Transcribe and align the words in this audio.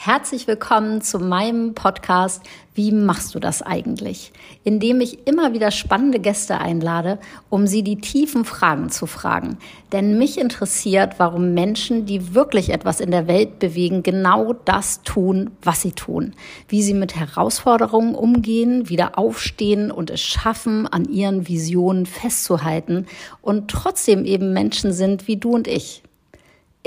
Herzlich 0.00 0.46
willkommen 0.46 1.02
zu 1.02 1.18
meinem 1.18 1.74
Podcast 1.74 2.44
Wie 2.72 2.92
machst 2.92 3.34
du 3.34 3.40
das 3.40 3.62
eigentlich? 3.62 4.32
In 4.62 4.78
dem 4.78 5.00
ich 5.00 5.26
immer 5.26 5.54
wieder 5.54 5.72
spannende 5.72 6.20
Gäste 6.20 6.60
einlade, 6.60 7.18
um 7.50 7.66
sie 7.66 7.82
die 7.82 7.96
tiefen 7.96 8.44
Fragen 8.44 8.90
zu 8.90 9.06
fragen. 9.06 9.58
Denn 9.90 10.16
mich 10.16 10.38
interessiert, 10.38 11.14
warum 11.18 11.52
Menschen, 11.52 12.06
die 12.06 12.32
wirklich 12.32 12.70
etwas 12.70 13.00
in 13.00 13.10
der 13.10 13.26
Welt 13.26 13.58
bewegen, 13.58 14.04
genau 14.04 14.52
das 14.52 15.02
tun, 15.02 15.50
was 15.62 15.82
sie 15.82 15.92
tun. 15.92 16.32
Wie 16.68 16.84
sie 16.84 16.94
mit 16.94 17.16
Herausforderungen 17.16 18.14
umgehen, 18.14 18.88
wieder 18.88 19.18
aufstehen 19.18 19.90
und 19.90 20.10
es 20.10 20.20
schaffen, 20.20 20.86
an 20.86 21.06
ihren 21.06 21.48
Visionen 21.48 22.06
festzuhalten 22.06 23.08
und 23.42 23.68
trotzdem 23.68 24.24
eben 24.24 24.52
Menschen 24.52 24.92
sind 24.92 25.26
wie 25.26 25.38
du 25.38 25.56
und 25.56 25.66
ich. 25.66 26.04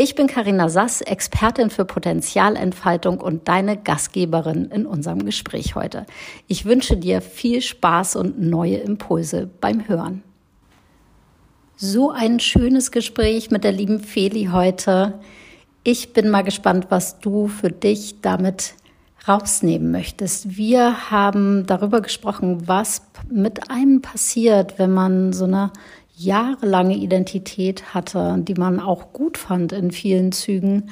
Ich 0.04 0.16
bin 0.16 0.26
Karina 0.26 0.68
Sass, 0.68 1.02
Expertin 1.02 1.70
für 1.70 1.86
Potenzialentfaltung 1.86 3.22
und 3.22 3.48
deine 3.48 3.78
Gastgeberin 3.78 4.66
in 4.72 4.88
unserem 4.88 5.24
Gespräch 5.24 5.76
heute. 5.76 6.08
Ich 6.48 6.66
wünsche 6.66 6.98
dir 6.98 7.22
viel 7.22 7.62
Spaß 7.62 8.16
und 8.16 8.42
neue 8.42 8.78
Impulse 8.78 9.48
beim 9.62 9.88
Hören. 9.88 10.24
So 11.76 12.10
ein 12.10 12.40
schönes 12.40 12.90
Gespräch 12.90 13.52
mit 13.52 13.64
der 13.64 13.74
lieben 13.74 14.00
Feli 14.00 14.50
heute. 14.52 15.20
Ich 15.84 16.14
bin 16.14 16.32
mal 16.32 16.42
gespannt, 16.42 16.88
was 16.90 17.20
du 17.20 17.48
für 17.48 17.70
dich 17.70 18.22
damit 18.22 18.74
rausnehmen 19.28 19.92
möchtest. 19.92 20.58
Wir 20.58 21.12
haben 21.12 21.68
darüber 21.68 22.02
gesprochen, 22.02 22.68
was 22.68 23.04
mit 23.30 23.70
einem 23.70 24.02
passiert, 24.02 24.80
wenn 24.80 24.94
man 24.94 25.32
so 25.32 25.46
eine 25.46 25.72
jahrelange 26.24 26.96
Identität 26.96 27.94
hatte, 27.94 28.38
die 28.40 28.54
man 28.54 28.80
auch 28.80 29.14
gut 29.14 29.38
fand 29.38 29.72
in 29.72 29.92
vielen 29.92 30.32
Zügen, 30.32 30.90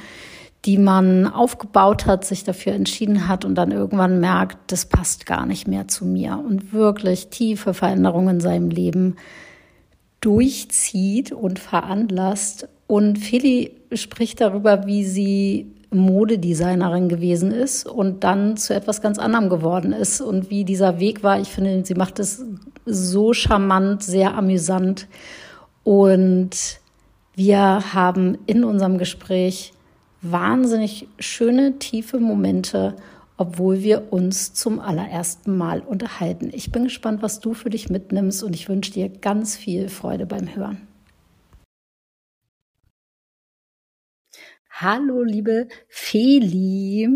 die 0.65 0.77
man 0.77 1.27
aufgebaut 1.27 2.05
hat, 2.05 2.25
sich 2.25 2.43
dafür 2.43 2.73
entschieden 2.73 3.27
hat 3.27 3.45
und 3.45 3.55
dann 3.55 3.71
irgendwann 3.71 4.19
merkt, 4.19 4.71
das 4.71 4.85
passt 4.85 5.25
gar 5.25 5.45
nicht 5.45 5.67
mehr 5.67 5.87
zu 5.87 6.05
mir 6.05 6.37
und 6.37 6.73
wirklich 6.73 7.27
tiefe 7.27 7.73
Veränderungen 7.73 8.35
in 8.35 8.39
seinem 8.41 8.69
Leben 8.69 9.15
durchzieht 10.21 11.31
und 11.31 11.59
veranlasst. 11.59 12.67
Und 12.87 13.19
Feli 13.19 13.75
spricht 13.93 14.41
darüber, 14.41 14.85
wie 14.85 15.05
sie 15.05 15.75
Modedesignerin 15.91 17.09
gewesen 17.09 17.51
ist 17.51 17.85
und 17.85 18.23
dann 18.23 18.57
zu 18.57 18.75
etwas 18.75 19.01
ganz 19.01 19.17
anderem 19.17 19.49
geworden 19.49 19.91
ist 19.91 20.21
und 20.21 20.49
wie 20.49 20.63
dieser 20.63 20.99
Weg 20.99 21.23
war. 21.23 21.39
Ich 21.39 21.49
finde, 21.49 21.83
sie 21.83 21.95
macht 21.95 22.19
es 22.19 22.45
so 22.85 23.33
charmant, 23.33 24.03
sehr 24.03 24.35
amüsant. 24.35 25.07
Und 25.83 26.79
wir 27.35 27.93
haben 27.93 28.37
in 28.45 28.63
unserem 28.63 28.97
Gespräch 28.97 29.73
wahnsinnig 30.21 31.07
schöne, 31.17 31.79
tiefe 31.79 32.19
Momente, 32.19 32.95
obwohl 33.37 33.81
wir 33.81 34.11
uns 34.11 34.53
zum 34.53 34.79
allerersten 34.79 35.57
Mal 35.57 35.79
unterhalten. 35.79 36.49
Ich 36.51 36.71
bin 36.71 36.83
gespannt, 36.83 37.21
was 37.21 37.39
du 37.39 37.53
für 37.53 37.69
dich 37.69 37.89
mitnimmst 37.89 38.43
und 38.43 38.53
ich 38.53 38.67
wünsche 38.67 38.91
dir 38.91 39.09
ganz 39.09 39.55
viel 39.55 39.87
Freude 39.87 40.25
beim 40.25 40.53
Hören. 40.53 40.88
Hallo, 44.81 45.23
liebe 45.23 45.67
Feli. 45.89 47.09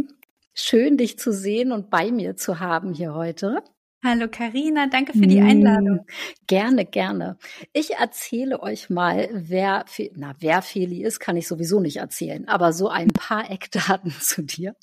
Schön, 0.53 0.97
dich 0.97 1.17
zu 1.17 1.31
sehen 1.31 1.71
und 1.71 1.89
bei 1.89 2.11
mir 2.11 2.35
zu 2.35 2.59
haben 2.59 2.93
hier 2.93 3.13
heute. 3.13 3.63
Hallo 4.03 4.27
Karina, 4.29 4.87
danke 4.87 5.13
für 5.13 5.27
die 5.27 5.39
Einladung. 5.39 5.99
Mm, 5.99 6.45
gerne, 6.45 6.83
gerne. 6.83 7.37
Ich 7.71 7.91
erzähle 7.91 8.61
euch 8.61 8.89
mal, 8.89 9.29
wer, 9.31 9.85
na, 10.13 10.35
wer 10.39 10.61
Feli 10.61 11.05
ist, 11.05 11.21
kann 11.21 11.37
ich 11.37 11.47
sowieso 11.47 11.79
nicht 11.79 11.95
erzählen, 11.95 12.49
aber 12.49 12.73
so 12.73 12.89
ein 12.89 13.07
paar 13.07 13.49
Eckdaten 13.49 14.11
zu 14.11 14.41
dir. 14.41 14.75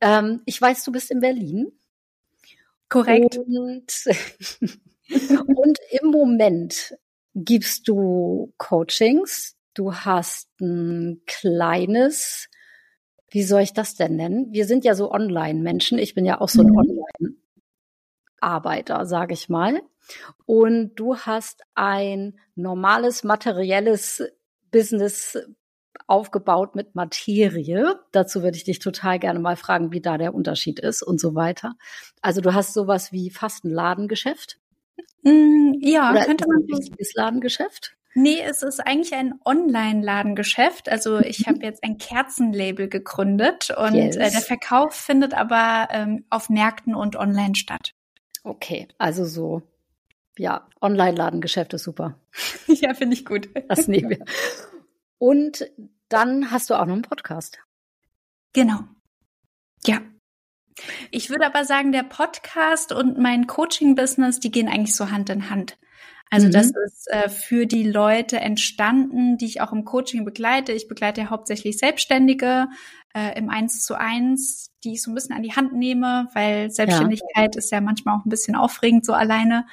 Ähm, 0.00 0.42
ich 0.46 0.62
weiß, 0.62 0.84
du 0.84 0.92
bist 0.92 1.10
in 1.10 1.18
Berlin. 1.18 1.72
Korrekt. 2.88 3.36
Und, 3.36 3.92
und 5.10 5.78
im 5.90 6.10
Moment 6.12 6.96
gibst 7.34 7.88
du 7.88 8.52
Coachings. 8.58 9.56
Du 9.76 9.92
hast 9.92 10.48
ein 10.58 11.20
kleines, 11.26 12.48
wie 13.28 13.42
soll 13.42 13.60
ich 13.60 13.74
das 13.74 13.94
denn 13.94 14.16
nennen? 14.16 14.50
Wir 14.50 14.64
sind 14.64 14.86
ja 14.86 14.94
so 14.94 15.12
Online-Menschen. 15.12 15.98
Ich 15.98 16.14
bin 16.14 16.24
ja 16.24 16.40
auch 16.40 16.48
so 16.48 16.62
ein 16.62 16.68
mhm. 16.68 16.78
Online 16.78 17.36
Arbeiter, 18.40 19.04
sage 19.04 19.34
ich 19.34 19.50
mal. 19.50 19.82
Und 20.46 20.94
du 20.94 21.18
hast 21.18 21.62
ein 21.74 22.38
normales 22.54 23.22
materielles 23.22 24.24
Business 24.70 25.38
aufgebaut 26.06 26.74
mit 26.74 26.94
Materie. 26.94 28.00
Dazu 28.12 28.42
würde 28.42 28.56
ich 28.56 28.64
dich 28.64 28.78
total 28.78 29.18
gerne 29.18 29.40
mal 29.40 29.56
fragen, 29.56 29.92
wie 29.92 30.00
da 30.00 30.16
der 30.16 30.34
Unterschied 30.34 30.80
ist 30.80 31.02
und 31.02 31.20
so 31.20 31.34
weiter. 31.34 31.74
Also 32.22 32.40
du 32.40 32.54
hast 32.54 32.72
sowas 32.72 33.12
wie 33.12 33.28
fast 33.28 33.66
ein 33.66 33.72
Ladengeschäft. 33.72 34.58
Mm, 35.22 35.74
ja, 35.80 36.12
Oder 36.12 36.24
könnte 36.24 36.46
man 36.48 36.62
ein 36.62 36.74
richtiges 36.74 37.12
Ladengeschäft? 37.12 37.94
Nee, 38.18 38.40
es 38.40 38.62
ist 38.62 38.80
eigentlich 38.80 39.12
ein 39.12 39.34
Online-Ladengeschäft. 39.44 40.88
Also 40.88 41.18
ich 41.18 41.40
mhm. 41.40 41.50
habe 41.50 41.64
jetzt 41.64 41.84
ein 41.84 41.98
Kerzenlabel 41.98 42.88
gegründet 42.88 43.68
und 43.76 43.94
yes. 43.94 44.16
äh, 44.16 44.30
der 44.30 44.40
Verkauf 44.40 44.94
findet 44.94 45.34
aber 45.34 45.88
ähm, 45.90 46.24
auf 46.30 46.48
Märkten 46.48 46.94
und 46.94 47.16
online 47.16 47.54
statt. 47.56 47.92
Okay, 48.42 48.88
also 48.96 49.26
so, 49.26 49.60
ja, 50.38 50.66
Online-Ladengeschäft 50.80 51.74
ist 51.74 51.82
super. 51.82 52.18
ja, 52.68 52.94
finde 52.94 53.16
ich 53.16 53.26
gut. 53.26 53.50
Das 53.68 53.86
nehmen 53.86 54.08
wir. 54.08 54.24
Und 55.18 55.70
dann 56.08 56.50
hast 56.50 56.70
du 56.70 56.74
auch 56.74 56.86
noch 56.86 56.94
einen 56.94 57.02
Podcast. 57.02 57.58
Genau. 58.54 58.78
Ja. 59.84 60.00
Ich 61.10 61.28
würde 61.28 61.44
aber 61.44 61.66
sagen, 61.66 61.92
der 61.92 62.02
Podcast 62.02 62.92
und 62.92 63.18
mein 63.18 63.46
Coaching-Business, 63.46 64.40
die 64.40 64.50
gehen 64.50 64.68
eigentlich 64.68 64.96
so 64.96 65.10
Hand 65.10 65.28
in 65.28 65.50
Hand. 65.50 65.76
Also 66.30 66.48
mhm. 66.48 66.52
das 66.52 66.72
ist 66.86 67.08
äh, 67.10 67.28
für 67.28 67.66
die 67.66 67.84
Leute 67.84 68.38
entstanden, 68.38 69.38
die 69.38 69.46
ich 69.46 69.60
auch 69.60 69.72
im 69.72 69.84
Coaching 69.84 70.24
begleite. 70.24 70.72
Ich 70.72 70.88
begleite 70.88 71.20
ja 71.20 71.30
hauptsächlich 71.30 71.78
Selbstständige 71.78 72.66
äh, 73.14 73.38
im 73.38 73.48
Eins 73.48 73.84
zu 73.84 73.94
eins, 73.94 74.72
die 74.82 74.94
ich 74.94 75.02
so 75.02 75.10
ein 75.10 75.14
bisschen 75.14 75.36
an 75.36 75.42
die 75.42 75.54
Hand 75.54 75.72
nehme, 75.72 76.28
weil 76.34 76.70
Selbstständigkeit 76.70 77.54
ja. 77.54 77.58
ist 77.58 77.70
ja 77.70 77.80
manchmal 77.80 78.16
auch 78.16 78.24
ein 78.24 78.28
bisschen 78.28 78.56
aufregend 78.56 79.06
so 79.06 79.12
alleine. 79.12 79.66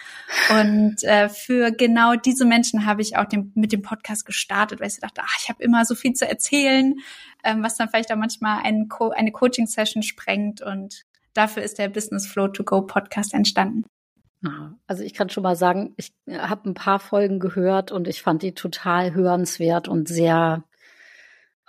Und 0.51 1.03
äh, 1.03 1.27
für 1.27 1.71
genau 1.71 2.15
diese 2.15 2.45
Menschen 2.45 2.85
habe 2.85 3.01
ich 3.01 3.17
auch 3.17 3.25
den, 3.25 3.51
mit 3.55 3.71
dem 3.71 3.81
Podcast 3.81 4.25
gestartet, 4.25 4.79
weil 4.79 4.87
ich 4.87 4.99
dachte, 4.99 5.21
ach, 5.23 5.37
ich 5.41 5.49
habe 5.49 5.63
immer 5.63 5.85
so 5.85 5.95
viel 5.95 6.13
zu 6.13 6.27
erzählen, 6.27 6.95
ähm, 7.43 7.63
was 7.63 7.75
dann 7.75 7.89
vielleicht 7.89 8.11
auch 8.11 8.17
manchmal 8.17 8.63
ein 8.63 8.87
Co 8.89 9.09
eine 9.09 9.31
Coaching-Session 9.31 10.03
sprengt. 10.03 10.61
Und 10.61 11.03
dafür 11.33 11.63
ist 11.63 11.79
der 11.79 11.89
Business 11.89 12.27
Flow 12.27 12.47
to 12.47 12.63
Go 12.63 12.83
Podcast 12.83 13.33
entstanden. 13.33 13.85
Also 14.87 15.03
ich 15.03 15.13
kann 15.13 15.29
schon 15.29 15.43
mal 15.43 15.55
sagen, 15.55 15.93
ich 15.97 16.13
äh, 16.25 16.37
habe 16.37 16.69
ein 16.69 16.73
paar 16.73 16.99
Folgen 16.99 17.39
gehört 17.39 17.91
und 17.91 18.07
ich 18.07 18.21
fand 18.21 18.41
die 18.41 18.53
total 18.53 19.13
hörenswert 19.13 19.87
und 19.87 20.07
sehr, 20.07 20.63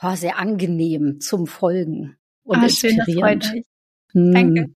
oh, 0.03 0.15
sehr 0.15 0.39
angenehm 0.39 1.21
zum 1.21 1.47
Folgen 1.47 2.17
und 2.43 2.59
ah, 2.59 2.65
inspirierend. 2.65 3.45
Schön, 3.45 3.65
hm. 4.13 4.33
Danke. 4.33 4.75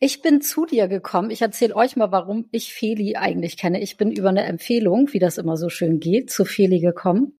Ich 0.00 0.22
bin 0.22 0.40
zu 0.40 0.66
dir 0.66 0.88
gekommen. 0.88 1.30
Ich 1.30 1.42
erzähle 1.42 1.76
euch 1.76 1.96
mal, 1.96 2.12
warum 2.12 2.48
ich 2.50 2.74
Feli 2.74 3.16
eigentlich 3.16 3.56
kenne. 3.56 3.80
Ich 3.80 3.96
bin 3.96 4.10
über 4.10 4.28
eine 4.28 4.44
Empfehlung, 4.44 5.12
wie 5.12 5.18
das 5.18 5.38
immer 5.38 5.56
so 5.56 5.68
schön 5.68 5.98
geht, 6.00 6.30
zu 6.30 6.44
Feli 6.44 6.80
gekommen 6.80 7.38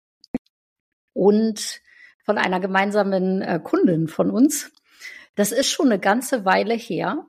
und 1.12 1.80
von 2.24 2.38
einer 2.38 2.60
gemeinsamen 2.60 3.42
äh, 3.42 3.60
Kundin 3.62 4.08
von 4.08 4.30
uns. 4.30 4.72
Das 5.34 5.52
ist 5.52 5.68
schon 5.68 5.86
eine 5.86 5.98
ganze 5.98 6.44
Weile 6.44 6.74
her. 6.74 7.26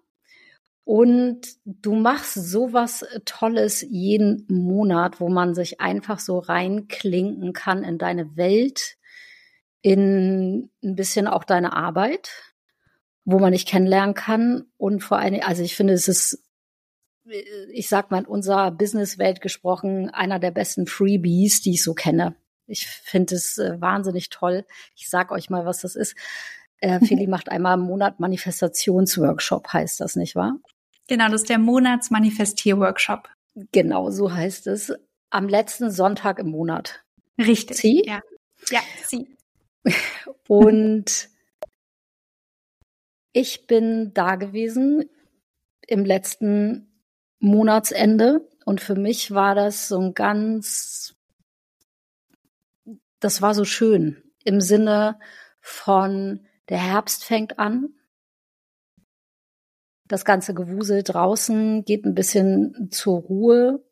Und 0.86 1.48
du 1.66 1.96
machst 1.96 2.36
sowas 2.36 3.04
Tolles 3.26 3.82
jeden 3.82 4.46
Monat, 4.48 5.20
wo 5.20 5.30
man 5.30 5.56
sich 5.56 5.82
einfach 5.82 6.20
so 6.20 6.38
reinklinken 6.38 7.54
kann 7.54 7.84
in 7.84 7.98
deine 7.98 8.38
Welt, 8.38 8.96
in 9.82 10.70
ein 10.84 10.96
bisschen 10.96 11.28
auch 11.28 11.44
deine 11.44 11.74
Arbeit, 11.74 12.30
wo 13.24 13.40
man 13.40 13.54
dich 13.54 13.66
kennenlernen 13.66 14.14
kann. 14.14 14.66
Und 14.78 15.04
vor 15.04 15.18
allem, 15.18 15.42
also 15.44 15.64
ich 15.64 15.76
finde, 15.76 15.94
es 15.94 16.08
ist, 16.08 16.44
ich 17.72 17.90
sag 17.90 18.12
mal, 18.12 18.20
in 18.20 18.26
unserer 18.28 18.70
Businesswelt 18.70 19.42
gesprochen, 19.42 20.12
einer 20.12 20.38
der 20.38 20.52
besten 20.52 20.86
Freebies, 20.86 21.62
die 21.62 21.72
ich 21.72 21.84
so 21.84 21.96
kenne. 21.96 22.36
Ich 22.68 22.86
finde 22.86 23.34
es 23.34 23.58
äh, 23.58 23.82
wahnsinnig 23.82 24.30
toll. 24.30 24.66
Ich 24.96 25.10
sag 25.10 25.32
euch 25.32 25.50
mal, 25.50 25.66
was 25.66 25.82
das 25.82 25.96
ist. 25.96 26.16
Äh, 26.78 27.00
Feli 27.06 27.26
macht 27.26 27.50
einmal 27.50 27.80
im 27.80 27.86
Monat 27.86 28.20
Manifestationsworkshop, 28.20 29.74
heißt 29.74 30.00
das, 30.00 30.16
nicht 30.16 30.36
wahr? 30.36 30.60
Genau, 31.08 31.30
das 31.30 31.42
ist 31.42 31.50
der 31.50 31.60
Monatsmanifestier-Workshop. 31.60 33.30
Genau, 33.72 34.10
so 34.12 34.34
heißt 34.34 34.68
es. 34.68 34.94
Am 35.30 35.48
letzten 35.48 35.92
Sonntag 35.92 36.40
im 36.40 36.50
Monat. 36.50 37.04
Richtig. 37.38 37.78
Sie? 37.78 38.04
Ja. 38.06 38.22
Ja, 38.70 38.82
sie. 39.06 39.36
Und 40.48 41.30
ich 43.34 43.68
bin 43.68 44.14
da 44.14 44.36
gewesen 44.36 45.10
im 45.86 46.06
letzten 46.06 46.88
Monatsende 47.40 48.48
und 48.64 48.82
für 48.82 48.96
mich 48.96 49.32
war 49.32 49.56
das 49.56 49.88
so 49.90 50.00
ein 50.00 50.14
ganz, 50.14 51.16
das 53.20 53.42
war 53.42 53.54
so 53.54 53.66
schön 53.66 54.24
im 54.44 54.62
Sinne 54.62 55.20
von 55.62 56.48
Der 56.70 56.80
Herbst 56.80 57.26
fängt 57.26 57.60
an. 57.60 57.94
Das 60.08 60.24
ganze 60.26 60.54
Gewusel 60.54 61.04
draußen 61.04 61.84
geht 61.84 62.06
ein 62.06 62.14
bisschen 62.14 62.90
zur 62.92 63.22
Ruhe. 63.22 63.84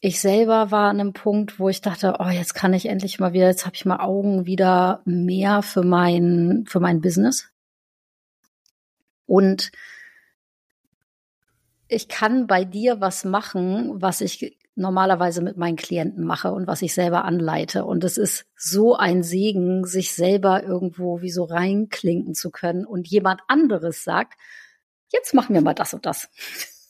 Ich 0.00 0.20
selber 0.20 0.70
war 0.70 0.90
an 0.90 1.00
einem 1.00 1.12
Punkt, 1.12 1.58
wo 1.58 1.68
ich 1.68 1.80
dachte, 1.80 2.16
oh, 2.20 2.28
jetzt 2.28 2.54
kann 2.54 2.74
ich 2.74 2.86
endlich 2.86 3.18
mal 3.18 3.32
wieder, 3.32 3.46
jetzt 3.46 3.66
habe 3.66 3.74
ich 3.74 3.84
mal 3.84 4.00
Augen 4.00 4.46
wieder 4.46 5.00
mehr 5.04 5.62
für 5.62 5.82
mein, 5.82 6.64
für 6.68 6.78
mein 6.78 7.00
Business. 7.00 7.48
Und 9.26 9.72
ich 11.88 12.08
kann 12.08 12.46
bei 12.46 12.64
dir 12.64 13.00
was 13.00 13.24
machen, 13.24 14.00
was 14.00 14.20
ich 14.20 14.58
normalerweise 14.76 15.40
mit 15.42 15.56
meinen 15.56 15.76
Klienten 15.76 16.24
mache 16.24 16.52
und 16.52 16.66
was 16.66 16.82
ich 16.82 16.94
selber 16.94 17.24
anleite. 17.24 17.84
Und 17.84 18.04
es 18.04 18.18
ist 18.18 18.46
so 18.56 18.96
ein 18.96 19.22
Segen, 19.22 19.84
sich 19.84 20.12
selber 20.12 20.62
irgendwo 20.64 21.20
wie 21.22 21.30
so 21.30 21.44
reinklinken 21.44 22.34
zu 22.34 22.50
können 22.50 22.84
und 22.84 23.08
jemand 23.08 23.40
anderes 23.48 24.04
sagt, 24.04 24.34
jetzt 25.14 25.32
machen 25.32 25.54
wir 25.54 25.62
mal 25.62 25.74
das 25.74 25.94
und 25.94 26.04
das. 26.04 26.28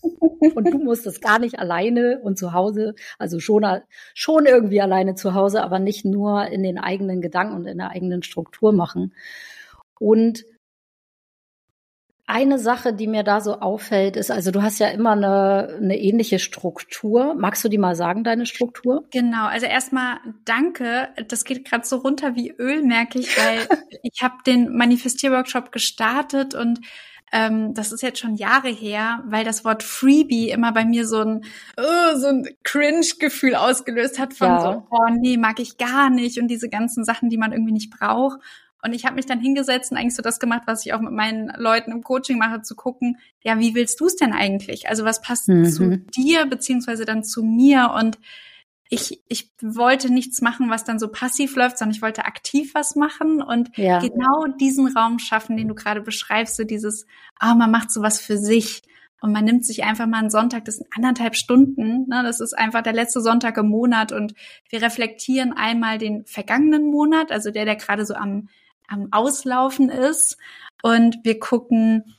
und 0.54 0.70
du 0.72 0.78
musst 0.78 1.06
es 1.06 1.20
gar 1.20 1.38
nicht 1.38 1.58
alleine 1.58 2.20
und 2.22 2.38
zu 2.38 2.52
Hause, 2.52 2.94
also 3.18 3.38
schon, 3.38 3.64
schon 4.14 4.46
irgendwie 4.46 4.80
alleine 4.80 5.14
zu 5.14 5.34
Hause, 5.34 5.62
aber 5.62 5.78
nicht 5.78 6.04
nur 6.04 6.46
in 6.46 6.62
den 6.62 6.78
eigenen 6.78 7.20
Gedanken 7.20 7.54
und 7.54 7.66
in 7.66 7.78
der 7.78 7.90
eigenen 7.90 8.22
Struktur 8.22 8.72
machen. 8.72 9.14
Und 9.98 10.44
eine 12.26 12.58
Sache, 12.58 12.94
die 12.94 13.06
mir 13.06 13.22
da 13.22 13.42
so 13.42 13.60
auffällt, 13.60 14.16
ist, 14.16 14.30
also 14.30 14.50
du 14.50 14.62
hast 14.62 14.78
ja 14.78 14.88
immer 14.88 15.12
eine, 15.12 15.76
eine 15.76 15.98
ähnliche 15.98 16.38
Struktur. 16.38 17.34
Magst 17.34 17.62
du 17.64 17.68
die 17.68 17.76
mal 17.76 17.94
sagen, 17.94 18.24
deine 18.24 18.46
Struktur? 18.46 19.04
Genau, 19.10 19.46
also 19.46 19.66
erstmal 19.66 20.16
danke. 20.46 21.08
Das 21.28 21.44
geht 21.44 21.68
gerade 21.68 21.86
so 21.86 21.96
runter 21.96 22.34
wie 22.34 22.50
Öl, 22.50 22.82
merke 22.82 23.18
ich, 23.18 23.36
weil 23.36 23.58
ich 24.02 24.22
habe 24.22 24.36
den 24.46 24.74
Manifestierworkshop 24.74 25.70
gestartet 25.70 26.54
und 26.54 26.80
ähm, 27.34 27.74
das 27.74 27.90
ist 27.90 28.02
jetzt 28.02 28.20
schon 28.20 28.36
Jahre 28.36 28.68
her, 28.68 29.24
weil 29.26 29.44
das 29.44 29.64
Wort 29.64 29.82
Freebie 29.82 30.50
immer 30.50 30.70
bei 30.70 30.84
mir 30.84 31.04
so 31.04 31.18
ein, 31.18 31.44
uh, 31.76 32.16
so 32.16 32.28
ein 32.28 32.48
Cringe-Gefühl 32.62 33.56
ausgelöst 33.56 34.20
hat 34.20 34.34
von 34.34 34.46
ja. 34.46 34.60
so, 34.60 34.86
oh 34.88 35.10
nee, 35.18 35.36
mag 35.36 35.58
ich 35.58 35.76
gar 35.76 36.10
nicht 36.10 36.38
und 36.38 36.46
diese 36.46 36.68
ganzen 36.68 37.04
Sachen, 37.04 37.30
die 37.30 37.36
man 37.36 37.50
irgendwie 37.50 37.72
nicht 37.72 37.90
braucht. 37.90 38.38
Und 38.84 38.92
ich 38.92 39.04
habe 39.04 39.16
mich 39.16 39.26
dann 39.26 39.40
hingesetzt 39.40 39.90
und 39.90 39.98
eigentlich 39.98 40.14
so 40.14 40.22
das 40.22 40.38
gemacht, 40.38 40.62
was 40.66 40.86
ich 40.86 40.94
auch 40.94 41.00
mit 41.00 41.10
meinen 41.10 41.50
Leuten 41.56 41.90
im 41.90 42.04
Coaching 42.04 42.38
mache, 42.38 42.62
zu 42.62 42.76
gucken, 42.76 43.18
ja, 43.42 43.58
wie 43.58 43.74
willst 43.74 43.98
du 43.98 44.06
es 44.06 44.14
denn 44.14 44.32
eigentlich? 44.32 44.88
Also 44.88 45.04
was 45.04 45.20
passt 45.20 45.48
mhm. 45.48 45.64
zu 45.64 45.96
dir 46.16 46.46
beziehungsweise 46.46 47.04
dann 47.04 47.24
zu 47.24 47.42
mir? 47.42 47.94
Und 47.98 48.18
ich, 48.94 49.22
ich 49.28 49.52
wollte 49.60 50.12
nichts 50.12 50.40
machen, 50.40 50.70
was 50.70 50.84
dann 50.84 50.98
so 50.98 51.08
passiv 51.08 51.56
läuft, 51.56 51.78
sondern 51.78 51.94
ich 51.94 52.02
wollte 52.02 52.24
aktiv 52.24 52.74
was 52.74 52.96
machen 52.96 53.42
und 53.42 53.76
ja. 53.76 53.98
genau 53.98 54.46
diesen 54.60 54.96
Raum 54.96 55.18
schaffen, 55.18 55.56
den 55.56 55.68
du 55.68 55.74
gerade 55.74 56.00
beschreibst, 56.00 56.56
so 56.56 56.64
dieses, 56.64 57.06
ah, 57.38 57.52
oh, 57.52 57.56
man 57.56 57.70
macht 57.70 57.90
sowas 57.90 58.20
für 58.20 58.38
sich. 58.38 58.82
Und 59.20 59.32
man 59.32 59.44
nimmt 59.44 59.64
sich 59.64 59.84
einfach 59.84 60.06
mal 60.06 60.18
einen 60.18 60.28
Sonntag, 60.28 60.66
das 60.66 60.76
sind 60.76 60.88
anderthalb 60.94 61.34
Stunden. 61.34 62.06
Ne? 62.08 62.22
Das 62.24 62.40
ist 62.40 62.52
einfach 62.52 62.82
der 62.82 62.92
letzte 62.92 63.22
Sonntag 63.22 63.56
im 63.56 63.68
Monat 63.68 64.12
und 64.12 64.34
wir 64.68 64.82
reflektieren 64.82 65.54
einmal 65.54 65.96
den 65.96 66.26
vergangenen 66.26 66.90
Monat, 66.90 67.32
also 67.32 67.50
der, 67.50 67.64
der 67.64 67.76
gerade 67.76 68.04
so 68.04 68.14
am 68.14 68.48
am 68.88 69.08
Auslaufen 69.12 69.88
ist. 69.90 70.36
Und 70.82 71.18
wir 71.22 71.38
gucken, 71.38 72.14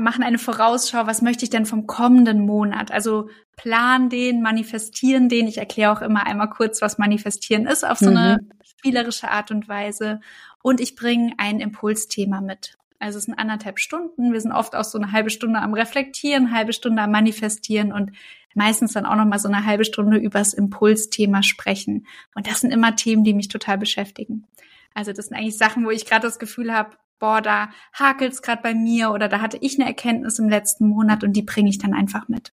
machen 0.00 0.22
eine 0.22 0.38
Vorausschau, 0.38 1.06
was 1.06 1.22
möchte 1.22 1.44
ich 1.44 1.50
denn 1.50 1.66
vom 1.66 1.86
kommenden 1.86 2.44
Monat? 2.44 2.92
Also 2.92 3.30
plan 3.56 4.08
den, 4.08 4.42
manifestieren 4.42 5.28
den. 5.28 5.46
Ich 5.46 5.58
erkläre 5.58 5.92
auch 5.92 6.02
immer 6.02 6.26
einmal 6.26 6.50
kurz, 6.50 6.82
was 6.82 6.98
manifestieren 6.98 7.66
ist, 7.66 7.84
auf 7.84 7.98
so 7.98 8.10
mhm. 8.10 8.16
eine 8.16 8.38
spielerische 8.62 9.30
Art 9.30 9.50
und 9.50 9.68
Weise. 9.68 10.20
Und 10.62 10.80
ich 10.80 10.96
bringe 10.96 11.32
ein 11.38 11.60
Impulsthema 11.60 12.40
mit. 12.40 12.76
Also 12.98 13.18
es 13.18 13.24
sind 13.24 13.38
anderthalb 13.38 13.78
Stunden. 13.78 14.32
Wir 14.32 14.40
sind 14.40 14.52
oft 14.52 14.76
auch 14.76 14.84
so 14.84 14.98
eine 14.98 15.12
halbe 15.12 15.30
Stunde 15.30 15.60
am 15.60 15.72
Reflektieren, 15.72 16.52
halbe 16.52 16.74
Stunde 16.74 17.00
am 17.00 17.10
Manifestieren 17.10 17.92
und 17.92 18.12
meistens 18.54 18.92
dann 18.92 19.06
auch 19.06 19.16
noch 19.16 19.24
mal 19.24 19.38
so 19.38 19.48
eine 19.48 19.64
halbe 19.64 19.84
Stunde 19.84 20.18
übers 20.18 20.52
Impulsthema 20.52 21.42
sprechen. 21.42 22.06
Und 22.34 22.46
das 22.46 22.60
sind 22.60 22.72
immer 22.72 22.96
Themen, 22.96 23.24
die 23.24 23.32
mich 23.32 23.48
total 23.48 23.78
beschäftigen. 23.78 24.46
Also 24.92 25.12
das 25.12 25.26
sind 25.26 25.36
eigentlich 25.36 25.56
Sachen, 25.56 25.86
wo 25.86 25.90
ich 25.90 26.04
gerade 26.04 26.26
das 26.26 26.38
Gefühl 26.38 26.72
habe, 26.74 26.96
boah, 27.20 27.40
da 27.40 27.70
hakelt's 27.92 28.42
gerade 28.42 28.62
bei 28.62 28.74
mir 28.74 29.12
oder 29.12 29.28
da 29.28 29.40
hatte 29.40 29.58
ich 29.60 29.78
eine 29.78 29.88
Erkenntnis 29.88 30.40
im 30.40 30.48
letzten 30.48 30.88
Monat 30.88 31.22
und 31.22 31.34
die 31.34 31.42
bringe 31.42 31.70
ich 31.70 31.78
dann 31.78 31.94
einfach 31.94 32.28
mit. 32.28 32.52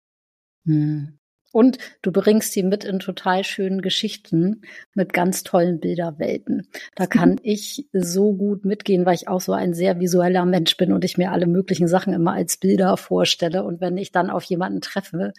Hm. 0.65 1.19
Und 1.51 1.77
du 2.01 2.11
bringst 2.11 2.55
die 2.55 2.63
mit 2.63 2.83
in 2.83 2.97
total 2.97 3.43
schönen 3.43 3.83
Geschichten 3.83 4.63
mit 4.95 5.13
ganz 5.13 5.43
tollen 5.43 5.79
Bilderwelten. 5.79 6.67
Da 6.95 7.05
kann 7.05 7.39
ich 7.43 7.87
so 7.93 8.33
gut 8.33 8.65
mitgehen, 8.65 9.05
weil 9.05 9.13
ich 9.13 9.27
auch 9.27 9.39
so 9.39 9.53
ein 9.53 9.75
sehr 9.75 9.99
visueller 9.99 10.45
Mensch 10.45 10.75
bin 10.77 10.91
und 10.91 11.05
ich 11.05 11.19
mir 11.19 11.31
alle 11.31 11.45
möglichen 11.45 11.87
Sachen 11.87 12.11
immer 12.11 12.33
als 12.33 12.57
Bilder 12.57 12.97
vorstelle. 12.97 13.63
Und 13.63 13.81
wenn 13.81 13.97
ich 13.97 14.11
dann 14.11 14.31
auf 14.31 14.43
jemanden 14.45 14.81
treffe, 14.81 15.33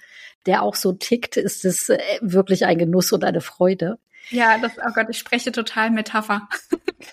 der 0.47 0.62
auch 0.62 0.77
so 0.77 0.93
tickt, 0.93 1.37
ist 1.37 1.65
es 1.65 1.88
äh, 1.88 1.99
wirklich 2.20 2.65
ein 2.65 2.79
Genuss 2.79 3.11
und 3.11 3.25
eine 3.25 3.41
Freude. 3.41 3.99
Ja, 4.31 4.59
das, 4.59 4.73
oh 4.79 4.93
Gott, 4.94 5.09
ich 5.11 5.19
spreche 5.19 5.50
total 5.50 5.91
Metapher. 5.91 6.49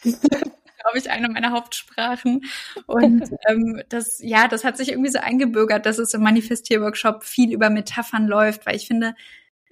glaube 0.82 0.98
ich, 0.98 1.10
eine 1.10 1.30
meiner 1.30 1.52
Hauptsprachen. 1.52 2.44
Und 2.86 3.24
ähm, 3.48 3.82
das, 3.90 4.20
ja, 4.22 4.48
das 4.48 4.64
hat 4.64 4.78
sich 4.78 4.90
irgendwie 4.90 5.12
so 5.12 5.20
eingebürgert, 5.20 5.86
dass 5.86 5.98
es 5.98 6.14
im 6.14 6.22
Manifestierworkshop 6.22 7.24
viel 7.24 7.54
über 7.54 7.70
Metaphern 7.70 8.28
läuft, 8.28 8.66
weil 8.66 8.76
ich 8.76 8.88
finde, 8.88 9.16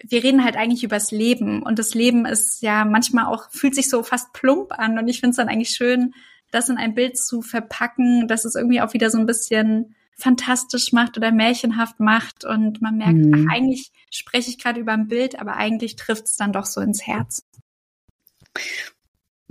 wir 0.04 0.24
reden 0.24 0.44
halt 0.44 0.56
eigentlich 0.56 0.84
übers 0.84 1.12
Leben 1.12 1.62
und 1.64 1.78
das 1.78 1.94
Leben 1.94 2.26
ist 2.26 2.62
ja 2.62 2.86
manchmal 2.86 3.26
auch, 3.26 3.50
fühlt 3.52 3.76
sich 3.76 3.90
so 3.90 4.04
fast 4.04 4.34
plump 4.34 4.72
an 4.72 4.98
und 4.98 5.08
ich 5.08 5.20
finde 5.20 5.32
es 5.32 5.38
dann 5.38 5.50
eigentlich 5.50 5.72
schön, 5.72 6.14
das 6.52 6.70
in 6.70 6.78
ein 6.78 6.96
Bild 6.96 7.18
zu 7.18 7.42
verpacken, 7.42 8.28
dass 8.28 8.46
es 8.46 8.56
irgendwie 8.56 8.82
auch 8.82 8.94
wieder 8.94 9.10
so 9.10 9.18
ein 9.18 9.26
bisschen 9.26 9.96
fantastisch 10.18 10.92
macht 10.92 11.18
oder 11.18 11.32
märchenhaft 11.32 12.00
macht 12.00 12.44
und 12.44 12.82
man 12.82 12.98
merkt, 12.98 13.14
mhm. 13.14 13.34
ach, 13.48 13.54
eigentlich 13.54 13.92
spreche 14.10 14.50
ich 14.50 14.58
gerade 14.58 14.80
über 14.80 14.92
ein 14.94 15.08
Bild, 15.08 15.40
aber 15.40 15.56
eigentlich 15.56 15.96
trifft 15.96 16.26
es 16.26 16.36
dann 16.36 16.52
doch 16.52 16.66
so 16.66 16.82
ins 16.82 17.06
Herz. 17.06 17.46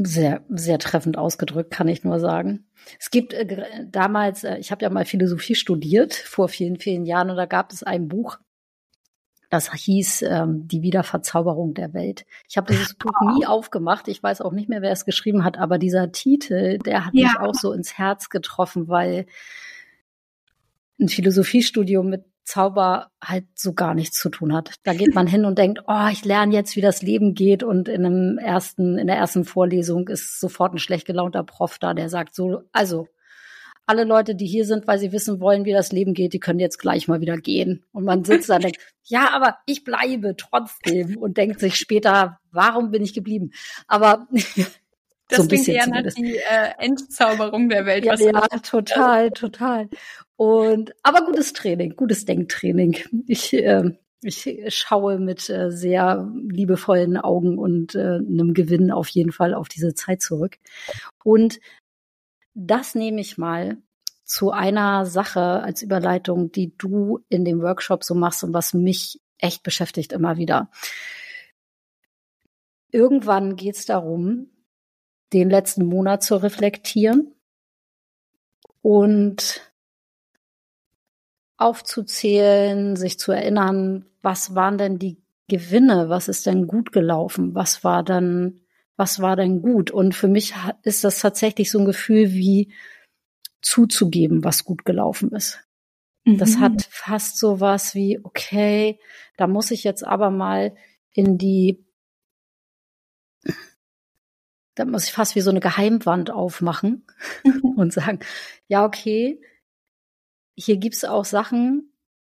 Sehr, 0.01 0.45
sehr 0.49 0.79
treffend 0.79 1.19
ausgedrückt, 1.19 1.73
kann 1.73 1.89
ich 1.89 2.05
nur 2.05 2.21
sagen. 2.21 2.67
Es 3.01 3.11
gibt 3.11 3.33
äh, 3.33 3.85
damals, 3.91 4.45
äh, 4.45 4.57
ich 4.59 4.71
habe 4.71 4.85
ja 4.85 4.91
mal 4.91 5.05
Philosophie 5.05 5.57
studiert 5.57 6.15
vor 6.15 6.49
vielen, 6.49 6.79
vielen 6.79 7.05
Jahren 7.05 7.31
und 7.31 7.37
da 7.37 7.47
gab 7.47 7.73
es 7.73 7.83
ein 7.83 8.07
Buch, 8.07 8.39
das 9.51 9.73
hieß 9.73 10.23
ähm, 10.23 10.69
Die 10.69 10.83
Wiederverzauberung 10.83 11.75
der 11.75 11.95
Welt. 11.95 12.27
Ich 12.49 12.57
habe 12.57 12.71
dieses 12.73 12.95
Buch 12.95 13.13
nie 13.35 13.47
aufgemacht. 13.47 14.09
Ich 14.09 14.23
weiß 14.23 14.43
auch 14.43 14.53
nicht 14.53 14.69
mehr, 14.69 14.83
wer 14.83 14.93
es 14.93 15.05
geschrieben 15.05 15.43
hat, 15.43 15.59
aber 15.59 15.79
dieser 15.79 16.13
Titel, 16.13 16.79
der 16.79 17.07
hat 17.07 17.15
ja. 17.15 17.29
mich 17.29 17.41
auch 17.41 17.55
so 17.55 17.73
ins 17.73 17.97
Herz 17.97 18.29
getroffen, 18.29 18.89
weil 18.89 19.27
ein 21.01 21.09
Philosophiestudium 21.09 22.11
mit 22.11 22.25
Zauber 22.49 23.11
halt 23.23 23.45
so 23.55 23.75
gar 23.75 23.95
nichts 23.95 24.19
zu 24.19 24.31
tun 24.31 24.55
hat. 24.55 24.75
Da 24.83 24.95
geht 24.95 25.15
man 25.15 25.27
hin 25.27 25.45
und 25.45 25.59
denkt, 25.59 25.83
oh, 25.87 26.09
ich 26.11 26.25
lerne 26.25 26.55
jetzt, 26.55 26.77
wie 26.77 26.81
das 26.81 27.03
Leben 27.03 27.35
geht 27.35 27.63
und 27.63 27.89
in 27.89 28.07
einem 28.07 28.39
ersten, 28.39 28.97
in 28.97 29.07
der 29.07 29.17
ersten 29.17 29.45
Vorlesung 29.45 30.09
ist 30.09 30.41
sofort 30.41 30.73
ein 30.73 30.79
schlecht 30.79 31.07
gelaunter 31.07 31.45
Prof 31.45 31.79
da, 31.79 31.93
der 31.93 32.09
sagt 32.09 32.35
so, 32.35 32.63
also 32.73 33.07
alle 33.85 34.05
Leute, 34.05 34.35
die 34.35 34.47
hier 34.47 34.65
sind, 34.65 34.87
weil 34.87 34.99
sie 34.99 35.13
wissen 35.13 35.41
wollen, 35.41 35.67
wie 35.67 35.73
das 35.73 35.93
Leben 35.93 36.15
geht, 36.15 36.33
die 36.33 36.41
können 36.41 36.59
jetzt 36.59 36.79
gleich 36.79 37.07
mal 37.07 37.21
wieder 37.21 37.37
gehen. 37.37 37.85
Und 37.93 38.05
man 38.05 38.25
sitzt 38.25 38.49
da 38.49 38.57
und 38.57 38.65
denkt, 38.65 38.79
ja, 39.05 39.31
aber 39.33 39.59
ich 39.67 39.85
bleibe 39.85 40.35
trotzdem 40.37 41.19
und 41.19 41.37
denkt 41.37 41.61
sich 41.61 41.77
später, 41.77 42.39
warum 42.51 42.91
bin 42.91 43.03
ich 43.03 43.15
geblieben? 43.15 43.51
Aber 43.87 44.27
das 45.29 45.39
so 45.39 45.43
ein 45.45 45.49
klingt 45.49 45.69
eher 45.69 45.87
nach 45.87 46.13
die 46.13 46.37
äh, 46.37 46.73
Entzauberung 46.79 47.69
der 47.69 47.87
Welt. 47.87 48.05
Ja, 48.05 48.15
ja 48.15 48.41
total, 48.63 49.31
total. 49.31 49.89
Und 50.37 50.95
aber 51.03 51.25
gutes 51.25 51.53
Training, 51.53 51.97
gutes 51.97 52.25
Denktraining. 52.25 52.97
Ich 53.27 53.53
äh, 53.53 53.93
ich 54.23 54.65
schaue 54.75 55.19
mit 55.19 55.49
äh, 55.49 55.71
sehr 55.71 56.29
liebevollen 56.49 57.17
Augen 57.17 57.59
und 57.59 57.95
äh, 57.95 58.17
einem 58.17 58.53
Gewinn 58.53 58.91
auf 58.91 59.09
jeden 59.09 59.31
Fall 59.31 59.55
auf 59.55 59.69
diese 59.69 59.95
Zeit 59.95 60.23
zurück. 60.23 60.59
Und 61.23 61.61
das 62.55 62.95
nehme 62.95 63.21
ich 63.21 63.39
mal 63.39 63.79
zu 64.25 64.51
einer 64.51 65.07
Sache 65.07 65.63
als 65.63 65.83
Überleitung, 65.83 66.51
die 66.51 66.77
du 66.77 67.21
in 67.29 67.45
dem 67.45 67.63
Workshop 67.63 68.03
so 68.03 68.15
machst 68.15 68.43
und 68.43 68.53
was 68.53 68.75
mich 68.75 69.21
echt 69.39 69.63
beschäftigt 69.63 70.13
immer 70.13 70.37
wieder. 70.37 70.71
Irgendwann 72.91 73.55
geht 73.55 73.77
es 73.77 73.87
darum, 73.87 74.51
den 75.33 75.51
letzten 75.51 75.87
Monat 75.87 76.23
zu 76.23 76.37
reflektieren 76.37 77.35
und 78.83 79.73
aufzuzählen, 81.57 82.97
sich 82.97 83.19
zu 83.19 83.33
erinnern, 83.33 84.07
was 84.23 84.55
waren 84.55 84.79
denn 84.79 84.99
die 84.99 85.19
Gewinne, 85.49 86.09
was 86.09 86.29
ist 86.29 86.47
denn 86.47 86.67
gut 86.67 86.93
gelaufen, 86.93 87.55
was 87.55 87.83
war 87.83 88.03
dann, 88.05 88.61
was 88.97 89.21
war 89.21 89.35
denn 89.35 89.63
gut? 89.63 89.91
Und 89.91 90.15
für 90.15 90.29
mich 90.29 90.55
ist 90.83 91.05
das 91.05 91.21
tatsächlich 91.21 91.71
so 91.71 91.79
ein 91.81 91.87
Gefühl 91.87 92.33
wie 92.33 92.73
zuzugeben, 93.61 94.45
was 94.45 94.65
gut 94.65 94.85
gelaufen 94.85 95.33
ist. 95.33 95.59
Mhm. 96.25 96.39
Das 96.39 96.59
hat 96.59 96.87
fast 96.91 97.39
so 97.39 97.61
was 97.61 97.95
wie, 97.95 98.21
okay, 98.23 99.01
da 99.37 99.47
muss 99.47 99.71
ich 99.71 99.85
jetzt 99.85 100.07
aber 100.07 100.31
mal 100.31 100.77
in 101.13 101.39
die 101.39 101.85
da 104.79 104.85
muss 104.85 105.05
ich 105.05 105.13
fast 105.13 105.35
wie 105.35 105.41
so 105.41 105.51
eine 105.51 105.61
Geheimwand 105.61 106.31
aufmachen 106.31 107.05
und 107.77 107.93
sagen, 107.93 108.21
ja, 108.69 108.85
okay, 108.85 109.41
hier 110.55 110.77
gibt's 110.77 111.05
auch 111.05 111.25
Sachen, 111.25 111.93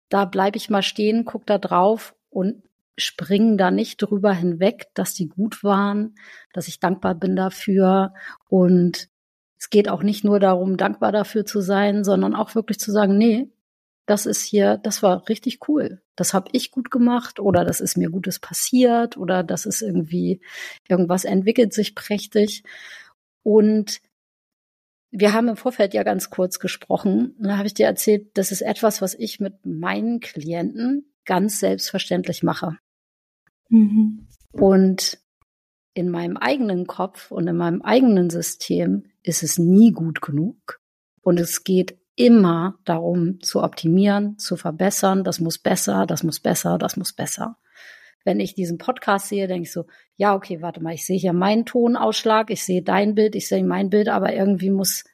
da 0.10 0.26
bleibe 0.26 0.58
ich 0.58 0.70
mal 0.70 0.82
stehen, 0.82 1.26
guck 1.26 1.46
da 1.46 1.58
drauf 1.58 2.16
und 2.30 2.64
springen 2.98 3.58
da 3.58 3.72
nicht 3.72 4.02
drüber 4.02 4.34
hinweg, 4.34 4.88
dass 4.94 5.14
die 5.14 5.28
gut 5.28 5.64
waren, 5.64 6.16
dass 6.54 6.68
ich 6.68 6.80
dankbar 6.80 7.16
bin 7.16 7.36
dafür. 7.36 8.14
Und 8.50 9.10
es 9.58 9.70
geht 9.70 9.90
auch 9.90 10.04
nicht 10.04 10.24
nur 10.24 10.40
darum, 10.40 10.78
dankbar 10.78 11.12
dafür 11.12 11.46
zu 11.46 11.62
sein, 11.62 12.04
sondern 12.04 12.36
auch 12.36 12.56
wirklich 12.56 12.80
zu 12.80 12.92
sagen, 12.92 13.18
nee, 13.18 13.50
das 14.10 14.26
ist 14.26 14.44
hier, 14.44 14.78
das 14.78 15.04
war 15.04 15.30
richtig 15.30 15.68
cool. 15.68 16.02
Das 16.16 16.34
habe 16.34 16.50
ich 16.52 16.72
gut 16.72 16.90
gemacht 16.90 17.40
oder 17.40 17.64
das 17.64 17.80
ist 17.80 17.96
mir 17.96 18.10
Gutes 18.10 18.40
passiert 18.40 19.18
oder 19.18 19.44
das 19.44 19.68
ist 19.68 19.84
irgendwie, 19.84 20.42
irgendwas 20.88 21.26
entwickelt 21.26 21.74
sich 21.74 21.94
prächtig. 21.94 22.64
Und 23.44 24.02
wir 25.12 25.34
haben 25.34 25.48
im 25.48 25.58
Vorfeld 25.58 25.94
ja 25.94 26.02
ganz 26.02 26.32
kurz 26.32 26.60
gesprochen. 26.60 27.36
Da 27.38 27.58
habe 27.58 27.68
ich 27.68 27.76
dir 27.76 27.86
erzählt, 27.86 28.36
das 28.36 28.52
ist 28.52 28.62
etwas, 28.62 29.00
was 29.00 29.14
ich 29.14 29.40
mit 29.40 29.64
meinen 29.64 30.20
Klienten 30.22 31.14
ganz 31.26 31.60
selbstverständlich 31.60 32.42
mache. 32.42 32.80
Mhm. 33.70 34.28
Und 34.52 35.20
in 35.94 36.10
meinem 36.10 36.38
eigenen 36.38 36.88
Kopf 36.88 37.30
und 37.30 37.48
in 37.48 37.58
meinem 37.58 37.84
eigenen 37.84 38.32
System 38.32 39.04
ist 39.22 39.44
es 39.44 39.60
nie 39.60 39.92
gut 39.92 40.22
genug. 40.22 40.80
Und 41.22 41.40
es 41.40 41.64
geht 41.64 41.99
immer 42.20 42.76
darum 42.84 43.42
zu 43.42 43.64
optimieren, 43.64 44.38
zu 44.38 44.58
verbessern. 44.58 45.24
Das 45.24 45.40
muss 45.40 45.58
besser, 45.58 46.06
das 46.06 46.22
muss 46.22 46.42
besser, 46.42 46.78
das 46.78 46.98
muss 46.98 47.14
besser. 47.14 47.56
Wenn 48.26 48.42
ich 48.42 48.54
diesen 48.54 48.78
Podcast 48.78 49.30
sehe, 49.30 49.48
denke 49.48 49.64
ich 49.64 49.72
so, 49.72 49.86
ja, 50.18 50.36
okay, 50.36 50.62
warte 50.62 50.84
mal, 50.84 50.94
ich 50.94 51.06
sehe 51.06 51.18
hier 51.18 51.32
meinen 51.32 51.66
Tonausschlag, 51.66 52.52
ich 52.52 52.66
sehe 52.66 52.82
dein 52.82 53.16
Bild, 53.16 53.36
ich 53.36 53.48
sehe 53.48 53.64
mein 53.64 53.90
Bild, 53.90 54.10
aber 54.10 54.34
irgendwie 54.34 54.70
muss, 54.70 55.06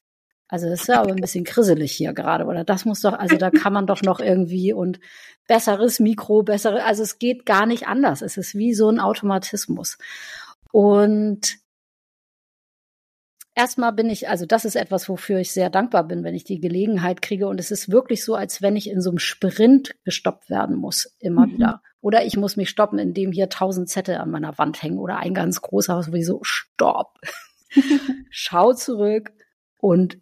also 0.47 0.67
das 0.67 0.81
ist 0.81 0.87
ja 0.87 0.99
aber 0.99 1.11
ein 1.11 1.21
bisschen 1.21 1.43
krisselig 1.43 1.91
hier 1.91 2.13
gerade, 2.13 2.45
oder 2.45 2.63
das 2.63 2.85
muss 2.85 3.01
doch, 3.01 3.13
also 3.13 3.37
da 3.37 3.51
kann 3.51 3.71
man 3.71 3.85
doch 3.85 4.01
noch 4.01 4.19
irgendwie 4.19 4.73
und 4.73 4.99
besseres 5.47 5.99
Mikro, 5.99 6.41
bessere, 6.41 6.83
also 6.85 7.03
es 7.03 7.19
geht 7.19 7.45
gar 7.45 7.67
nicht 7.67 7.87
anders. 7.87 8.23
Es 8.23 8.35
ist 8.35 8.55
wie 8.55 8.73
so 8.73 8.89
ein 8.89 8.99
Automatismus. 8.99 9.99
Und 10.71 11.59
erstmal 13.55 13.93
bin 13.93 14.09
ich, 14.09 14.29
also 14.29 14.45
das 14.45 14.65
ist 14.65 14.75
etwas, 14.75 15.09
wofür 15.09 15.39
ich 15.39 15.51
sehr 15.51 15.69
dankbar 15.69 16.03
bin, 16.03 16.23
wenn 16.23 16.35
ich 16.35 16.43
die 16.43 16.59
Gelegenheit 16.59 17.21
kriege. 17.21 17.47
Und 17.47 17.59
es 17.59 17.71
ist 17.71 17.91
wirklich 17.91 18.23
so, 18.23 18.35
als 18.35 18.61
wenn 18.61 18.75
ich 18.75 18.89
in 18.89 19.01
so 19.01 19.09
einem 19.09 19.19
Sprint 19.19 19.95
gestoppt 20.03 20.49
werden 20.49 20.75
muss, 20.75 21.15
immer 21.19 21.47
mhm. 21.47 21.53
wieder. 21.53 21.81
Oder 22.01 22.25
ich 22.25 22.37
muss 22.37 22.55
mich 22.55 22.69
stoppen, 22.69 22.99
indem 22.99 23.31
hier 23.31 23.49
tausend 23.49 23.89
Zettel 23.89 24.17
an 24.17 24.29
meiner 24.29 24.57
Wand 24.59 24.83
hängen 24.83 24.99
oder 24.99 25.17
ein 25.17 25.33
ganz 25.33 25.61
großer, 25.61 25.97
was 25.97 26.25
so, 26.25 26.39
stopp. 26.43 27.17
Schau 28.29 28.73
zurück 28.73 29.31
und 29.79 30.19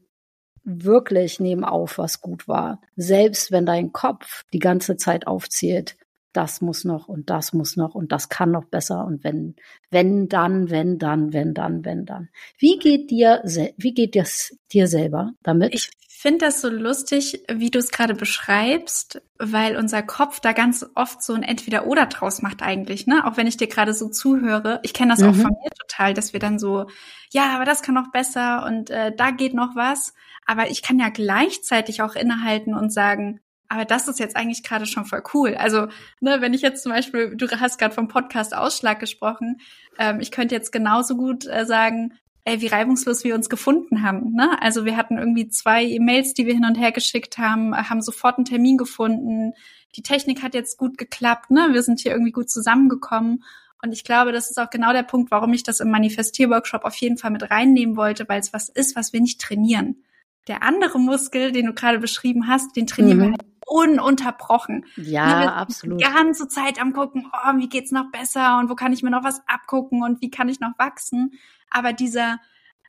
wirklich 0.63 1.41
nehmen 1.41 1.65
auf, 1.65 1.97
was 1.97 2.21
gut 2.21 2.47
war. 2.47 2.79
Selbst 2.95 3.51
wenn 3.51 3.65
dein 3.65 3.91
Kopf 3.91 4.43
die 4.53 4.59
ganze 4.59 4.95
Zeit 4.95 5.27
aufzählt, 5.27 5.97
das 6.33 6.61
muss 6.61 6.83
noch 6.83 7.07
und 7.07 7.29
das 7.29 7.53
muss 7.53 7.77
noch 7.77 7.95
und 7.95 8.11
das 8.11 8.29
kann 8.29 8.51
noch 8.51 8.65
besser 8.65 9.05
und 9.05 9.23
wenn, 9.23 9.55
wenn 9.89 10.27
dann, 10.27 10.69
wenn 10.69 10.97
dann, 10.97 11.33
wenn 11.33 11.53
dann, 11.53 11.85
wenn 11.85 12.05
dann. 12.05 12.29
Wie 12.57 12.77
geht 12.77 13.11
dir, 13.11 13.41
wie 13.77 13.93
geht 13.93 14.15
das 14.15 14.57
dir 14.71 14.87
selber 14.87 15.31
damit? 15.43 15.73
Ich 15.73 15.91
finde 16.23 16.45
das 16.45 16.61
so 16.61 16.69
lustig, 16.69 17.43
wie 17.51 17.69
du 17.69 17.79
es 17.79 17.91
gerade 17.91 18.13
beschreibst, 18.13 19.21
weil 19.39 19.75
unser 19.75 20.01
Kopf 20.01 20.39
da 20.39 20.53
ganz 20.53 20.85
oft 20.95 21.21
so 21.21 21.33
ein 21.33 21.43
Entweder-Oder 21.43 22.05
draus 22.05 22.41
macht 22.41 22.61
eigentlich, 22.61 23.07
ne? 23.07 23.27
Auch 23.27 23.35
wenn 23.35 23.45
ich 23.45 23.57
dir 23.57 23.67
gerade 23.67 23.93
so 23.93 24.07
zuhöre. 24.07 24.79
Ich 24.83 24.93
kenne 24.93 25.11
das 25.11 25.19
mhm. 25.19 25.29
auch 25.29 25.35
von 25.35 25.51
mir 25.51 25.69
total, 25.81 26.13
dass 26.13 26.31
wir 26.31 26.39
dann 26.39 26.59
so, 26.59 26.85
ja, 27.33 27.53
aber 27.53 27.65
das 27.65 27.81
kann 27.81 27.95
noch 27.95 28.09
besser 28.13 28.65
und 28.65 28.89
äh, 28.89 29.13
da 29.13 29.31
geht 29.31 29.53
noch 29.53 29.75
was. 29.75 30.13
Aber 30.45 30.71
ich 30.71 30.81
kann 30.81 30.97
ja 30.97 31.09
gleichzeitig 31.09 32.01
auch 32.01 32.15
innehalten 32.15 32.73
und 32.73 32.93
sagen, 32.93 33.41
aber 33.73 33.85
das 33.85 34.07
ist 34.07 34.19
jetzt 34.19 34.35
eigentlich 34.35 34.61
gerade 34.61 34.85
schon 34.85 35.05
voll 35.05 35.23
cool. 35.33 35.55
Also, 35.55 35.87
ne, 36.21 36.41
wenn 36.41 36.53
ich 36.53 36.61
jetzt 36.61 36.83
zum 36.83 36.91
Beispiel, 36.91 37.35
du 37.35 37.49
hast 37.59 37.79
gerade 37.79 37.95
vom 37.95 38.07
Podcast 38.07 38.55
Ausschlag 38.55 38.99
gesprochen, 38.99 39.61
ähm, 39.97 40.19
ich 40.19 40.29
könnte 40.29 40.53
jetzt 40.53 40.71
genauso 40.71 41.17
gut 41.17 41.47
äh, 41.47 41.65
sagen, 41.65 42.13
ey, 42.45 42.61
wie 42.61 42.67
reibungslos 42.67 43.23
wir 43.23 43.33
uns 43.33 43.49
gefunden 43.49 44.03
haben. 44.03 44.33
Ne? 44.33 44.61
Also 44.61 44.85
wir 44.85 44.95
hatten 44.95 45.17
irgendwie 45.17 45.47
zwei 45.47 45.83
E-Mails, 45.85 46.35
die 46.35 46.45
wir 46.45 46.53
hin 46.53 46.65
und 46.65 46.75
her 46.75 46.91
geschickt 46.91 47.39
haben, 47.39 47.75
haben 47.75 48.01
sofort 48.01 48.37
einen 48.37 48.45
Termin 48.45 48.77
gefunden. 48.77 49.53
Die 49.95 50.03
Technik 50.03 50.43
hat 50.43 50.53
jetzt 50.53 50.77
gut 50.77 50.97
geklappt, 50.99 51.49
ne? 51.49 51.69
Wir 51.71 51.81
sind 51.81 51.99
hier 52.01 52.11
irgendwie 52.11 52.31
gut 52.31 52.49
zusammengekommen. 52.49 53.43
Und 53.81 53.91
ich 53.91 54.03
glaube, 54.03 54.33
das 54.33 54.51
ist 54.51 54.59
auch 54.59 54.69
genau 54.69 54.93
der 54.93 55.03
Punkt, 55.03 55.31
warum 55.31 55.53
ich 55.53 55.63
das 55.63 55.79
im 55.79 55.89
Manifestierworkshop 55.89 56.85
auf 56.85 56.95
jeden 56.97 57.17
Fall 57.17 57.31
mit 57.31 57.49
reinnehmen 57.49 57.95
wollte, 57.95 58.27
weil 58.29 58.39
es 58.39 58.53
was 58.53 58.69
ist, 58.69 58.95
was 58.95 59.13
wir 59.13 59.21
nicht 59.21 59.41
trainieren. 59.41 60.03
Der 60.47 60.61
andere 60.61 60.99
Muskel, 60.99 61.51
den 61.51 61.67
du 61.67 61.73
gerade 61.73 61.99
beschrieben 61.99 62.47
hast, 62.47 62.75
den 62.75 62.87
trainieren 62.87 63.17
mhm. 63.17 63.21
wir 63.21 63.29
halt 63.31 63.52
ununterbrochen. 63.65 64.85
Ja, 64.95 65.53
absolut. 65.53 65.99
Die 65.99 66.05
ganze 66.05 66.47
Zeit 66.47 66.79
am 66.79 66.93
gucken, 66.93 67.31
oh, 67.31 67.57
wie 67.57 67.69
geht's 67.69 67.91
noch 67.91 68.11
besser 68.11 68.59
und 68.59 68.69
wo 68.69 68.75
kann 68.75 68.93
ich 68.93 69.03
mir 69.03 69.11
noch 69.11 69.23
was 69.23 69.41
abgucken 69.47 70.03
und 70.03 70.21
wie 70.21 70.29
kann 70.29 70.49
ich 70.49 70.59
noch 70.59 70.77
wachsen. 70.77 71.33
Aber 71.69 71.93
dieser, 71.93 72.39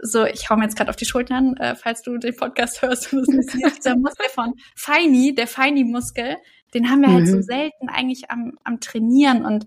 so, 0.00 0.24
ich 0.24 0.50
hau 0.50 0.56
mir 0.56 0.64
jetzt 0.64 0.76
gerade 0.76 0.90
auf 0.90 0.96
die 0.96 1.06
Schultern, 1.06 1.56
äh, 1.56 1.74
falls 1.74 2.02
du 2.02 2.18
den 2.18 2.36
Podcast 2.36 2.82
hörst 2.82 3.12
und 3.12 3.28
es 3.28 3.52
siehst, 3.52 3.78
dieser 3.78 3.96
Muskel 3.96 4.26
von 4.34 4.54
Feini, 4.74 5.34
der 5.34 5.46
Feini-Muskel, 5.46 6.36
den 6.74 6.90
haben 6.90 7.02
wir 7.02 7.08
mhm. 7.08 7.14
halt 7.14 7.28
so 7.28 7.36
mhm. 7.36 7.42
selten 7.42 7.88
eigentlich 7.88 8.30
am, 8.30 8.58
am 8.64 8.80
Trainieren 8.80 9.44
und 9.44 9.66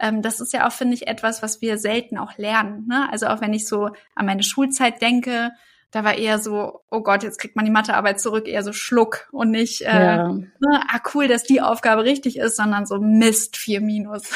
ähm, 0.00 0.22
das 0.22 0.40
ist 0.40 0.52
ja 0.52 0.66
auch, 0.66 0.72
finde 0.72 0.94
ich, 0.94 1.08
etwas, 1.08 1.42
was 1.42 1.60
wir 1.60 1.78
selten 1.78 2.18
auch 2.18 2.38
lernen. 2.38 2.86
Ne? 2.86 3.10
Also 3.10 3.26
auch 3.26 3.40
wenn 3.40 3.52
ich 3.52 3.66
so 3.66 3.90
an 4.14 4.26
meine 4.26 4.44
Schulzeit 4.44 5.02
denke, 5.02 5.50
da 5.90 6.04
war 6.04 6.14
eher 6.16 6.38
so, 6.38 6.80
oh 6.90 7.00
Gott, 7.00 7.22
jetzt 7.22 7.38
kriegt 7.38 7.56
man 7.56 7.64
die 7.64 7.70
Mathearbeit 7.70 8.20
zurück, 8.20 8.46
eher 8.46 8.62
so 8.62 8.72
Schluck 8.72 9.28
und 9.32 9.50
nicht, 9.50 9.82
äh, 9.82 10.04
ja. 10.04 10.28
ne, 10.32 10.46
ah 10.88 11.00
cool, 11.14 11.28
dass 11.28 11.44
die 11.44 11.60
Aufgabe 11.60 12.04
richtig 12.04 12.38
ist, 12.38 12.56
sondern 12.56 12.84
so 12.84 12.98
Mist, 12.98 13.56
vier 13.56 13.80
Minus. 13.80 14.30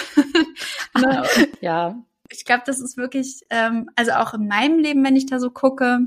ne? 0.98 1.24
ja. 1.60 1.96
Ich 2.30 2.46
glaube, 2.46 2.62
das 2.64 2.80
ist 2.80 2.96
wirklich, 2.96 3.42
ähm, 3.50 3.90
also 3.96 4.12
auch 4.12 4.32
in 4.32 4.48
meinem 4.48 4.78
Leben, 4.78 5.04
wenn 5.04 5.16
ich 5.16 5.26
da 5.26 5.38
so 5.38 5.50
gucke, 5.50 6.06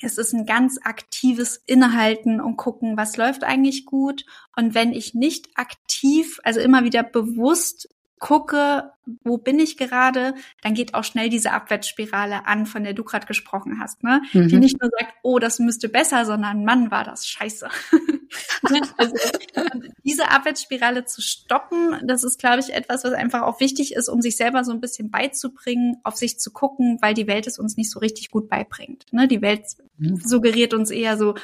es 0.00 0.18
ist 0.18 0.32
ein 0.32 0.46
ganz 0.46 0.78
aktives 0.82 1.56
Innehalten 1.66 2.40
und 2.40 2.56
gucken, 2.56 2.96
was 2.96 3.16
läuft 3.16 3.44
eigentlich 3.44 3.84
gut. 3.84 4.24
Und 4.54 4.74
wenn 4.74 4.92
ich 4.92 5.14
nicht 5.14 5.48
aktiv, 5.56 6.38
also 6.44 6.60
immer 6.60 6.84
wieder 6.84 7.02
bewusst 7.02 7.88
gucke, 8.18 8.92
wo 9.24 9.38
bin 9.38 9.58
ich 9.58 9.76
gerade, 9.76 10.34
dann 10.62 10.74
geht 10.74 10.94
auch 10.94 11.04
schnell 11.04 11.28
diese 11.28 11.52
Abwärtsspirale 11.52 12.46
an, 12.46 12.66
von 12.66 12.84
der 12.84 12.92
du 12.92 13.04
gerade 13.04 13.26
gesprochen 13.26 13.80
hast, 13.80 14.02
ne? 14.02 14.22
Mhm. 14.32 14.48
Die 14.48 14.58
nicht 14.58 14.80
nur 14.80 14.90
sagt, 14.90 15.14
oh, 15.22 15.38
das 15.38 15.58
müsste 15.58 15.88
besser, 15.88 16.24
sondern 16.24 16.64
Mann, 16.64 16.90
war 16.90 17.04
das 17.04 17.26
scheiße. 17.26 17.68
Ne? 18.70 18.82
also, 18.98 19.14
diese 20.04 20.30
Abwärtsspirale 20.30 21.06
zu 21.06 21.22
stoppen, 21.22 21.96
das 22.06 22.24
ist, 22.24 22.38
glaube 22.38 22.60
ich, 22.60 22.74
etwas, 22.74 23.02
was 23.04 23.12
einfach 23.14 23.42
auch 23.42 23.60
wichtig 23.60 23.94
ist, 23.94 24.08
um 24.08 24.20
sich 24.20 24.36
selber 24.36 24.64
so 24.64 24.72
ein 24.72 24.82
bisschen 24.82 25.10
beizubringen, 25.10 25.96
auf 26.04 26.16
sich 26.16 26.38
zu 26.38 26.50
gucken, 26.50 26.98
weil 27.00 27.14
die 27.14 27.26
Welt 27.26 27.46
es 27.46 27.58
uns 27.58 27.78
nicht 27.78 27.90
so 27.90 28.00
richtig 28.00 28.30
gut 28.30 28.50
beibringt. 28.50 29.06
Ne? 29.12 29.28
Die 29.28 29.40
Welt 29.40 29.62
mhm. 29.96 30.16
suggeriert 30.16 30.74
uns 30.74 30.90
eher 30.90 31.16
so, 31.16 31.36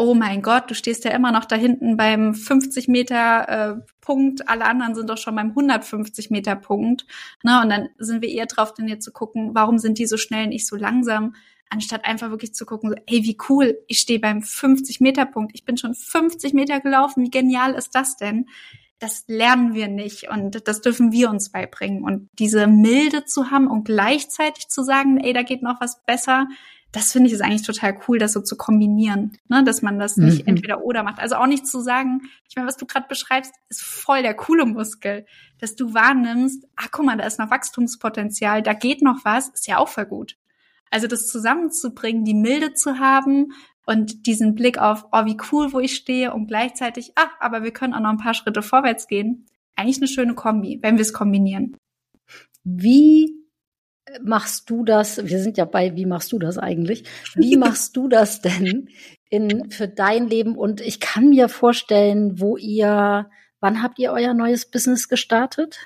oh 0.00 0.14
mein 0.14 0.40
Gott, 0.40 0.70
du 0.70 0.74
stehst 0.74 1.04
ja 1.04 1.10
immer 1.10 1.30
noch 1.30 1.44
da 1.44 1.56
hinten 1.56 1.98
beim 1.98 2.34
50 2.34 2.88
Meter 2.88 3.48
äh, 3.48 3.92
Punkt, 4.00 4.48
alle 4.48 4.64
anderen 4.64 4.94
sind 4.94 5.10
doch 5.10 5.18
schon 5.18 5.36
beim 5.36 5.48
150 5.50 6.30
Meter 6.30 6.56
Punkt. 6.56 7.04
Ne? 7.42 7.60
Und 7.62 7.68
dann 7.68 7.90
sind 7.98 8.22
wir 8.22 8.30
eher 8.30 8.46
drauf 8.46 8.72
trainiert 8.72 9.02
zu 9.02 9.12
gucken, 9.12 9.50
warum 9.52 9.78
sind 9.78 9.98
die 9.98 10.06
so 10.06 10.16
schnell 10.16 10.46
und 10.46 10.52
ich 10.52 10.66
so 10.66 10.76
langsam, 10.76 11.34
anstatt 11.68 12.06
einfach 12.06 12.30
wirklich 12.30 12.54
zu 12.54 12.64
gucken, 12.64 12.90
so, 12.90 12.96
ey, 13.06 13.24
wie 13.24 13.36
cool, 13.50 13.78
ich 13.88 13.98
stehe 13.98 14.18
beim 14.18 14.40
50 14.40 15.00
Meter 15.00 15.26
Punkt, 15.26 15.52
ich 15.54 15.66
bin 15.66 15.76
schon 15.76 15.94
50 15.94 16.54
Meter 16.54 16.80
gelaufen, 16.80 17.22
wie 17.22 17.30
genial 17.30 17.74
ist 17.74 17.94
das 17.94 18.16
denn? 18.16 18.46
Das 19.00 19.24
lernen 19.28 19.74
wir 19.74 19.88
nicht 19.88 20.30
und 20.30 20.66
das 20.66 20.80
dürfen 20.80 21.12
wir 21.12 21.28
uns 21.28 21.52
beibringen. 21.52 22.02
Und 22.04 22.30
diese 22.38 22.66
Milde 22.66 23.26
zu 23.26 23.50
haben 23.50 23.66
und 23.66 23.84
gleichzeitig 23.84 24.68
zu 24.68 24.82
sagen, 24.82 25.18
ey, 25.18 25.34
da 25.34 25.42
geht 25.42 25.62
noch 25.62 25.78
was 25.78 26.02
besser, 26.06 26.48
das 26.92 27.12
finde 27.12 27.28
ich 27.28 27.34
ist 27.34 27.40
eigentlich 27.40 27.62
total 27.62 27.98
cool, 28.08 28.18
das 28.18 28.32
so 28.32 28.40
zu 28.40 28.56
kombinieren, 28.56 29.38
ne? 29.48 29.62
dass 29.62 29.82
man 29.82 29.98
das 29.98 30.16
nicht 30.16 30.42
mhm. 30.42 30.54
entweder 30.54 30.82
oder 30.82 31.02
macht. 31.02 31.20
Also 31.20 31.36
auch 31.36 31.46
nicht 31.46 31.66
zu 31.66 31.80
sagen, 31.80 32.22
ich 32.48 32.56
meine, 32.56 32.66
was 32.66 32.76
du 32.76 32.86
gerade 32.86 33.06
beschreibst, 33.08 33.52
ist 33.68 33.82
voll 33.82 34.22
der 34.22 34.34
coole 34.34 34.66
Muskel, 34.66 35.24
dass 35.58 35.76
du 35.76 35.94
wahrnimmst, 35.94 36.66
ach 36.76 36.88
guck 36.90 37.06
mal, 37.06 37.16
da 37.16 37.24
ist 37.24 37.38
noch 37.38 37.50
Wachstumspotenzial, 37.50 38.62
da 38.62 38.72
geht 38.72 39.02
noch 39.02 39.24
was, 39.24 39.48
ist 39.50 39.68
ja 39.68 39.78
auch 39.78 39.88
voll 39.88 40.06
gut. 40.06 40.36
Also 40.90 41.06
das 41.06 41.28
zusammenzubringen, 41.28 42.24
die 42.24 42.34
Milde 42.34 42.74
zu 42.74 42.98
haben 42.98 43.52
und 43.86 44.26
diesen 44.26 44.54
Blick 44.54 44.78
auf, 44.78 45.06
oh, 45.12 45.24
wie 45.24 45.36
cool, 45.52 45.72
wo 45.72 45.78
ich 45.78 45.94
stehe 45.94 46.34
und 46.34 46.48
gleichzeitig, 46.48 47.12
ach, 47.14 47.30
aber 47.38 47.62
wir 47.62 47.72
können 47.72 47.94
auch 47.94 48.00
noch 48.00 48.10
ein 48.10 48.18
paar 48.18 48.34
Schritte 48.34 48.62
vorwärts 48.62 49.06
gehen. 49.06 49.46
Eigentlich 49.76 49.98
eine 49.98 50.08
schöne 50.08 50.34
Kombi, 50.34 50.80
wenn 50.82 50.96
wir 50.96 51.02
es 51.02 51.12
kombinieren. 51.12 51.76
Wie 52.64 53.39
machst 54.22 54.70
du 54.70 54.84
das? 54.84 55.28
Wir 55.28 55.40
sind 55.40 55.56
ja 55.56 55.64
bei, 55.64 55.96
wie 55.96 56.06
machst 56.06 56.32
du 56.32 56.38
das 56.38 56.58
eigentlich? 56.58 57.04
Wie 57.34 57.56
machst 57.56 57.96
du 57.96 58.08
das 58.08 58.40
denn 58.40 58.88
in, 59.28 59.70
für 59.70 59.88
dein 59.88 60.28
Leben? 60.28 60.56
Und 60.56 60.80
ich 60.80 61.00
kann 61.00 61.30
mir 61.30 61.48
vorstellen, 61.48 62.40
wo 62.40 62.56
ihr, 62.56 63.30
wann 63.60 63.82
habt 63.82 63.98
ihr 63.98 64.12
euer 64.12 64.34
neues 64.34 64.70
Business 64.70 65.08
gestartet? 65.08 65.78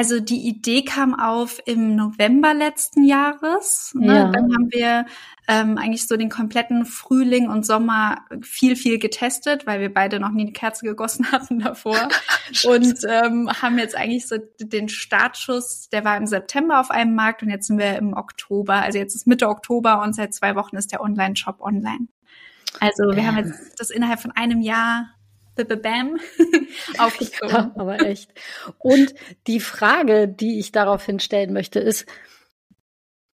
Also 0.00 0.18
die 0.18 0.48
Idee 0.48 0.82
kam 0.82 1.12
auf 1.12 1.60
im 1.66 1.94
November 1.94 2.54
letzten 2.54 3.04
Jahres. 3.04 3.92
Ne? 3.94 4.14
Ja. 4.14 4.30
Dann 4.30 4.44
haben 4.44 4.68
wir 4.70 5.04
ähm, 5.46 5.76
eigentlich 5.76 6.08
so 6.08 6.16
den 6.16 6.30
kompletten 6.30 6.86
Frühling 6.86 7.50
und 7.50 7.66
Sommer 7.66 8.24
viel, 8.40 8.76
viel 8.76 8.98
getestet, 8.98 9.66
weil 9.66 9.78
wir 9.78 9.92
beide 9.92 10.18
noch 10.18 10.30
nie 10.30 10.44
eine 10.44 10.52
Kerze 10.52 10.86
gegossen 10.86 11.26
hatten 11.32 11.58
davor. 11.58 12.08
und 12.64 12.96
ähm, 13.10 13.50
haben 13.60 13.78
jetzt 13.78 13.94
eigentlich 13.94 14.26
so 14.26 14.38
den 14.58 14.88
Startschuss, 14.88 15.90
der 15.90 16.02
war 16.02 16.16
im 16.16 16.26
September 16.26 16.80
auf 16.80 16.90
einem 16.90 17.14
Markt 17.14 17.42
und 17.42 17.50
jetzt 17.50 17.66
sind 17.66 17.76
wir 17.76 17.98
im 17.98 18.14
Oktober. 18.14 18.76
Also 18.76 18.96
jetzt 18.96 19.14
ist 19.14 19.26
Mitte 19.26 19.50
Oktober 19.50 20.00
und 20.00 20.14
seit 20.14 20.32
zwei 20.32 20.56
Wochen 20.56 20.76
ist 20.76 20.92
der 20.92 21.02
Online-Shop 21.02 21.60
online. 21.60 22.08
Also 22.80 23.02
wir 23.14 23.26
haben 23.26 23.36
jetzt 23.36 23.78
das 23.78 23.90
innerhalb 23.90 24.20
von 24.20 24.32
einem 24.32 24.62
Jahr 24.62 25.10
Bam 25.64 26.18
aufgezogen. 26.98 27.50
Ja, 27.50 27.72
aber 27.76 28.00
echt. 28.00 28.32
Und 28.78 29.14
die 29.46 29.60
Frage, 29.60 30.28
die 30.28 30.58
ich 30.58 30.72
daraufhin 30.72 31.20
stellen 31.20 31.52
möchte, 31.52 31.80
ist, 31.80 32.06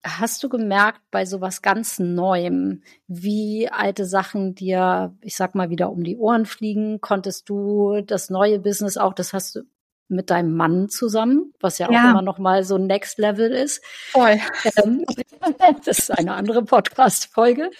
hast 0.03 0.43
du 0.43 0.49
gemerkt 0.49 1.01
bei 1.11 1.25
sowas 1.25 1.61
ganz 1.61 1.99
Neuem, 1.99 2.83
wie 3.07 3.69
alte 3.69 4.05
Sachen 4.05 4.53
dir, 4.53 5.15
ich 5.21 5.35
sag 5.35 5.55
mal, 5.55 5.69
wieder 5.69 5.91
um 5.91 6.03
die 6.03 6.17
Ohren 6.17 6.45
fliegen? 6.45 6.99
Konntest 6.99 7.49
du 7.49 8.01
das 8.01 8.29
neue 8.29 8.59
Business 8.59 8.97
auch, 8.97 9.13
das 9.13 9.33
hast 9.33 9.55
du 9.55 9.61
mit 10.09 10.29
deinem 10.29 10.55
Mann 10.55 10.89
zusammen, 10.89 11.53
was 11.59 11.77
ja, 11.77 11.89
ja. 11.91 12.05
auch 12.05 12.09
immer 12.11 12.21
noch 12.21 12.37
mal 12.37 12.63
so 12.63 12.77
Next 12.77 13.17
Level 13.17 13.51
ist. 13.51 13.83
Voll. 14.11 14.39
Ähm, 14.83 15.05
das 15.85 15.99
ist 15.99 16.11
eine 16.11 16.33
andere 16.33 16.63
Podcast-Folge. 16.63 17.71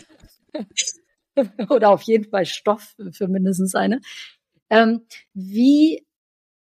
Oder 1.70 1.90
auf 1.90 2.02
jeden 2.04 2.30
Fall 2.30 2.46
Stoff 2.46 2.96
für 3.12 3.28
mindestens 3.28 3.76
eine. 3.76 4.02
Ähm, 4.70 5.02
wie 5.34 6.06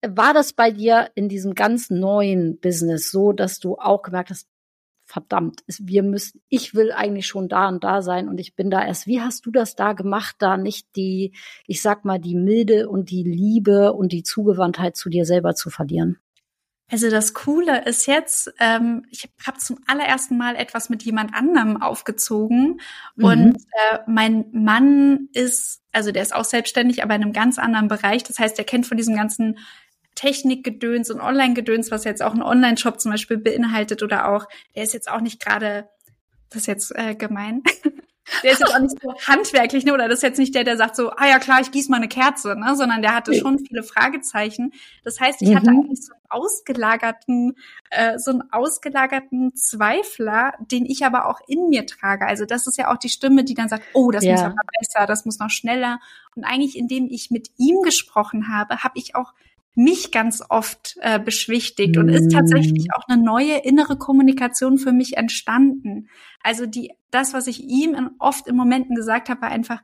war 0.06 0.34
das 0.34 0.54
bei 0.54 0.72
dir 0.72 1.10
in 1.16 1.30
diesem 1.30 1.56
ganz 1.56 1.90
neuen 1.90 2.60
Business 2.60 3.12
so, 3.12 3.32
dass 3.32 3.60
du 3.60 3.76
auch 3.78 4.02
gemerkt 4.02 4.30
hast, 4.30 4.48
verdammt, 5.06 5.64
wir 5.68 6.04
müssen, 6.04 6.42
ich 6.50 6.74
will 6.74 6.92
eigentlich 6.92 7.28
schon 7.28 7.48
da 7.48 7.68
und 7.68 7.84
da 7.84 8.02
sein 8.02 8.28
und 8.28 8.40
ich 8.40 8.56
bin 8.56 8.70
da 8.70 8.86
erst. 8.86 9.08
Wie 9.08 9.22
hast 9.22 9.46
du 9.46 9.52
das 9.52 9.76
da 9.76 9.94
gemacht, 9.94 10.36
da 10.40 10.58
nicht 10.58 10.96
die, 10.96 11.34
ich 11.68 11.82
sag 11.82 12.06
mal, 12.06 12.20
die 12.20 12.36
Milde 12.36 12.90
und 12.90 13.12
die 13.12 13.24
Liebe 13.24 13.94
und 13.94 14.12
die 14.12 14.24
Zugewandtheit 14.24 14.96
zu 14.96 15.10
dir 15.10 15.26
selber 15.26 15.54
zu 15.54 15.70
verlieren? 15.70 16.18
Also 16.92 17.10
das 17.10 17.34
Coole 17.34 17.84
ist 17.86 18.06
jetzt, 18.06 18.54
ähm, 18.60 19.06
ich 19.10 19.28
habe 19.46 19.58
zum 19.58 19.80
allerersten 19.88 20.38
Mal 20.38 20.56
etwas 20.56 20.90
mit 20.90 21.02
jemand 21.02 21.34
anderem 21.34 21.82
aufgezogen 21.82 22.80
mhm. 23.16 23.26
und 23.26 23.56
äh, 23.56 24.00
mein 24.06 24.46
Mann 24.52 25.30
ist, 25.34 25.82
also 25.92 26.12
der 26.12 26.22
ist 26.22 26.36
auch 26.36 26.46
selbstständig, 26.46 27.02
aber 27.04 27.16
in 27.16 27.24
einem 27.24 27.34
ganz 27.34 27.58
anderen 27.58 27.88
Bereich. 27.88 28.24
Das 28.24 28.38
heißt, 28.38 28.60
er 28.60 28.66
kennt 28.66 28.86
von 28.86 28.98
diesem 28.98 29.16
ganzen 29.16 29.58
Technikgedöns 30.14 31.10
und 31.10 31.22
Online-Gedöns, 31.22 31.90
was 31.90 32.04
jetzt 32.04 32.22
auch 32.22 32.34
ein 32.34 32.44
Online-Shop 32.44 33.02
zum 33.02 33.12
Beispiel 33.12 33.38
beinhaltet 33.38 34.04
oder 34.04 34.30
auch, 34.30 34.48
der 34.76 34.84
ist 34.84 34.94
jetzt 34.94 35.10
auch 35.10 35.22
nicht 35.22 35.44
gerade, 35.44 35.90
das 36.50 36.62
ist 36.62 36.68
jetzt 36.68 36.96
äh, 36.96 37.16
gemein, 37.16 37.64
der 38.44 38.52
ist 38.52 38.60
jetzt 38.60 38.74
auch 38.74 38.80
nicht 38.80 39.02
so 39.02 39.14
handwerklich, 39.28 39.86
ne? 39.86 39.94
Oder 39.94 40.08
das 40.08 40.20
ist 40.20 40.24
jetzt 40.24 40.40
nicht 40.40 40.56
der, 40.56 40.64
der 40.64 40.78
sagt 40.78 40.96
so, 40.96 41.12
ah 41.12 41.28
ja 41.28 41.40
klar, 41.40 41.62
ich 41.62 41.72
gieße 41.72 41.92
mal 41.92 41.98
eine 41.98 42.08
Kerze, 42.08 42.56
ne? 42.56 42.76
Sondern 42.76 43.02
der 43.02 43.16
hatte 43.16 43.34
schon 43.34 43.60
viele 43.60 43.84
Fragezeichen. 43.84 44.74
Das 45.04 45.20
heißt, 45.20 45.42
ich 45.42 45.50
mhm. 45.50 45.56
hatte 45.56 45.70
eigentlich 45.70 46.04
so 46.04 46.14
einen 46.14 46.22
ausgelagerten, 46.30 47.56
äh, 47.92 48.18
so 48.18 48.32
einen 48.32 48.52
ausgelagerten 48.52 49.56
Zweifler, 49.56 50.54
den 50.60 50.86
ich 50.86 51.06
aber 51.06 51.28
auch 51.28 51.40
in 51.48 51.70
mir 51.70 51.86
trage. 51.86 52.26
Also 52.26 52.46
das 52.46 52.68
ist 52.68 52.78
ja 52.78 52.92
auch 52.92 52.98
die 52.98 53.10
Stimme, 53.10 53.44
die 53.44 53.54
dann 53.54 53.70
sagt, 53.70 53.84
oh, 53.94 54.12
das 54.12 54.24
ja. 54.24 54.34
muss 54.34 54.42
aber 54.42 54.56
besser, 54.80 55.06
das 55.06 55.26
muss 55.26 55.40
noch 55.40 55.52
schneller. 55.52 56.00
Und 56.36 56.44
eigentlich, 56.44 56.78
indem 56.78 57.08
ich 57.10 57.32
mit 57.32 57.52
ihm 57.58 57.82
gesprochen 57.84 58.50
habe, 58.50 58.84
habe 58.84 58.98
ich 58.98 59.16
auch 59.16 59.34
mich 59.76 60.12
ganz 60.12 60.42
oft 60.50 60.96
äh, 61.02 61.20
beschwichtigt 61.20 61.98
und 61.98 62.10
ist 62.10 62.32
tatsächlich 62.32 62.86
mm. 62.86 62.92
auch 62.96 63.08
eine 63.08 63.22
neue 63.22 63.58
innere 63.58 63.98
Kommunikation 63.98 64.78
für 64.78 64.94
mich 64.94 65.18
entstanden. 65.18 66.10
Also 66.42 66.66
die, 66.66 66.94
das, 67.12 67.34
was 67.34 67.48
ich 67.48 67.62
ihm 67.64 67.94
in, 67.94 68.10
oft 68.20 68.48
in 68.48 68.56
Momenten 68.56 68.96
gesagt 68.96 69.30
habe, 69.30 69.42
war 69.42 69.50
einfach, 69.50 69.84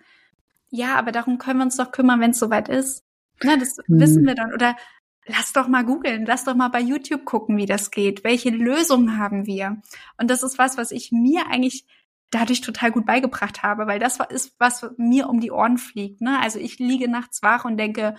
ja, 0.69 0.95
aber 0.95 1.11
darum 1.11 1.37
können 1.37 1.59
wir 1.59 1.65
uns 1.65 1.77
doch 1.77 1.91
kümmern, 1.91 2.21
wenn 2.21 2.31
es 2.31 2.39
soweit 2.39 2.69
ist. 2.69 3.03
Na, 3.43 3.57
das 3.57 3.77
mhm. 3.87 3.99
wissen 3.99 4.25
wir 4.25 4.35
dann. 4.35 4.53
Oder 4.53 4.77
lass 5.25 5.53
doch 5.53 5.67
mal 5.67 5.83
googeln, 5.83 6.25
lass 6.25 6.45
doch 6.45 6.55
mal 6.55 6.69
bei 6.69 6.79
YouTube 6.79 7.25
gucken, 7.25 7.57
wie 7.57 7.65
das 7.65 7.91
geht. 7.91 8.23
Welche 8.23 8.49
Lösungen 8.49 9.17
haben 9.17 9.45
wir? 9.45 9.81
Und 10.17 10.31
das 10.31 10.43
ist 10.43 10.57
was, 10.57 10.77
was 10.77 10.91
ich 10.91 11.11
mir 11.11 11.47
eigentlich 11.49 11.85
dadurch 12.31 12.61
total 12.61 12.91
gut 12.91 13.05
beigebracht 13.05 13.61
habe, 13.61 13.87
weil 13.87 13.99
das 13.99 14.19
ist 14.29 14.55
was 14.57 14.89
mir 14.97 15.29
um 15.29 15.41
die 15.41 15.51
Ohren 15.51 15.77
fliegt. 15.77 16.21
Ne? 16.21 16.39
Also 16.41 16.59
ich 16.59 16.79
liege 16.79 17.09
nachts 17.09 17.43
wach 17.43 17.65
und 17.65 17.77
denke, 17.77 18.15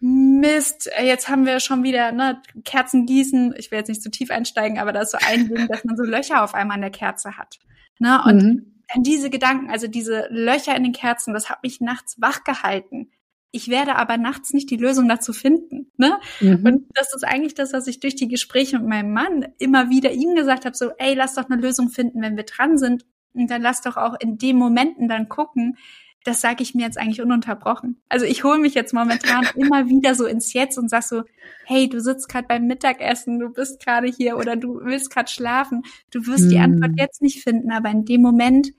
Mist, 0.00 0.90
jetzt 1.02 1.28
haben 1.28 1.44
wir 1.44 1.60
schon 1.60 1.82
wieder 1.82 2.12
ne, 2.12 2.40
Kerzen 2.64 3.06
gießen. 3.06 3.54
Ich 3.56 3.70
will 3.70 3.78
jetzt 3.78 3.88
nicht 3.88 4.02
zu 4.02 4.10
tief 4.10 4.30
einsteigen, 4.30 4.78
aber 4.78 4.92
da 4.92 5.00
ist 5.02 5.10
so 5.10 5.18
ein 5.26 5.48
Ding, 5.48 5.66
dass 5.68 5.84
man 5.84 5.96
so 5.96 6.04
Löcher 6.04 6.44
auf 6.44 6.54
einmal 6.54 6.76
an 6.76 6.82
der 6.82 6.90
Kerze 6.90 7.36
hat. 7.36 7.58
Ne? 7.98 8.22
Und 8.24 8.42
mhm. 8.42 8.82
dann 8.92 9.02
diese 9.02 9.30
Gedanken, 9.30 9.70
also 9.70 9.88
diese 9.88 10.28
Löcher 10.30 10.76
in 10.76 10.84
den 10.84 10.92
Kerzen, 10.92 11.34
das 11.34 11.50
hat 11.50 11.62
mich 11.62 11.80
nachts 11.80 12.20
wach 12.20 12.44
gehalten. 12.44 13.10
Ich 13.50 13.68
werde 13.68 13.96
aber 13.96 14.18
nachts 14.18 14.52
nicht 14.52 14.70
die 14.70 14.76
Lösung 14.76 15.08
dazu 15.08 15.32
finden. 15.32 15.90
Ne? 15.96 16.18
Mhm. 16.40 16.64
Und 16.64 16.86
das 16.94 17.14
ist 17.14 17.24
eigentlich 17.24 17.54
das, 17.54 17.72
was 17.72 17.86
ich 17.86 17.98
durch 17.98 18.14
die 18.14 18.28
Gespräche 18.28 18.78
mit 18.78 18.88
meinem 18.88 19.12
Mann 19.12 19.48
immer 19.58 19.90
wieder 19.90 20.12
ihm 20.12 20.34
gesagt 20.34 20.64
habe, 20.64 20.76
so, 20.76 20.90
ey, 20.98 21.14
lass 21.14 21.34
doch 21.34 21.48
eine 21.48 21.60
Lösung 21.60 21.88
finden, 21.88 22.20
wenn 22.22 22.36
wir 22.36 22.44
dran 22.44 22.78
sind. 22.78 23.04
Und 23.32 23.50
dann 23.50 23.62
lass 23.62 23.80
doch 23.80 23.96
auch 23.96 24.14
in 24.20 24.38
den 24.38 24.56
Momenten 24.56 25.08
dann 25.08 25.28
gucken, 25.28 25.76
das 26.24 26.40
sage 26.40 26.62
ich 26.62 26.74
mir 26.74 26.82
jetzt 26.82 26.98
eigentlich 26.98 27.22
ununterbrochen. 27.22 28.02
Also 28.08 28.26
ich 28.26 28.44
hole 28.44 28.58
mich 28.58 28.74
jetzt 28.74 28.92
momentan 28.92 29.46
immer 29.54 29.88
wieder 29.88 30.14
so 30.14 30.26
ins 30.26 30.52
Jetzt 30.52 30.78
und 30.78 30.90
sag 30.90 31.02
so, 31.02 31.22
hey, 31.64 31.88
du 31.88 32.00
sitzt 32.00 32.28
gerade 32.28 32.48
beim 32.48 32.66
Mittagessen, 32.66 33.38
du 33.38 33.50
bist 33.50 33.82
gerade 33.82 34.08
hier 34.08 34.36
oder 34.36 34.56
du 34.56 34.80
willst 34.82 35.10
gerade 35.10 35.30
schlafen. 35.30 35.82
Du 36.10 36.26
wirst 36.26 36.46
mm. 36.46 36.50
die 36.50 36.58
Antwort 36.58 36.92
jetzt 36.96 37.22
nicht 37.22 37.42
finden, 37.42 37.70
aber 37.70 37.90
in 37.90 38.04
dem 38.04 38.20
Moment, 38.20 38.72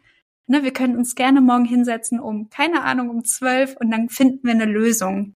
ne, 0.47 0.63
wir 0.63 0.73
können 0.73 0.97
uns 0.97 1.15
gerne 1.15 1.41
morgen 1.41 1.65
hinsetzen 1.65 2.19
um, 2.19 2.49
keine 2.49 2.83
Ahnung, 2.83 3.09
um 3.09 3.23
zwölf 3.25 3.75
und 3.79 3.91
dann 3.91 4.09
finden 4.09 4.45
wir 4.45 4.53
eine 4.53 4.65
Lösung. 4.65 5.35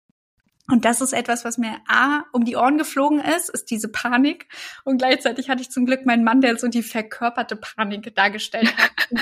Und 0.70 0.86
das 0.86 1.02
ist 1.02 1.12
etwas, 1.12 1.44
was 1.44 1.58
mir 1.58 1.78
A, 1.88 2.24
um 2.32 2.46
die 2.46 2.56
Ohren 2.56 2.78
geflogen 2.78 3.20
ist, 3.20 3.50
ist 3.50 3.70
diese 3.70 3.90
Panik. 3.90 4.48
Und 4.86 4.98
gleichzeitig 4.98 5.50
hatte 5.50 5.62
ich 5.62 5.70
zum 5.70 5.86
Glück 5.86 6.06
meinen 6.06 6.24
Mann, 6.24 6.40
der 6.40 6.58
so 6.58 6.70
die 6.70 6.84
verkörperte 6.84 7.58
Panik 7.58 8.16
dargestellt 8.16 8.74
hat, 8.78 8.92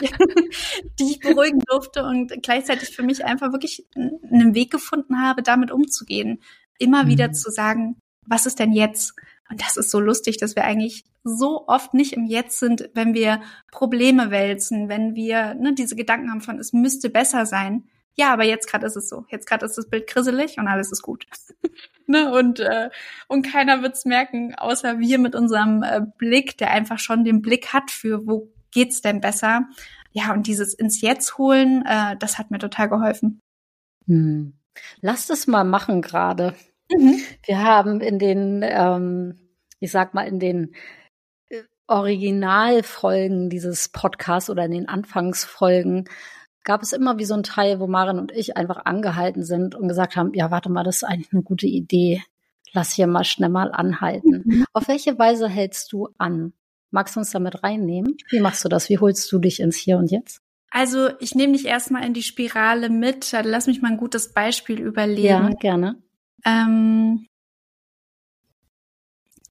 die 1.00 1.12
ich 1.12 1.20
beruhigen 1.20 1.62
durfte 1.66 2.04
und 2.04 2.44
gleichzeitig 2.44 2.96
für 2.96 3.02
mich 3.02 3.26
einfach 3.26 3.52
wirklich 3.54 3.88
einen 3.96 4.54
Weg 4.54 4.72
gefunden 4.72 5.20
habe, 5.20 5.42
damit 5.42 5.72
umzugehen. 5.72 6.44
Immer 6.78 7.08
wieder 7.08 7.30
mhm. 7.30 7.34
zu 7.34 7.50
sagen, 7.50 7.98
was 8.28 8.46
ist 8.46 8.60
denn 8.60 8.72
jetzt? 8.72 9.14
Und 9.50 9.62
das 9.62 9.78
ist 9.78 9.90
so 9.90 10.00
lustig, 10.00 10.38
dass 10.38 10.56
wir 10.56 10.64
eigentlich 10.64 11.06
so 11.24 11.68
oft 11.68 11.96
nicht 11.96 12.14
im 12.14 12.26
Jetzt 12.26 12.60
sind, 12.60 12.90
wenn 12.94 13.16
wir 13.16 13.42
Probleme 13.72 14.30
wälzen, 14.30 14.90
wenn 14.90 15.16
wir 15.16 15.56
ne, 15.56 15.74
diese 15.74 15.96
Gedanken 15.96 16.30
haben 16.30 16.42
von, 16.42 16.60
es 16.60 16.72
müsste 16.72 17.10
besser 17.10 17.48
sein 17.48 17.90
ja, 18.16 18.34
aber 18.34 18.44
jetzt 18.44 18.68
gerade 18.70 18.86
ist 18.86 18.98
es 18.98 19.08
so. 19.08 19.26
Jetzt 19.30 19.48
gerade 19.48 19.66
ist 19.66 19.78
das 19.78 19.90
Bild 19.90 20.08
grisselig 20.08 20.58
und 20.58 20.68
alles 20.68 20.92
ist 20.92 21.02
gut. 21.02 21.26
ne? 22.08 22.32
Und, 22.34 22.60
äh, 22.60 22.90
und 23.28 23.44
keiner 23.44 23.82
wird's 23.82 24.06
merken, 24.06 24.54
außer 24.56 25.00
wir 25.00 25.18
mit 25.18 25.36
unserem 25.36 25.84
äh, 25.84 26.02
Blick, 26.18 26.58
der 26.58 26.72
einfach 26.72 27.00
schon 27.00 27.24
den 27.24 27.42
Blick 27.42 27.74
hat 27.74 27.90
für, 27.90 28.28
wo 28.28 28.52
geht's 28.72 29.02
denn 29.02 29.22
besser. 29.22 29.68
Ja, 30.12 30.34
und 30.34 30.48
dieses 30.48 30.74
ins 30.74 31.02
Jetzt 31.02 31.38
holen, 31.38 31.86
äh, 31.86 32.18
das 32.18 32.38
hat 32.38 32.52
mir 32.52 32.60
total 32.60 32.90
geholfen. 32.90 33.40
Hm. 34.08 34.54
Lass 35.02 35.28
das 35.28 35.48
mal 35.48 35.64
machen 35.64 36.02
gerade. 36.02 36.54
Mhm. 36.92 37.22
Wir 37.46 37.64
haben 37.64 38.02
in 38.02 38.20
den, 38.20 38.62
ähm, 38.64 39.40
ich 39.80 39.92
sag 39.92 40.14
mal, 40.14 40.28
in 40.28 40.40
den 40.40 40.76
äh, 41.50 41.64
Originalfolgen 41.88 43.50
dieses 43.50 43.90
Podcasts 43.90 44.50
oder 44.50 44.66
in 44.66 44.72
den 44.72 44.90
Anfangsfolgen 44.90 46.10
gab 46.64 46.82
es 46.82 46.94
immer 46.94 47.18
wie 47.18 47.26
so 47.26 47.34
ein 47.34 47.44
Teil, 47.44 47.80
wo 47.80 47.88
Maren 47.88 48.20
und 48.20 48.32
ich 48.32 48.58
einfach 48.58 48.86
angehalten 48.86 49.44
sind 49.44 49.76
und 49.76 49.88
gesagt 49.88 50.16
haben, 50.16 50.34
ja, 50.34 50.52
warte 50.52 50.70
mal, 50.70 50.84
das 50.84 50.98
ist 50.98 51.04
eigentlich 51.04 51.34
eine 51.34 51.44
gute 51.44 51.68
Idee. 51.68 52.22
Lass 52.74 52.94
hier 52.94 53.08
mal 53.08 53.24
schnell 53.24 53.50
mal 53.50 53.72
anhalten. 53.72 54.44
Mhm. 54.46 54.66
Auf 54.74 54.88
welche 54.88 55.18
Weise 55.20 55.50
hältst 55.50 55.92
du 55.92 56.10
an? 56.18 56.54
Magst 56.90 57.16
du 57.16 57.20
uns 57.20 57.32
damit 57.32 57.64
reinnehmen? 57.64 58.18
Wie 58.30 58.40
machst 58.40 58.64
du 58.64 58.70
das? 58.70 58.90
Wie 58.90 58.98
holst 58.98 59.32
du 59.32 59.40
dich 59.40 59.60
ins 59.60 59.78
Hier 59.78 59.98
und 59.98 60.12
Jetzt? 60.12 60.42
Also 60.70 61.10
ich 61.20 61.36
nehme 61.36 61.54
dich 61.54 61.66
erstmal 61.66 62.06
in 62.06 62.14
die 62.14 62.24
Spirale 62.24 62.90
mit. 62.90 63.32
Lass 63.44 63.68
mich 63.68 63.82
mal 63.82 63.92
ein 63.92 63.98
gutes 63.98 64.34
Beispiel 64.34 64.80
überlegen. 64.80 65.28
Ja, 65.28 65.50
gerne. 65.50 66.02
Ähm, 66.46 67.28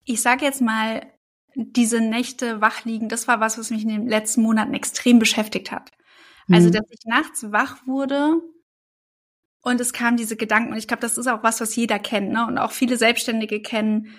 ich 0.05 0.23
sage 0.23 0.45
jetzt 0.45 0.63
mal, 0.63 1.03
diese 1.55 2.01
Nächte 2.01 2.61
wach 2.61 2.85
liegen, 2.85 3.09
das 3.09 3.29
war 3.29 3.41
was, 3.41 3.59
was 3.59 3.71
mich 3.71 3.83
in 3.83 3.89
den 3.89 4.07
letzten 4.07 4.43
Monaten 4.43 4.73
extrem 4.73 5.19
beschäftigt 5.19 5.73
hat. 5.73 5.91
Also, 6.49 6.69
mhm. 6.69 6.73
dass 6.73 6.91
ich 6.91 7.05
nachts 7.05 7.53
wach 7.53 7.87
wurde 7.87 8.41
und 9.63 9.81
es 9.81 9.93
kamen 9.93 10.17
diese 10.17 10.37
Gedanken. 10.37 10.73
Und 10.73 10.79
ich 10.79 10.89
glaube, 10.89 11.03
das 11.03 11.19
ist 11.19 11.27
auch 11.27 11.43
was, 11.43 11.61
was 11.61 11.77
jeder 11.77 11.99
kennt, 11.99 12.33
ne? 12.33 12.47
Und 12.47 12.59
auch 12.59 12.73
viele 12.73 12.97
Selbstständige 12.97 13.61
kennen. 13.61 14.15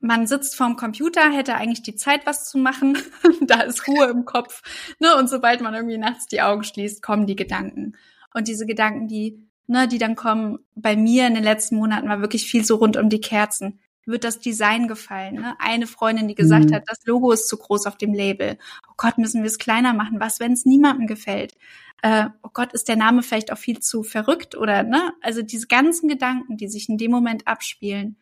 Man 0.00 0.26
sitzt 0.26 0.56
vorm 0.56 0.76
Computer, 0.76 1.30
hätte 1.30 1.56
eigentlich 1.56 1.82
die 1.82 1.96
Zeit, 1.96 2.24
was 2.24 2.48
zu 2.48 2.58
machen. 2.58 2.96
da 3.42 3.62
ist 3.62 3.86
Ruhe 3.88 4.06
im 4.06 4.24
Kopf. 4.24 4.62
Ne? 5.00 5.16
Und 5.16 5.28
sobald 5.28 5.60
man 5.60 5.74
irgendwie 5.74 5.98
nachts 5.98 6.26
die 6.26 6.40
Augen 6.40 6.62
schließt, 6.62 7.02
kommen 7.02 7.26
die 7.26 7.36
Gedanken. 7.36 7.96
Und 8.32 8.46
diese 8.46 8.64
Gedanken, 8.64 9.08
die, 9.08 9.44
ne, 9.66 9.88
die 9.88 9.98
dann 9.98 10.14
kommen, 10.14 10.58
bei 10.76 10.96
mir 10.96 11.26
in 11.26 11.34
den 11.34 11.42
letzten 11.42 11.76
Monaten 11.76 12.08
war 12.08 12.20
wirklich 12.20 12.48
viel 12.48 12.64
so 12.64 12.76
rund 12.76 12.96
um 12.96 13.08
die 13.08 13.20
Kerzen. 13.20 13.80
Wird 14.06 14.24
das 14.24 14.40
Design 14.40 14.88
gefallen. 14.88 15.36
Ne? 15.36 15.54
Eine 15.58 15.86
Freundin, 15.86 16.28
die 16.28 16.34
gesagt 16.34 16.70
mhm. 16.70 16.74
hat, 16.74 16.84
das 16.86 17.04
Logo 17.04 17.30
ist 17.32 17.48
zu 17.48 17.56
groß 17.56 17.86
auf 17.86 17.96
dem 17.96 18.14
Label. 18.14 18.58
Oh 18.88 18.94
Gott, 18.96 19.18
müssen 19.18 19.42
wir 19.42 19.48
es 19.48 19.58
kleiner 19.58 19.92
machen. 19.92 20.20
Was, 20.20 20.40
wenn 20.40 20.52
es 20.52 20.64
niemandem 20.64 21.06
gefällt? 21.06 21.54
Äh, 22.02 22.26
oh 22.42 22.50
Gott, 22.52 22.72
ist 22.72 22.88
der 22.88 22.96
Name 22.96 23.22
vielleicht 23.22 23.52
auch 23.52 23.58
viel 23.58 23.80
zu 23.80 24.02
verrückt 24.02 24.56
oder 24.56 24.82
ne? 24.82 25.12
Also 25.20 25.42
diese 25.42 25.66
ganzen 25.66 26.08
Gedanken, 26.08 26.56
die 26.56 26.68
sich 26.68 26.88
in 26.88 26.96
dem 26.96 27.10
Moment 27.10 27.46
abspielen, 27.46 28.16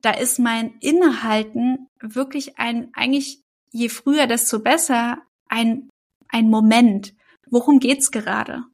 da 0.00 0.10
ist 0.10 0.38
mein 0.38 0.74
Innehalten 0.80 1.88
wirklich 2.00 2.58
ein, 2.58 2.88
eigentlich 2.94 3.42
je 3.70 3.88
früher, 3.88 4.26
desto 4.26 4.60
besser, 4.60 5.18
ein, 5.48 5.88
ein 6.28 6.50
Moment. 6.50 7.14
Worum 7.48 7.78
geht's 7.78 8.10
gerade? 8.10 8.64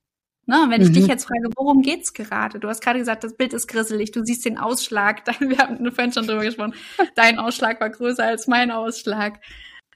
Ne, 0.49 0.65
wenn 0.71 0.81
ich 0.81 0.89
mhm. 0.89 0.95
dich 0.95 1.07
jetzt 1.07 1.27
frage, 1.27 1.51
worum 1.57 1.83
geht's 1.83 2.15
gerade? 2.15 2.59
Du 2.59 2.69
hast 2.69 2.81
gerade 2.81 2.99
gesagt, 2.99 3.23
das 3.23 3.37
Bild 3.37 3.53
ist 3.53 3.69
grisselig, 3.69 4.13
du 4.13 4.25
siehst 4.25 4.47
den 4.47 4.57
Ausschlag, 4.57 5.27
wir 5.41 5.59
haben 5.59 5.93
vorhin 5.93 6.11
schon 6.11 6.27
drüber 6.27 6.43
gesprochen, 6.43 6.73
dein 7.15 7.39
Ausschlag 7.39 7.83
war 7.83 7.91
größer 7.91 8.25
als 8.25 8.47
mein 8.47 8.71
Ausschlag. 8.71 9.41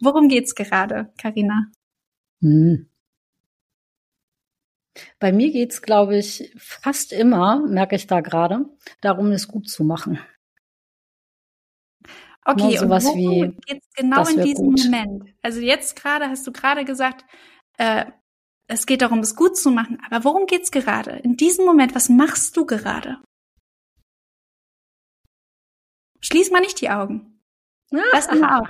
Worum 0.03 0.29
geht's 0.29 0.55
gerade, 0.55 1.11
Karina? 1.17 1.69
Mhm. 2.41 2.87
Bei 5.19 5.33
mir 5.33 5.51
geht's, 5.53 5.81
glaube 5.81 6.19
ich, 6.19 6.53
fast 6.59 7.15
immer, 7.15 7.67
merke 7.67 7.97
ich 7.97 8.07
da 8.07 8.21
gerade, 8.21 8.67
darum, 9.01 9.33
es 9.33 9.49
gut 9.49 9.71
zu 9.71 9.85
machen. 9.85 10.19
Okay, 12.45 12.75
ne, 12.75 12.83
und 12.83 12.91
worum 12.91 13.57
geht's 13.65 13.88
genau 13.95 14.29
in 14.29 14.43
diesem 14.43 14.67
gut. 14.67 14.85
Moment? 14.85 15.35
Also 15.41 15.61
jetzt 15.61 15.97
gerade 15.97 16.29
hast 16.29 16.47
du 16.47 16.53
gerade 16.53 16.85
gesagt, 16.85 17.25
äh, 17.79 18.05
es 18.68 18.87
geht 18.87 19.03
darum, 19.03 19.20
es 19.20 19.37
gut 19.37 19.57
zu 19.57 19.70
machen. 19.70 19.98
Aber 20.09 20.25
worum 20.25 20.46
geht's 20.46 20.70
gerade? 20.70 21.11
In 21.11 21.37
diesem 21.37 21.64
Moment, 21.64 21.94
was 21.94 22.09
machst 22.09 22.57
du 22.57 22.64
gerade? 22.66 23.18
Schließ 26.20 26.51
mal 26.51 26.61
nicht 26.61 26.81
die 26.81 26.90
Augen. 26.90 27.40
Lass 27.90 28.29
mal 28.29 28.61
auf. 28.61 28.68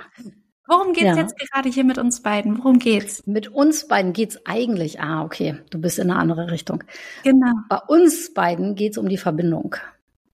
Worum 0.65 0.93
geht's 0.93 1.17
ja. 1.17 1.17
jetzt 1.17 1.37
gerade 1.37 1.69
hier 1.69 1.83
mit 1.83 1.97
uns 1.97 2.21
beiden? 2.21 2.57
Worum 2.57 2.79
geht's? 2.79 3.25
Mit 3.27 3.49
uns 3.49 3.87
beiden 3.87 4.13
geht's 4.13 4.45
eigentlich, 4.45 5.01
ah, 5.01 5.23
okay, 5.23 5.61
du 5.69 5.79
bist 5.79 5.99
in 5.99 6.09
eine 6.09 6.19
andere 6.19 6.51
Richtung. 6.51 6.83
Genau. 7.23 7.53
Bei 7.69 7.77
uns 7.87 8.33
beiden 8.33 8.75
geht's 8.75 8.97
um 8.97 9.09
die 9.09 9.17
Verbindung. 9.17 9.75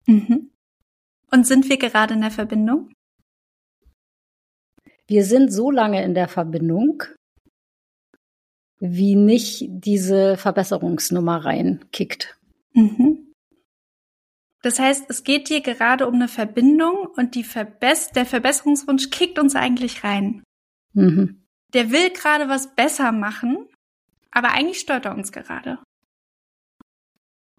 Mhm. 0.05 0.51
Und 1.31 1.47
sind 1.47 1.67
wir 1.67 1.77
gerade 1.77 2.13
in 2.13 2.21
der 2.21 2.31
Verbindung? 2.31 2.91
Wir 5.07 5.25
sind 5.25 5.51
so 5.51 5.71
lange 5.71 6.03
in 6.03 6.13
der 6.13 6.27
Verbindung, 6.27 7.03
wie 8.79 9.15
nicht 9.15 9.65
diese 9.69 10.37
Verbesserungsnummer 10.37 11.45
reinkickt. 11.45 12.37
Mhm. 12.73 13.33
Das 14.61 14.79
heißt, 14.79 15.05
es 15.09 15.23
geht 15.23 15.49
dir 15.49 15.61
gerade 15.61 16.07
um 16.07 16.15
eine 16.15 16.27
Verbindung 16.27 17.07
und 17.15 17.35
die 17.35 17.43
Verbess 17.43 18.09
der 18.11 18.25
Verbesserungswunsch 18.25 19.09
kickt 19.09 19.39
uns 19.39 19.55
eigentlich 19.55 20.03
rein. 20.03 20.43
Mhm. 20.93 21.45
Der 21.73 21.91
will 21.91 22.09
gerade 22.09 22.49
was 22.49 22.75
besser 22.75 23.11
machen, 23.11 23.67
aber 24.31 24.51
eigentlich 24.51 24.79
stört 24.79 25.05
er 25.05 25.15
uns 25.15 25.31
gerade. 25.31 25.79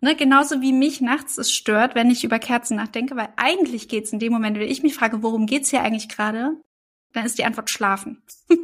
Ne, 0.03 0.17
genauso 0.17 0.63
wie 0.63 0.73
mich 0.73 1.03
nachts 1.03 1.37
es 1.37 1.53
stört, 1.53 1.95
wenn 1.95 2.11
ich 2.11 2.25
über 2.25 2.39
Kerzen 2.39 2.77
nachdenke, 2.77 3.17
weil 3.17 3.29
eigentlich 3.37 3.89
geht's 3.89 4.13
in 4.13 4.19
dem 4.19 4.33
Moment, 4.33 4.59
wenn 4.59 4.69
ich 4.69 4.83
mich 4.83 4.95
frage, 4.95 5.23
worum 5.23 5.47
geht's 5.47 5.71
hier 5.71 5.83
eigentlich 5.83 6.09
gerade, 6.09 6.59
dann 7.13 7.27
ist 7.27 7.39
die 7.39 7.45
Antwort 7.45 7.69
schlafen. 7.69 8.23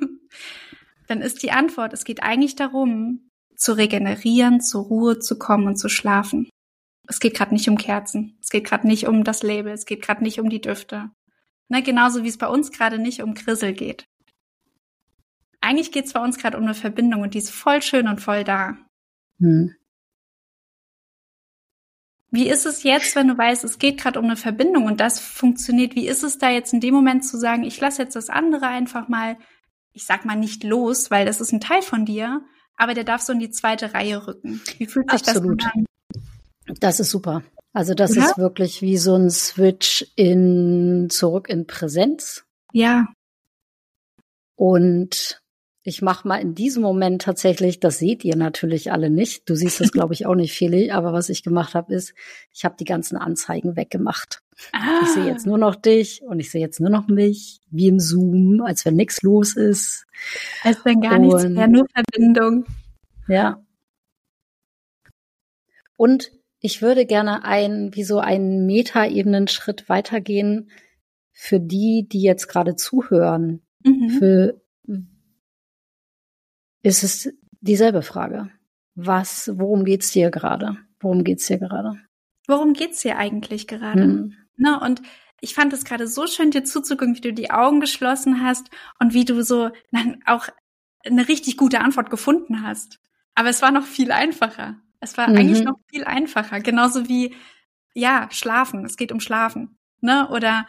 dann 1.06 1.20
ist 1.20 1.42
die 1.42 1.52
Antwort, 1.52 1.92
es 1.92 2.04
geht 2.04 2.22
eigentlich 2.22 2.56
darum, 2.56 3.30
zu 3.56 3.72
regenerieren, 3.72 4.60
zur 4.60 4.84
Ruhe 4.84 5.18
zu 5.18 5.38
kommen 5.38 5.66
und 5.66 5.76
zu 5.76 5.88
schlafen. 5.88 6.50
Es 7.08 7.20
geht 7.20 7.34
gerade 7.34 7.54
nicht 7.54 7.68
um 7.68 7.78
Kerzen. 7.78 8.36
Es 8.40 8.50
geht 8.50 8.64
gerade 8.64 8.86
nicht 8.86 9.06
um 9.06 9.24
das 9.24 9.42
Label. 9.42 9.72
Es 9.72 9.86
geht 9.86 10.02
gerade 10.02 10.22
nicht 10.22 10.40
um 10.40 10.50
die 10.50 10.60
Düfte. 10.60 11.10
Ne, 11.68 11.82
genauso 11.82 12.22
wie 12.22 12.28
es 12.28 12.38
bei 12.38 12.48
uns 12.48 12.70
gerade 12.70 12.98
nicht 12.98 13.22
um 13.22 13.34
Grissel 13.34 13.72
geht. 13.72 14.06
Eigentlich 15.60 15.90
geht 15.90 16.06
es 16.06 16.12
bei 16.12 16.22
uns 16.22 16.38
gerade 16.38 16.56
um 16.58 16.64
eine 16.64 16.74
Verbindung 16.74 17.22
und 17.22 17.34
die 17.34 17.38
ist 17.38 17.50
voll 17.50 17.82
schön 17.82 18.06
und 18.06 18.20
voll 18.20 18.44
da. 18.44 18.76
Hm. 19.40 19.74
Wie 22.30 22.48
ist 22.48 22.66
es 22.66 22.82
jetzt, 22.82 23.16
wenn 23.16 23.28
du 23.28 23.38
weißt, 23.38 23.64
es 23.64 23.78
geht 23.78 23.98
gerade 23.98 24.18
um 24.18 24.26
eine 24.26 24.36
Verbindung 24.36 24.84
und 24.84 25.00
das 25.00 25.18
funktioniert? 25.20 25.94
Wie 25.94 26.06
ist 26.06 26.22
es 26.22 26.38
da 26.38 26.50
jetzt 26.50 26.72
in 26.72 26.80
dem 26.80 26.94
Moment 26.94 27.24
zu 27.24 27.38
sagen, 27.38 27.64
ich 27.64 27.80
lasse 27.80 28.02
jetzt 28.02 28.14
das 28.14 28.28
andere 28.28 28.66
einfach 28.66 29.08
mal 29.08 29.38
ich 29.96 30.04
sag 30.04 30.26
mal 30.26 30.36
nicht 30.36 30.62
los, 30.62 31.10
weil 31.10 31.24
das 31.24 31.40
ist 31.40 31.52
ein 31.52 31.60
Teil 31.60 31.80
von 31.80 32.04
dir, 32.04 32.42
aber 32.76 32.92
der 32.92 33.04
darf 33.04 33.22
so 33.22 33.32
in 33.32 33.38
die 33.38 33.50
zweite 33.50 33.94
Reihe 33.94 34.26
rücken. 34.26 34.60
Wie 34.76 34.86
fühlt 34.86 35.10
sich 35.10 35.26
Absolut. 35.26 35.62
das 35.62 35.72
an? 35.74 35.86
Das 36.80 37.00
ist 37.00 37.10
super. 37.10 37.42
Also 37.72 37.94
das 37.94 38.14
ja? 38.14 38.26
ist 38.26 38.38
wirklich 38.38 38.82
wie 38.82 38.98
so 38.98 39.14
ein 39.16 39.30
Switch 39.30 40.06
in 40.14 41.08
zurück 41.10 41.48
in 41.48 41.66
Präsenz. 41.66 42.44
Ja. 42.72 43.06
Und 44.54 45.40
ich 45.82 46.02
mache 46.02 46.28
mal 46.28 46.40
in 46.42 46.54
diesem 46.54 46.82
Moment 46.82 47.22
tatsächlich, 47.22 47.80
das 47.80 47.98
seht 47.98 48.24
ihr 48.24 48.36
natürlich 48.36 48.92
alle 48.92 49.08
nicht. 49.08 49.48
Du 49.48 49.54
siehst 49.54 49.80
das, 49.80 49.92
glaube 49.92 50.12
ich, 50.12 50.26
auch 50.26 50.34
nicht, 50.34 50.56
Feli. 50.56 50.90
Aber 50.90 51.14
was 51.14 51.30
ich 51.30 51.42
gemacht 51.42 51.74
habe, 51.74 51.94
ist, 51.94 52.12
ich 52.52 52.66
habe 52.66 52.76
die 52.78 52.84
ganzen 52.84 53.16
Anzeigen 53.16 53.76
weggemacht. 53.76 54.42
Ah. 54.72 55.00
Ich 55.02 55.08
sehe 55.10 55.26
jetzt 55.26 55.46
nur 55.46 55.58
noch 55.58 55.76
dich 55.76 56.22
und 56.22 56.40
ich 56.40 56.50
sehe 56.50 56.60
jetzt 56.60 56.80
nur 56.80 56.90
noch 56.90 57.08
mich, 57.08 57.60
wie 57.70 57.88
im 57.88 58.00
Zoom, 58.00 58.62
als 58.62 58.84
wenn 58.84 58.94
nichts 58.94 59.22
los 59.22 59.56
ist. 59.56 60.06
Als 60.62 60.84
wenn 60.84 61.00
gar 61.00 61.18
und, 61.18 61.22
nichts 61.22 61.44
mehr, 61.48 61.68
nur 61.68 61.86
Verbindung. 61.92 62.64
Ja. 63.28 63.62
Und 65.96 66.32
ich 66.60 66.82
würde 66.82 67.06
gerne 67.06 67.44
ein, 67.44 67.94
wie 67.94 68.04
so 68.04 68.18
einen 68.18 68.66
Metaebenen-Schritt 68.66 69.88
weitergehen 69.88 70.70
für 71.32 71.60
die, 71.60 72.06
die 72.10 72.22
jetzt 72.22 72.48
gerade 72.48 72.76
zuhören. 72.76 73.62
Mhm. 73.84 74.10
Für 74.10 74.60
ist 76.82 77.02
es 77.02 77.34
dieselbe 77.60 78.02
Frage. 78.02 78.50
Was, 78.94 79.50
worum 79.54 79.84
geht's 79.84 80.12
dir 80.12 80.30
gerade? 80.30 80.76
Worum 81.00 81.24
geht's 81.24 81.46
dir 81.46 81.58
gerade? 81.58 82.00
Worum 82.46 82.74
geht's 82.74 83.02
dir 83.02 83.18
eigentlich 83.18 83.66
gerade? 83.66 84.02
Hm. 84.02 84.34
Ne, 84.56 84.78
und 84.80 85.02
ich 85.40 85.54
fand 85.54 85.72
es 85.72 85.84
gerade 85.84 86.08
so 86.08 86.26
schön, 86.26 86.50
dir 86.50 86.64
zuzugucken, 86.64 87.16
wie 87.16 87.20
du 87.20 87.32
die 87.32 87.50
Augen 87.50 87.80
geschlossen 87.80 88.42
hast 88.42 88.70
und 88.98 89.12
wie 89.12 89.24
du 89.24 89.42
so 89.42 89.70
dann 89.92 90.22
auch 90.26 90.48
eine 91.04 91.28
richtig 91.28 91.56
gute 91.56 91.80
Antwort 91.80 92.10
gefunden 92.10 92.62
hast. 92.62 92.98
Aber 93.34 93.48
es 93.48 93.62
war 93.62 93.70
noch 93.70 93.84
viel 93.84 94.12
einfacher. 94.12 94.76
Es 95.00 95.16
war 95.18 95.28
mhm. 95.28 95.36
eigentlich 95.36 95.62
noch 95.62 95.78
viel 95.88 96.04
einfacher. 96.04 96.60
Genauso 96.60 97.08
wie, 97.08 97.34
ja, 97.94 98.28
schlafen. 98.30 98.84
Es 98.84 98.96
geht 98.96 99.12
um 99.12 99.20
Schlafen. 99.20 99.78
Ne? 100.00 100.28
Oder 100.30 100.66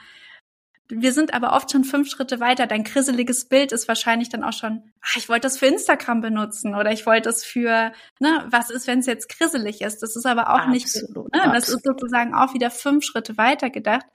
wir 0.89 1.11
sind 1.11 1.33
aber 1.33 1.53
oft 1.53 1.71
schon 1.71 1.83
fünf 1.83 2.09
Schritte 2.09 2.39
weiter. 2.39 2.65
Dein 2.65 2.83
krisseliges 2.83 3.45
Bild 3.45 3.71
ist 3.71 3.87
wahrscheinlich 3.87 4.29
dann 4.29 4.43
auch 4.43 4.53
schon, 4.53 4.83
ach, 5.01 5.17
ich 5.17 5.27
wollte 5.27 5.41
das 5.41 5.57
für 5.57 5.65
Instagram 5.65 6.21
benutzen 6.21 6.75
oder 6.75 6.91
ich 6.91 7.05
wollte 7.05 7.29
das 7.29 7.43
für, 7.43 7.91
ne, 8.19 8.45
was 8.49 8.69
ist, 8.69 8.87
wenn 8.87 8.99
es 8.99 9.05
jetzt 9.05 9.29
krisselig 9.29 9.81
ist? 9.81 10.01
Das 10.01 10.15
ist 10.15 10.25
aber 10.25 10.49
auch 10.49 10.59
absolut, 10.59 11.33
nicht, 11.33 11.45
ne, 11.45 11.51
das 11.53 11.69
ist 11.69 11.83
sozusagen 11.83 12.33
auch 12.33 12.53
wieder 12.53 12.71
fünf 12.71 13.03
Schritte 13.03 13.37
weiter 13.37 13.69
gedacht. 13.69 14.05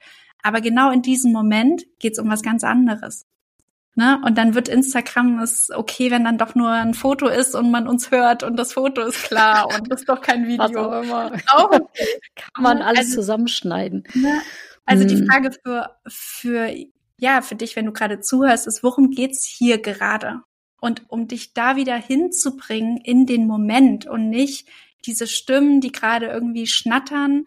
Aber 0.41 0.61
genau 0.61 0.91
in 0.91 1.01
diesem 1.01 1.31
Moment 1.31 1.83
geht 1.99 2.13
es 2.13 2.19
um 2.19 2.29
was 2.29 2.41
ganz 2.41 2.63
anderes. 2.63 3.25
Ne? 3.95 4.19
Und 4.25 4.39
dann 4.39 4.55
wird 4.55 4.69
Instagram 4.69 5.39
es 5.39 5.69
okay, 5.69 6.09
wenn 6.09 6.23
dann 6.23 6.39
doch 6.39 6.55
nur 6.55 6.71
ein 6.71 6.95
Foto 6.95 7.27
ist 7.27 7.53
und 7.53 7.69
man 7.69 7.87
uns 7.87 8.09
hört 8.09 8.41
und 8.41 8.55
das 8.57 8.73
Foto 8.73 9.01
ist 9.01 9.23
klar 9.25 9.67
und 9.67 9.91
das 9.91 10.01
ist 10.01 10.09
doch 10.09 10.19
kein 10.19 10.47
Video. 10.47 10.63
Was 10.63 10.75
auch 10.75 11.03
immer. 11.03 11.31
Auch 11.51 11.71
okay. 11.71 12.07
Kann 12.35 12.63
man 12.63 12.81
alles 12.81 13.05
also, 13.05 13.15
zusammenschneiden. 13.17 14.03
Ne? 14.15 14.41
Also 14.85 15.03
mhm. 15.03 15.07
die 15.07 15.25
Frage 15.25 15.51
für, 15.63 15.97
für, 16.07 16.73
ja, 17.17 17.41
für 17.41 17.55
dich, 17.55 17.75
wenn 17.75 17.85
du 17.85 17.93
gerade 17.93 18.19
zuhörst, 18.19 18.67
ist, 18.67 18.83
worum 18.83 19.11
geht's 19.11 19.45
hier 19.45 19.81
gerade? 19.81 20.41
Und 20.79 21.03
um 21.09 21.27
dich 21.27 21.53
da 21.53 21.75
wieder 21.75 21.95
hinzubringen 21.95 22.97
in 22.97 23.25
den 23.25 23.47
Moment 23.47 24.05
und 24.05 24.29
nicht 24.29 24.67
diese 25.05 25.27
Stimmen, 25.27 25.79
die 25.81 25.91
gerade 25.91 26.27
irgendwie 26.27 26.67
schnattern, 26.67 27.45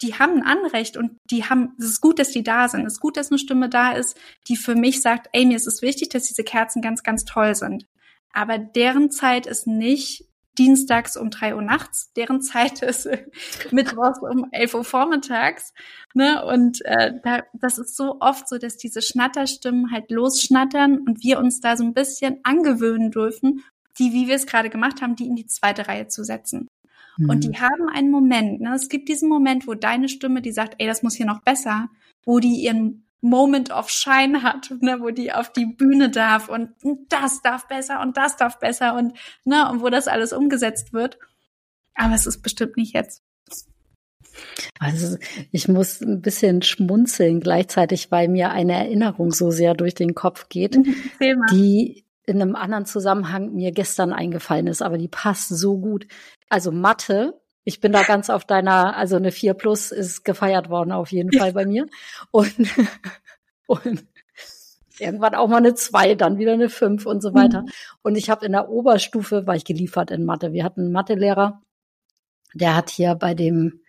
die 0.00 0.14
haben 0.14 0.42
ein 0.42 0.42
Anrecht 0.44 0.96
und 0.96 1.18
die 1.24 1.44
haben, 1.44 1.74
es 1.78 1.86
ist 1.86 2.00
gut, 2.00 2.18
dass 2.18 2.30
die 2.30 2.44
da 2.44 2.68
sind. 2.68 2.86
Es 2.86 2.94
ist 2.94 3.00
gut, 3.00 3.16
dass 3.16 3.30
eine 3.30 3.38
Stimme 3.38 3.68
da 3.68 3.92
ist, 3.92 4.16
die 4.46 4.56
für 4.56 4.76
mich 4.76 5.02
sagt, 5.02 5.28
ey, 5.32 5.44
mir 5.44 5.56
ist 5.56 5.66
es 5.66 5.82
wichtig, 5.82 6.10
dass 6.10 6.28
diese 6.28 6.44
Kerzen 6.44 6.82
ganz, 6.82 7.02
ganz 7.02 7.24
toll 7.24 7.54
sind. 7.54 7.86
Aber 8.32 8.58
deren 8.58 9.10
Zeit 9.10 9.46
ist 9.46 9.66
nicht 9.66 10.24
dienstags 10.58 11.16
um 11.16 11.30
drei 11.30 11.54
Uhr 11.54 11.62
nachts, 11.62 12.12
deren 12.14 12.42
Zeit 12.42 12.82
ist 12.82 13.08
mittwochs 13.70 14.20
um 14.20 14.46
elf 14.52 14.74
Uhr 14.74 14.84
vormittags. 14.84 15.72
Ne? 16.14 16.44
Und 16.44 16.84
äh, 16.84 17.14
da, 17.22 17.42
das 17.54 17.78
ist 17.78 17.96
so 17.96 18.16
oft 18.20 18.48
so, 18.48 18.58
dass 18.58 18.76
diese 18.76 19.02
Schnatterstimmen 19.02 19.90
halt 19.92 20.10
losschnattern 20.10 20.98
und 20.98 21.22
wir 21.22 21.38
uns 21.38 21.60
da 21.60 21.76
so 21.76 21.84
ein 21.84 21.94
bisschen 21.94 22.40
angewöhnen 22.42 23.10
dürfen, 23.10 23.62
die, 23.98 24.12
wie 24.12 24.28
wir 24.28 24.36
es 24.36 24.46
gerade 24.46 24.70
gemacht 24.70 25.02
haben, 25.02 25.16
die 25.16 25.26
in 25.26 25.36
die 25.36 25.46
zweite 25.46 25.88
Reihe 25.88 26.08
zu 26.08 26.24
setzen. 26.24 26.68
Mhm. 27.16 27.30
Und 27.30 27.44
die 27.44 27.58
haben 27.58 27.88
einen 27.92 28.10
Moment, 28.10 28.60
ne? 28.60 28.74
es 28.74 28.88
gibt 28.88 29.08
diesen 29.08 29.28
Moment, 29.28 29.66
wo 29.66 29.74
deine 29.74 30.08
Stimme, 30.08 30.40
die 30.40 30.52
sagt, 30.52 30.76
ey, 30.78 30.86
das 30.86 31.02
muss 31.02 31.14
hier 31.14 31.26
noch 31.26 31.42
besser, 31.42 31.88
wo 32.24 32.38
die 32.38 32.62
ihren 32.62 33.07
Moment 33.20 33.70
of 33.70 33.90
Shine 33.90 34.42
hat, 34.42 34.70
ne, 34.80 34.98
wo 35.00 35.10
die 35.10 35.32
auf 35.32 35.52
die 35.52 35.66
Bühne 35.66 36.10
darf 36.10 36.48
und 36.48 36.70
das 37.08 37.42
darf 37.42 37.66
besser 37.66 38.00
und 38.00 38.16
das 38.16 38.36
darf 38.36 38.58
besser 38.58 38.94
und 38.94 39.14
ne, 39.44 39.68
und 39.70 39.82
wo 39.82 39.88
das 39.88 40.08
alles 40.08 40.32
umgesetzt 40.32 40.92
wird. 40.92 41.18
Aber 41.94 42.14
es 42.14 42.26
ist 42.26 42.42
bestimmt 42.42 42.76
nicht 42.76 42.94
jetzt. 42.94 43.22
Also 44.78 45.16
ich 45.50 45.66
muss 45.66 46.00
ein 46.00 46.22
bisschen 46.22 46.62
schmunzeln 46.62 47.40
gleichzeitig, 47.40 48.12
weil 48.12 48.28
mir 48.28 48.50
eine 48.50 48.74
Erinnerung 48.74 49.32
so 49.32 49.50
sehr 49.50 49.74
durch 49.74 49.94
den 49.94 50.14
Kopf 50.14 50.48
geht, 50.48 50.78
die 51.50 52.04
in 52.24 52.42
einem 52.42 52.54
anderen 52.54 52.84
Zusammenhang 52.84 53.54
mir 53.54 53.72
gestern 53.72 54.12
eingefallen 54.12 54.66
ist, 54.66 54.82
aber 54.82 54.98
die 54.98 55.08
passt 55.08 55.48
so 55.48 55.78
gut. 55.78 56.06
Also 56.48 56.70
Mathe, 56.70 57.40
ich 57.68 57.80
bin 57.80 57.92
da 57.92 58.02
ganz 58.02 58.30
auf 58.30 58.46
deiner, 58.46 58.96
also 58.96 59.16
eine 59.16 59.30
4 59.30 59.52
plus 59.52 59.92
ist 59.92 60.24
gefeiert 60.24 60.70
worden 60.70 60.90
auf 60.90 61.12
jeden 61.12 61.30
Fall 61.30 61.52
bei 61.52 61.66
mir. 61.66 61.86
Und, 62.30 62.54
und 63.66 64.06
irgendwann 64.98 65.34
auch 65.34 65.48
mal 65.48 65.58
eine 65.58 65.74
2, 65.74 66.14
dann 66.14 66.38
wieder 66.38 66.54
eine 66.54 66.70
5 66.70 67.04
und 67.04 67.22
so 67.22 67.34
weiter. 67.34 67.62
Mhm. 67.62 67.68
Und 68.00 68.16
ich 68.16 68.30
habe 68.30 68.46
in 68.46 68.52
der 68.52 68.70
Oberstufe, 68.70 69.46
war 69.46 69.54
ich 69.54 69.66
geliefert 69.66 70.10
in 70.10 70.24
Mathe. 70.24 70.54
Wir 70.54 70.64
hatten 70.64 70.80
einen 70.80 70.92
Mathelehrer, 70.92 71.60
der 72.54 72.74
hat 72.74 72.88
hier 72.88 73.14
bei 73.14 73.34
dem 73.34 73.82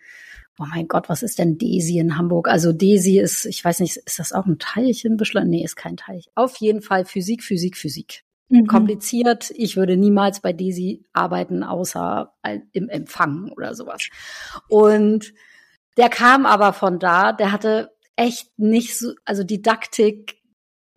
oh 0.58 0.66
mein 0.68 0.86
Gott, 0.86 1.08
was 1.08 1.22
ist 1.22 1.38
denn 1.38 1.56
Desi 1.56 1.98
in 1.98 2.18
Hamburg? 2.18 2.48
Also 2.48 2.74
Desi 2.74 3.18
ist, 3.18 3.46
ich 3.46 3.64
weiß 3.64 3.80
nicht, 3.80 3.96
ist 3.96 4.18
das 4.18 4.34
auch 4.34 4.44
ein 4.44 4.58
Teilchenbeschleuniger? 4.58 5.50
Nee, 5.50 5.64
ist 5.64 5.76
kein 5.76 5.96
Teilchen. 5.96 6.30
Auf 6.34 6.56
jeden 6.56 6.82
Fall 6.82 7.06
Physik, 7.06 7.42
Physik, 7.42 7.78
Physik. 7.78 8.24
Mhm. 8.50 8.66
Kompliziert. 8.66 9.52
Ich 9.54 9.76
würde 9.76 9.96
niemals 9.96 10.40
bei 10.40 10.52
Desi 10.52 11.04
arbeiten, 11.12 11.62
außer 11.62 12.34
im 12.72 12.88
Empfang 12.88 13.50
oder 13.52 13.74
sowas. 13.74 14.08
Und 14.68 15.32
der 15.96 16.08
kam 16.08 16.46
aber 16.46 16.72
von 16.72 16.98
da, 16.98 17.32
der 17.32 17.52
hatte 17.52 17.96
echt 18.16 18.58
nicht 18.58 18.98
so, 18.98 19.12
also 19.24 19.44
Didaktik 19.44 20.36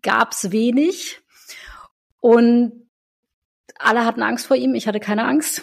gab's 0.02 0.50
wenig. 0.50 1.20
Und 2.20 2.88
alle 3.78 4.04
hatten 4.04 4.22
Angst 4.22 4.46
vor 4.46 4.56
ihm, 4.56 4.74
ich 4.74 4.88
hatte 4.88 5.00
keine 5.00 5.24
Angst. 5.24 5.62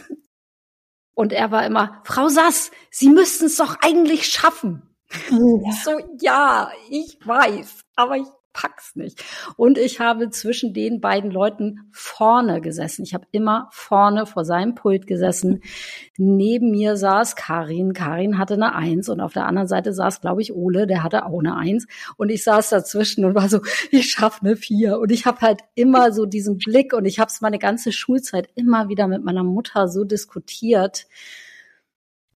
Und 1.13 1.33
er 1.33 1.51
war 1.51 1.65
immer, 1.65 2.01
Frau 2.05 2.29
Sass, 2.29 2.71
Sie 2.89 3.09
müssten 3.09 3.45
es 3.45 3.57
doch 3.57 3.75
eigentlich 3.81 4.25
schaffen. 4.27 4.95
Ja. 5.29 5.71
So, 5.83 5.91
ja, 6.21 6.71
ich 6.89 7.17
weiß, 7.25 7.81
aber 7.95 8.15
ich 8.15 8.27
pack's 8.53 8.95
nicht. 8.95 9.23
Und 9.55 9.77
ich 9.77 9.99
habe 9.99 10.29
zwischen 10.29 10.73
den 10.73 11.01
beiden 11.01 11.31
Leuten 11.31 11.89
vorne 11.91 12.61
gesessen. 12.61 13.03
Ich 13.03 13.13
habe 13.13 13.25
immer 13.31 13.69
vorne 13.71 14.25
vor 14.25 14.45
seinem 14.45 14.75
Pult 14.75 15.07
gesessen. 15.07 15.61
Neben 16.17 16.71
mir 16.71 16.97
saß 16.97 17.35
Karin. 17.35 17.93
Karin 17.93 18.37
hatte 18.37 18.55
eine 18.55 18.75
Eins 18.75 19.09
und 19.09 19.21
auf 19.21 19.33
der 19.33 19.45
anderen 19.45 19.67
Seite 19.67 19.93
saß, 19.93 20.21
glaube 20.21 20.41
ich, 20.41 20.53
Ole, 20.53 20.87
der 20.87 21.03
hatte 21.03 21.25
auch 21.25 21.39
eine 21.39 21.55
Eins. 21.55 21.87
Und 22.17 22.29
ich 22.29 22.43
saß 22.43 22.69
dazwischen 22.69 23.25
und 23.25 23.35
war 23.35 23.49
so, 23.49 23.61
ich 23.91 24.11
schaffe 24.11 24.41
eine 24.45 24.55
Vier. 24.55 24.99
Und 24.99 25.11
ich 25.11 25.25
habe 25.25 25.41
halt 25.41 25.61
immer 25.75 26.11
so 26.11 26.25
diesen 26.25 26.57
Blick 26.57 26.93
und 26.93 27.05
ich 27.05 27.19
habe 27.19 27.29
es 27.29 27.41
meine 27.41 27.59
ganze 27.59 27.91
Schulzeit 27.91 28.49
immer 28.55 28.89
wieder 28.89 29.07
mit 29.07 29.23
meiner 29.23 29.43
Mutter 29.43 29.87
so 29.87 30.03
diskutiert. 30.03 31.07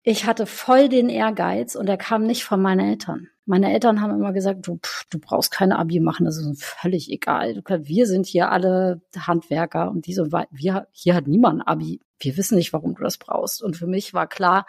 Ich 0.02 0.26
hatte 0.26 0.46
voll 0.46 0.88
den 0.88 1.08
Ehrgeiz 1.08 1.74
und 1.76 1.88
er 1.88 1.96
kam 1.96 2.24
nicht 2.24 2.44
von 2.44 2.60
meinen 2.60 2.80
Eltern. 2.80 3.28
Meine 3.46 3.72
Eltern 3.72 4.00
haben 4.00 4.14
immer 4.14 4.32
gesagt, 4.32 4.66
du, 4.66 4.78
pff, 4.78 5.04
du 5.10 5.18
brauchst 5.18 5.50
keine 5.50 5.78
Abi 5.78 6.00
machen, 6.00 6.24
das 6.24 6.38
ist 6.38 6.64
völlig 6.64 7.10
egal. 7.10 7.62
Wir 7.66 8.06
sind 8.06 8.26
hier 8.26 8.50
alle 8.50 9.02
Handwerker 9.16 9.90
und 9.90 10.06
diese, 10.06 10.32
wir, 10.32 10.88
hier 10.92 11.14
hat 11.14 11.26
niemand 11.26 11.66
Abi. 11.66 12.00
Wir 12.18 12.36
wissen 12.36 12.56
nicht, 12.56 12.72
warum 12.72 12.94
du 12.94 13.02
das 13.02 13.18
brauchst. 13.18 13.62
Und 13.62 13.76
für 13.76 13.86
mich 13.86 14.14
war 14.14 14.26
klar, 14.26 14.66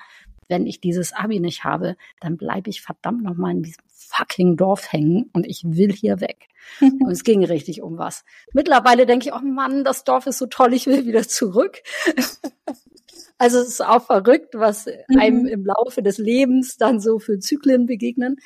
wenn 0.47 0.67
ich 0.67 0.81
dieses 0.81 1.13
Abi 1.13 1.39
nicht 1.39 1.63
habe, 1.63 1.95
dann 2.19 2.37
bleibe 2.37 2.69
ich 2.69 2.81
verdammt 2.81 3.23
nochmal 3.23 3.51
in 3.51 3.63
diesem 3.63 3.83
fucking 4.07 4.57
Dorf 4.57 4.91
hängen 4.91 5.29
und 5.33 5.45
ich 5.45 5.63
will 5.65 5.91
hier 5.91 6.19
weg. 6.21 6.47
und 6.81 7.11
es 7.11 7.23
ging 7.23 7.43
richtig 7.43 7.81
um 7.81 7.97
was. 7.97 8.23
Mittlerweile 8.53 9.05
denke 9.05 9.27
ich, 9.27 9.33
oh 9.33 9.39
Mann, 9.39 9.83
das 9.83 10.03
Dorf 10.03 10.25
ist 10.25 10.39
so 10.39 10.47
toll, 10.47 10.73
ich 10.73 10.87
will 10.87 11.05
wieder 11.05 11.27
zurück. 11.27 11.81
also 13.37 13.59
es 13.59 13.67
ist 13.67 13.85
auch 13.85 14.05
verrückt, 14.05 14.55
was 14.55 14.87
mhm. 14.87 15.19
einem 15.19 15.45
im 15.45 15.65
Laufe 15.65 16.01
des 16.01 16.17
Lebens 16.17 16.77
dann 16.77 16.99
so 16.99 17.19
für 17.19 17.39
Zyklen 17.39 17.85
begegnen. 17.85 18.37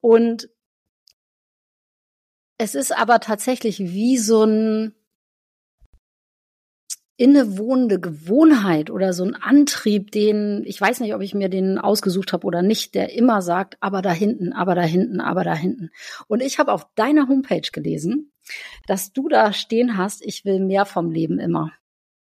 Und 0.00 0.48
es 2.58 2.74
ist 2.74 2.96
aber 2.96 3.20
tatsächlich 3.20 3.78
wie 3.78 4.18
so 4.18 4.44
ein 4.44 4.94
innewohnende 7.18 7.98
Gewohnheit 7.98 8.90
oder 8.90 9.12
so 9.12 9.24
ein 9.24 9.34
Antrieb, 9.34 10.12
den, 10.12 10.62
ich 10.64 10.80
weiß 10.80 11.00
nicht, 11.00 11.14
ob 11.14 11.20
ich 11.20 11.34
mir 11.34 11.48
den 11.48 11.76
ausgesucht 11.76 12.32
habe 12.32 12.46
oder 12.46 12.62
nicht, 12.62 12.94
der 12.94 13.12
immer 13.12 13.42
sagt, 13.42 13.76
aber 13.80 14.02
da 14.02 14.12
hinten, 14.12 14.52
aber 14.52 14.76
da 14.76 14.82
hinten, 14.82 15.20
aber 15.20 15.42
da 15.42 15.52
hinten. 15.52 15.90
Und 16.28 16.40
ich 16.40 16.60
habe 16.60 16.72
auf 16.72 16.86
deiner 16.94 17.26
Homepage 17.26 17.68
gelesen, 17.72 18.32
dass 18.86 19.12
du 19.12 19.28
da 19.28 19.52
stehen 19.52 19.98
hast, 19.98 20.24
ich 20.24 20.44
will 20.44 20.60
mehr 20.60 20.86
vom 20.86 21.10
Leben 21.10 21.40
immer. 21.40 21.72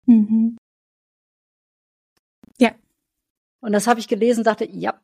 Mhm. 0.05 0.55
Ja. 2.57 2.71
Und 3.59 3.73
das 3.73 3.85
habe 3.85 3.99
ich 3.99 4.07
gelesen, 4.07 4.45
dachte, 4.45 4.65
ja. 4.65 5.01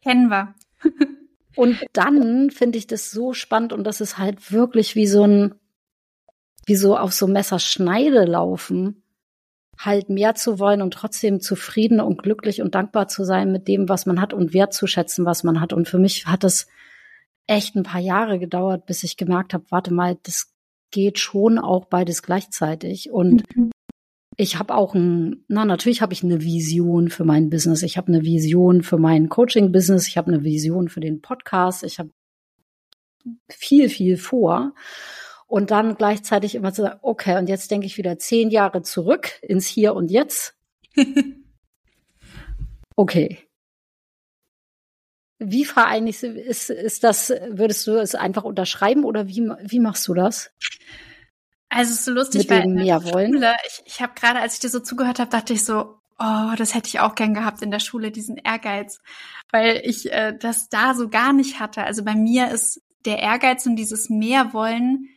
Kennen 0.00 0.28
wir. 0.28 0.54
Und 1.56 1.84
dann 1.92 2.50
finde 2.50 2.78
ich 2.78 2.86
das 2.86 3.10
so 3.10 3.32
spannend 3.32 3.72
und 3.72 3.84
das 3.84 4.00
ist 4.00 4.18
halt 4.18 4.50
wirklich 4.50 4.96
wie 4.96 5.06
so 5.06 5.24
ein, 5.24 5.54
wie 6.66 6.76
so 6.76 6.96
auf 6.96 7.12
so 7.12 7.26
Messerschneide 7.26 8.24
laufen, 8.24 9.02
halt 9.78 10.08
mehr 10.08 10.34
zu 10.34 10.58
wollen 10.58 10.82
und 10.82 10.94
trotzdem 10.94 11.40
zufrieden 11.40 12.00
und 12.00 12.22
glücklich 12.22 12.62
und 12.62 12.74
dankbar 12.74 13.08
zu 13.08 13.24
sein 13.24 13.50
mit 13.52 13.68
dem, 13.68 13.88
was 13.88 14.06
man 14.06 14.20
hat 14.20 14.32
und 14.32 14.54
wertzuschätzen, 14.54 15.24
was 15.24 15.42
man 15.42 15.60
hat. 15.60 15.72
Und 15.72 15.88
für 15.88 15.98
mich 15.98 16.26
hat 16.26 16.44
es 16.44 16.66
echt 17.46 17.74
ein 17.74 17.82
paar 17.82 18.00
Jahre 18.00 18.38
gedauert, 18.38 18.86
bis 18.86 19.02
ich 19.02 19.16
gemerkt 19.16 19.52
habe, 19.52 19.64
warte 19.70 19.92
mal, 19.92 20.16
das 20.22 20.52
geht 20.90 21.18
schon 21.18 21.58
auch 21.58 21.86
beides 21.86 22.22
gleichzeitig. 22.22 23.10
Und 23.10 23.42
mhm 23.56 23.70
ich 24.36 24.58
habe 24.58 24.74
auch 24.74 24.94
ein, 24.94 25.44
na 25.48 25.64
natürlich 25.64 26.02
habe 26.02 26.12
ich 26.12 26.24
eine 26.24 26.42
Vision 26.42 27.08
für 27.08 27.24
mein 27.24 27.50
Business. 27.50 27.82
Ich 27.82 27.96
habe 27.96 28.08
eine 28.08 28.22
Vision 28.22 28.82
für 28.82 28.98
mein 28.98 29.28
Coaching-Business. 29.28 30.08
Ich 30.08 30.16
habe 30.16 30.32
eine 30.32 30.42
Vision 30.42 30.88
für 30.88 31.00
den 31.00 31.20
Podcast. 31.20 31.84
Ich 31.84 31.98
habe 31.98 32.10
viel, 33.48 33.88
viel 33.88 34.16
vor. 34.16 34.74
Und 35.46 35.70
dann 35.70 35.96
gleichzeitig 35.96 36.54
immer 36.54 36.72
zu 36.72 36.82
sagen, 36.82 36.98
okay, 37.02 37.38
und 37.38 37.48
jetzt 37.48 37.70
denke 37.70 37.86
ich 37.86 37.98
wieder 37.98 38.18
zehn 38.18 38.50
Jahre 38.50 38.82
zurück 38.82 39.32
ins 39.42 39.66
Hier 39.66 39.94
und 39.94 40.10
Jetzt. 40.10 40.56
Okay. 42.96 43.48
Wie 45.38 45.64
vereinigst 45.64 46.22
ist, 46.22 46.70
ist 46.70 47.04
das, 47.04 47.30
würdest 47.48 47.86
du 47.86 47.96
es 47.96 48.14
einfach 48.14 48.44
unterschreiben 48.44 49.04
oder 49.04 49.26
wie, 49.26 49.50
wie 49.62 49.80
machst 49.80 50.06
du 50.06 50.14
das? 50.14 50.52
Also 51.68 51.92
es 51.92 51.98
ist 51.98 52.04
so 52.04 52.12
lustig, 52.12 52.42
Mit 52.42 52.50
weil 52.50 52.62
in 52.62 52.76
der 52.76 53.00
Schule, 53.00 53.56
ich, 53.66 53.82
ich 53.84 54.00
habe 54.00 54.14
gerade, 54.14 54.38
als 54.38 54.54
ich 54.54 54.60
dir 54.60 54.68
so 54.68 54.78
zugehört 54.78 55.18
habe, 55.18 55.30
dachte 55.30 55.52
ich 55.52 55.64
so, 55.64 55.98
oh, 56.20 56.54
das 56.56 56.74
hätte 56.74 56.86
ich 56.86 57.00
auch 57.00 57.16
gern 57.16 57.34
gehabt 57.34 57.62
in 57.62 57.72
der 57.72 57.80
Schule, 57.80 58.12
diesen 58.12 58.36
Ehrgeiz, 58.36 59.00
weil 59.50 59.82
ich 59.84 60.10
äh, 60.12 60.36
das 60.38 60.68
da 60.68 60.94
so 60.94 61.08
gar 61.08 61.32
nicht 61.32 61.58
hatte. 61.58 61.82
Also 61.82 62.04
bei 62.04 62.14
mir 62.14 62.52
ist 62.52 62.80
der 63.04 63.18
Ehrgeiz 63.18 63.66
und 63.66 63.74
dieses 63.74 64.08
Mehrwollen, 64.08 65.08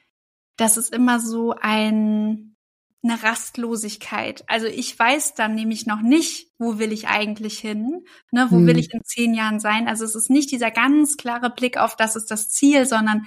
das 0.58 0.78
ist 0.78 0.94
immer 0.94 1.20
so 1.20 1.54
ein 1.60 2.56
eine 3.04 3.22
Rastlosigkeit. 3.24 4.44
Also 4.48 4.68
ich 4.68 4.98
weiß 4.98 5.36
dann 5.36 5.56
nämlich 5.56 5.86
noch 5.86 6.02
nicht, 6.02 6.52
wo 6.58 6.80
will 6.80 6.92
ich 6.92 7.08
eigentlich 7.08 7.60
hin, 7.60 8.04
ne, 8.32 8.48
wo 8.50 8.58
hm. 8.58 8.68
will 8.68 8.78
ich 8.78 8.94
in 8.94 9.04
zehn 9.04 9.34
Jahren 9.34 9.60
sein. 9.60 9.88
Also 9.88 10.04
es 10.04 10.16
ist 10.16 10.30
nicht 10.30 10.52
dieser 10.52 10.72
ganz 10.72 11.16
klare 11.16 11.50
Blick 11.50 11.78
auf, 11.78 11.96
das 11.96 12.16
ist 12.16 12.32
das 12.32 12.50
Ziel, 12.50 12.86
sondern 12.86 13.26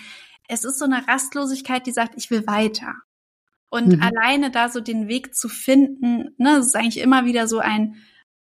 es 0.49 0.65
ist 0.65 0.79
so 0.79 0.85
eine 0.85 1.07
Rastlosigkeit, 1.07 1.87
die 1.87 1.93
sagt, 1.93 2.15
ich 2.17 2.31
will 2.31 2.47
weiter. 2.47 2.95
Und 3.71 3.97
mhm. 3.97 4.03
alleine 4.03 4.51
da 4.51 4.69
so 4.69 4.81
den 4.81 5.07
Weg 5.07 5.35
zu 5.35 5.49
finden, 5.49 6.35
ne, 6.39 6.57
das 6.57 6.67
ist 6.67 6.77
eigentlich 6.77 6.99
immer 6.99 7.25
wieder 7.25 7.47
so 7.47 7.61
ein, 7.61 7.97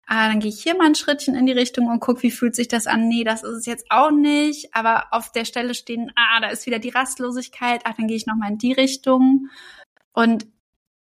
ah, 0.08 0.28
dann 0.28 0.40
gehe 0.40 0.48
ich 0.48 0.62
hier 0.62 0.76
mal 0.76 0.86
ein 0.86 0.94
Schrittchen 0.94 1.34
in 1.34 1.46
die 1.46 1.52
Richtung 1.52 1.86
und 1.86 2.00
guck, 2.00 2.22
wie 2.22 2.30
fühlt 2.30 2.56
sich 2.56 2.66
das 2.66 2.86
an? 2.86 3.08
Nee, 3.08 3.24
das 3.24 3.42
ist 3.42 3.58
es 3.58 3.66
jetzt 3.66 3.86
auch 3.90 4.10
nicht. 4.10 4.74
Aber 4.74 5.08
auf 5.12 5.30
der 5.30 5.44
Stelle 5.44 5.74
stehen, 5.74 6.10
ah, 6.16 6.40
da 6.40 6.48
ist 6.48 6.66
wieder 6.66 6.78
die 6.78 6.88
Rastlosigkeit, 6.88 7.82
ah, 7.84 7.92
dann 7.96 8.08
gehe 8.08 8.16
ich 8.16 8.26
nochmal 8.26 8.50
in 8.50 8.58
die 8.58 8.72
Richtung. 8.72 9.48
Und 10.12 10.46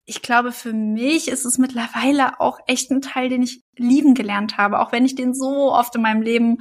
ich 0.06 0.22
glaube, 0.22 0.52
für 0.52 0.72
mich 0.72 1.28
ist 1.28 1.44
es 1.44 1.58
mittlerweile 1.58 2.40
auch 2.40 2.58
echt 2.66 2.90
ein 2.90 3.02
Teil, 3.02 3.28
den 3.28 3.42
ich 3.42 3.62
lieben 3.76 4.14
gelernt 4.14 4.56
habe, 4.56 4.80
auch 4.80 4.90
wenn 4.90 5.04
ich 5.04 5.14
den 5.14 5.34
so 5.34 5.72
oft 5.72 5.94
in 5.94 6.02
meinem 6.02 6.22
Leben 6.22 6.58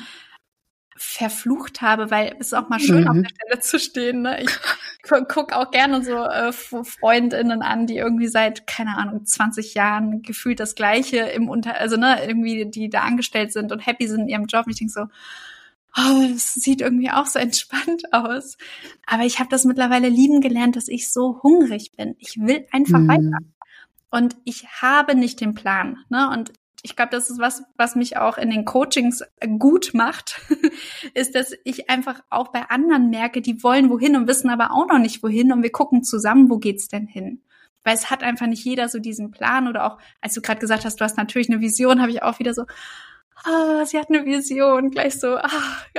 verflucht 1.04 1.82
habe, 1.82 2.10
weil 2.12 2.36
es 2.40 2.48
ist 2.48 2.54
auch 2.54 2.70
mal 2.70 2.80
schön, 2.80 3.04
mhm. 3.04 3.08
auf 3.08 3.18
der 3.18 3.30
Stelle 3.30 3.60
zu 3.62 3.80
stehen. 3.80 4.22
Ne? 4.22 4.42
Ich 4.42 4.50
guck 5.28 5.54
auch 5.54 5.70
gerne 5.70 6.04
so 6.04 6.16
äh, 6.16 6.52
Freundinnen 6.52 7.62
an, 7.62 7.88
die 7.88 7.98
irgendwie 7.98 8.28
seit, 8.28 8.66
keine 8.66 8.98
Ahnung, 8.98 9.26
20 9.26 9.74
Jahren 9.74 10.22
gefühlt 10.22 10.60
das 10.60 10.76
Gleiche 10.76 11.18
im 11.18 11.50
Unter, 11.50 11.76
also 11.76 11.98
ne, 11.98 12.26
irgendwie, 12.26 12.66
die 12.66 12.90
da 12.90 13.02
angestellt 13.02 13.52
sind 13.52 13.72
und 13.72 13.86
happy 13.86 14.08
sind 14.08 14.22
in 14.22 14.30
ihrem 14.30 14.46
Job. 14.46 14.66
Und 14.66 14.72
ich 14.72 14.80
denke 14.80 14.94
so, 14.94 15.02
oh, 15.98 16.28
das 16.32 16.54
sieht 16.54 16.82
irgendwie 16.82 17.12
auch 17.12 17.26
so 17.26 17.38
entspannt 17.40 18.04
aus. 18.12 18.58
Aber 19.06 19.24
ich 19.24 19.40
habe 19.40 19.50
das 19.50 19.66
mittlerweile 19.66 20.10
lieben 20.10 20.42
gelernt, 20.42 20.76
dass 20.76 20.88
ich 20.88 21.12
so 21.12 21.42
hungrig 21.44 21.92
bin. 21.98 22.16
Ich 22.18 22.38
will 22.40 22.66
einfach 22.72 23.00
mhm. 23.00 23.08
weiter. 23.10 23.38
Und 24.10 24.38
ich 24.46 24.68
habe 24.82 25.16
nicht 25.16 25.42
den 25.42 25.54
Plan. 25.54 25.98
Ne? 26.10 26.30
Und 26.30 26.54
ich 26.86 26.98
glaube, 26.98 27.12
das 27.12 27.30
ist 27.30 27.40
was, 27.40 27.64
was 27.78 27.96
mich 27.96 28.18
auch 28.18 28.38
in 28.38 28.50
den 28.50 28.66
Coachings 28.66 29.24
gut 29.58 29.92
macht, 29.94 30.42
ist, 31.14 31.34
dass 31.34 31.54
ich 31.64 31.90
einfach 31.90 32.22
auch 32.30 32.50
bei 32.50 32.70
anderen 32.70 33.10
merke, 33.10 33.42
die 33.42 33.64
wollen 33.64 33.90
wohin 33.90 34.18
und 34.18 34.28
wissen 34.28 34.50
aber 34.50 34.72
auch 34.72 34.86
noch 34.86 35.00
nicht 35.00 35.24
wohin 35.24 35.54
und 35.54 35.64
wir 35.64 35.72
gucken 35.72 36.04
zusammen, 36.04 36.50
wo 36.50 36.58
geht's 36.58 36.90
denn 36.90 37.08
hin? 37.08 37.42
Weil 37.86 37.96
es 37.96 38.10
hat 38.12 38.22
einfach 38.22 38.48
nicht 38.48 38.66
jeder 38.66 38.90
so 38.90 39.00
diesen 39.00 39.32
Plan 39.32 39.70
oder 39.70 39.86
auch, 39.86 39.98
als 40.20 40.34
du 40.34 40.42
gerade 40.42 40.60
gesagt 40.60 40.84
hast, 40.84 41.00
du 41.00 41.06
hast 41.06 41.18
natürlich 41.18 41.50
eine 41.50 41.62
Vision, 41.62 42.02
habe 42.02 42.12
ich 42.12 42.22
auch 42.22 42.40
wieder 42.40 42.54
so, 42.54 42.66
ah, 43.46 43.86
sie 43.86 43.98
hat 43.98 44.10
eine 44.10 44.26
Vision, 44.26 44.92
gleich 44.92 45.18
so, 45.20 45.38
ah, 45.38 45.50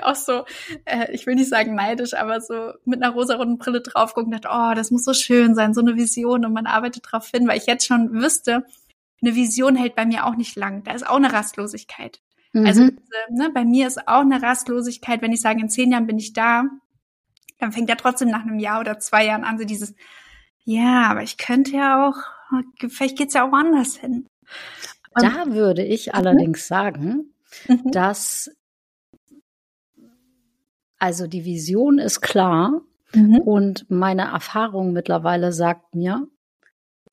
auch 0.02 0.16
so, 0.16 0.44
äh, 0.84 1.10
ich 1.12 1.26
will 1.26 1.34
nicht 1.34 1.48
sagen 1.48 1.74
neidisch, 1.74 2.12
aber 2.12 2.42
so 2.42 2.72
mit 2.84 3.02
einer 3.02 3.14
rosaroten 3.14 3.56
Brille 3.56 3.80
drauf 3.80 4.12
gucken, 4.12 4.32
dachte, 4.32 4.48
oh, 4.52 4.74
das 4.74 4.90
muss 4.90 5.04
so 5.04 5.14
schön 5.14 5.54
sein, 5.54 5.72
so 5.72 5.80
eine 5.80 5.96
Vision 5.96 6.44
und 6.44 6.52
man 6.52 6.66
arbeitet 6.66 7.04
drauf 7.10 7.28
hin, 7.28 7.48
weil 7.48 7.56
ich 7.56 7.66
jetzt 7.66 7.86
schon 7.86 8.12
wüsste, 8.12 8.64
eine 9.26 9.34
Vision 9.34 9.76
hält 9.76 9.94
bei 9.94 10.06
mir 10.06 10.26
auch 10.26 10.36
nicht 10.36 10.56
lang. 10.56 10.82
Da 10.84 10.92
ist 10.92 11.06
auch 11.06 11.16
eine 11.16 11.32
Rastlosigkeit. 11.32 12.20
Mhm. 12.52 12.66
Also 12.66 12.82
ne, 13.30 13.50
bei 13.52 13.64
mir 13.64 13.86
ist 13.86 14.06
auch 14.06 14.20
eine 14.20 14.42
Rastlosigkeit, 14.42 15.22
wenn 15.22 15.32
ich 15.32 15.40
sage, 15.40 15.60
in 15.60 15.68
zehn 15.68 15.90
Jahren 15.90 16.06
bin 16.06 16.18
ich 16.18 16.32
da, 16.32 16.64
dann 17.58 17.72
fängt 17.72 17.88
ja 17.88 17.96
trotzdem 17.96 18.30
nach 18.30 18.42
einem 18.42 18.58
Jahr 18.58 18.80
oder 18.80 18.98
zwei 18.98 19.26
Jahren 19.26 19.44
an, 19.44 19.58
so 19.58 19.64
dieses, 19.64 19.94
ja, 20.64 21.10
aber 21.10 21.22
ich 21.22 21.36
könnte 21.36 21.72
ja 21.72 22.08
auch, 22.08 22.16
vielleicht 22.88 23.18
geht's 23.18 23.34
ja 23.34 23.46
auch 23.48 23.52
anders 23.52 23.96
hin. 23.96 24.26
Und, 25.14 25.22
da 25.22 25.46
würde 25.52 25.84
ich 25.84 26.08
mhm. 26.08 26.12
allerdings 26.14 26.66
sagen, 26.66 27.34
mhm. 27.68 27.90
dass 27.90 28.50
also 30.98 31.26
die 31.26 31.44
Vision 31.44 31.98
ist 31.98 32.20
klar 32.20 32.80
mhm. 33.12 33.38
und 33.38 33.90
meine 33.90 34.22
Erfahrung 34.22 34.92
mittlerweile 34.92 35.52
sagt 35.52 35.94
mir, 35.94 36.26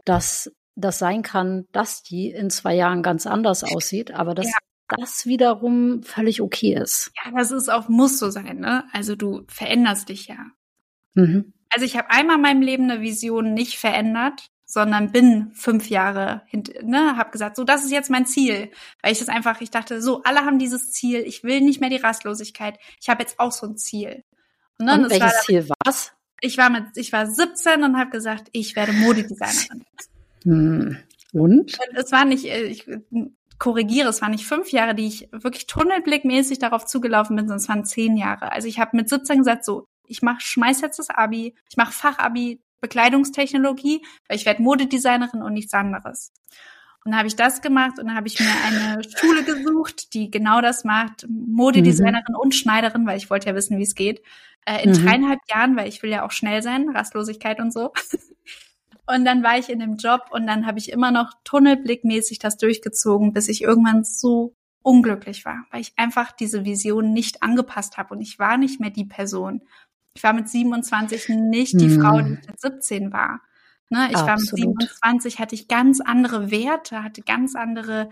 dass 0.05 0.51
das 0.75 0.99
sein 0.99 1.21
kann, 1.21 1.67
dass 1.71 2.03
die 2.03 2.29
in 2.29 2.49
zwei 2.49 2.75
Jahren 2.75 3.03
ganz 3.03 3.27
anders 3.27 3.63
aussieht, 3.63 4.11
aber 4.11 4.35
dass 4.35 4.47
ja. 4.47 4.57
das 4.87 5.25
wiederum 5.25 6.03
völlig 6.03 6.41
okay 6.41 6.73
ist. 6.73 7.11
Ja, 7.23 7.31
das 7.31 7.51
ist 7.51 7.69
auch, 7.69 7.89
muss 7.89 8.19
so 8.19 8.29
sein, 8.29 8.59
ne? 8.59 8.85
Also 8.93 9.15
du 9.15 9.43
veränderst 9.47 10.09
dich 10.09 10.27
ja. 10.27 10.45
Mhm. 11.13 11.53
Also 11.69 11.85
ich 11.85 11.97
habe 11.97 12.09
einmal 12.09 12.35
in 12.37 12.41
meinem 12.41 12.61
Leben 12.61 12.89
eine 12.89 13.01
Vision 13.01 13.53
nicht 13.53 13.77
verändert, 13.77 14.51
sondern 14.71 15.11
bin 15.11 15.51
fünf 15.53 15.89
Jahre 15.89 16.43
hint, 16.47 16.71
ne, 16.83 17.17
habe 17.17 17.31
gesagt, 17.31 17.57
so 17.57 17.65
das 17.65 17.83
ist 17.83 17.91
jetzt 17.91 18.09
mein 18.09 18.25
Ziel, 18.25 18.71
weil 19.01 19.11
ich 19.11 19.19
das 19.19 19.27
einfach, 19.27 19.59
ich 19.59 19.69
dachte, 19.69 20.01
so 20.01 20.23
alle 20.23 20.45
haben 20.45 20.59
dieses 20.59 20.91
Ziel, 20.91 21.19
ich 21.19 21.43
will 21.43 21.59
nicht 21.59 21.81
mehr 21.81 21.89
die 21.89 21.97
Rastlosigkeit, 21.97 22.79
ich 23.01 23.09
habe 23.09 23.21
jetzt 23.21 23.37
auch 23.39 23.51
so 23.51 23.67
ein 23.67 23.77
Ziel. 23.77 24.23
Und, 24.79 24.85
ne, 24.85 24.93
und 24.93 25.09
welches 25.09 25.21
war, 25.21 25.41
Ziel 25.41 25.69
war's? 25.69 26.13
Ich 26.39 26.57
war 26.57 26.69
mit, 26.69 26.85
ich 26.95 27.11
war 27.11 27.27
17 27.27 27.83
und 27.83 27.97
habe 27.97 28.11
gesagt, 28.11 28.47
ich 28.53 28.75
werde 28.75 28.93
Modedesignerin. 28.93 29.83
Hm. 30.43 30.97
Und? 31.33 31.77
Es 31.93 32.11
war 32.11 32.25
nicht, 32.25 32.45
äh, 32.45 32.63
ich 32.63 32.85
korrigiere, 33.61 34.09
es 34.09 34.21
waren 34.21 34.31
nicht 34.31 34.47
fünf 34.47 34.71
Jahre, 34.71 34.95
die 34.95 35.07
ich 35.07 35.29
wirklich 35.31 35.67
tunnelblickmäßig 35.67 36.59
darauf 36.59 36.85
zugelaufen 36.85 37.35
bin, 37.35 37.45
sondern 37.45 37.61
es 37.61 37.69
waren 37.69 37.85
zehn 37.85 38.17
Jahre. 38.17 38.51
Also 38.51 38.67
ich 38.67 38.79
habe 38.79 38.97
mit 38.97 39.07
17 39.07 39.37
gesagt, 39.37 39.63
so, 39.63 39.87
ich 40.07 40.21
mach, 40.21 40.41
schmeiß 40.41 40.81
jetzt 40.81 40.97
das 40.97 41.09
Abi, 41.09 41.55
ich 41.69 41.77
mache 41.77 41.93
Fachabi 41.93 42.59
Bekleidungstechnologie, 42.81 44.03
weil 44.27 44.37
ich 44.37 44.45
werde 44.45 44.63
Modedesignerin 44.63 45.43
und 45.43 45.53
nichts 45.53 45.73
anderes. 45.73 46.33
Und 47.05 47.11
dann 47.11 47.17
habe 47.19 47.27
ich 47.27 47.35
das 47.35 47.61
gemacht 47.61 47.99
und 47.99 48.07
dann 48.07 48.15
habe 48.15 48.27
ich 48.27 48.39
mir 48.39 48.49
eine 48.65 49.03
Schule 49.17 49.43
gesucht, 49.43 50.13
die 50.13 50.29
genau 50.29 50.61
das 50.61 50.83
macht, 50.83 51.27
Modedesignerin 51.29 52.23
mhm. 52.29 52.39
und 52.39 52.55
Schneiderin, 52.55 53.05
weil 53.05 53.17
ich 53.17 53.29
wollte 53.29 53.49
ja 53.49 53.55
wissen, 53.55 53.77
wie 53.77 53.83
es 53.83 53.95
geht, 53.95 54.21
äh, 54.65 54.83
in 54.83 54.89
mhm. 54.89 55.05
dreieinhalb 55.05 55.39
Jahren, 55.49 55.75
weil 55.75 55.87
ich 55.87 56.01
will 56.03 56.09
ja 56.09 56.25
auch 56.25 56.31
schnell 56.31 56.61
sein, 56.61 56.89
Rastlosigkeit 56.89 57.59
und 57.59 57.71
so. 57.71 57.91
Und 59.07 59.25
dann 59.25 59.43
war 59.43 59.57
ich 59.57 59.69
in 59.69 59.79
dem 59.79 59.97
Job 59.97 60.27
und 60.31 60.47
dann 60.47 60.65
habe 60.65 60.79
ich 60.79 60.91
immer 60.91 61.11
noch 61.11 61.33
tunnelblickmäßig 61.43 62.39
das 62.39 62.57
durchgezogen, 62.57 63.33
bis 63.33 63.49
ich 63.49 63.61
irgendwann 63.63 64.03
so 64.03 64.55
unglücklich 64.83 65.45
war, 65.45 65.65
weil 65.71 65.81
ich 65.81 65.93
einfach 65.97 66.31
diese 66.31 66.65
Vision 66.65 67.13
nicht 67.13 67.43
angepasst 67.43 67.97
habe 67.97 68.13
und 68.13 68.21
ich 68.21 68.39
war 68.39 68.57
nicht 68.57 68.79
mehr 68.79 68.89
die 68.89 69.05
Person. 69.05 69.61
Ich 70.15 70.23
war 70.23 70.33
mit 70.33 70.49
27 70.49 71.29
nicht 71.29 71.79
die 71.79 71.89
hm. 71.89 72.01
Frau, 72.01 72.21
die 72.21 72.31
mit 72.31 72.59
17 72.59 73.13
war. 73.13 73.41
Ne, 73.89 74.07
ich 74.09 74.17
Absolut. 74.17 74.27
war 74.27 74.37
mit 74.37 74.49
27, 74.55 75.39
hatte 75.39 75.55
ich 75.55 75.67
ganz 75.67 75.99
andere 75.99 76.49
Werte, 76.49 77.03
hatte 77.03 77.21
ganz 77.21 77.55
andere, 77.55 78.09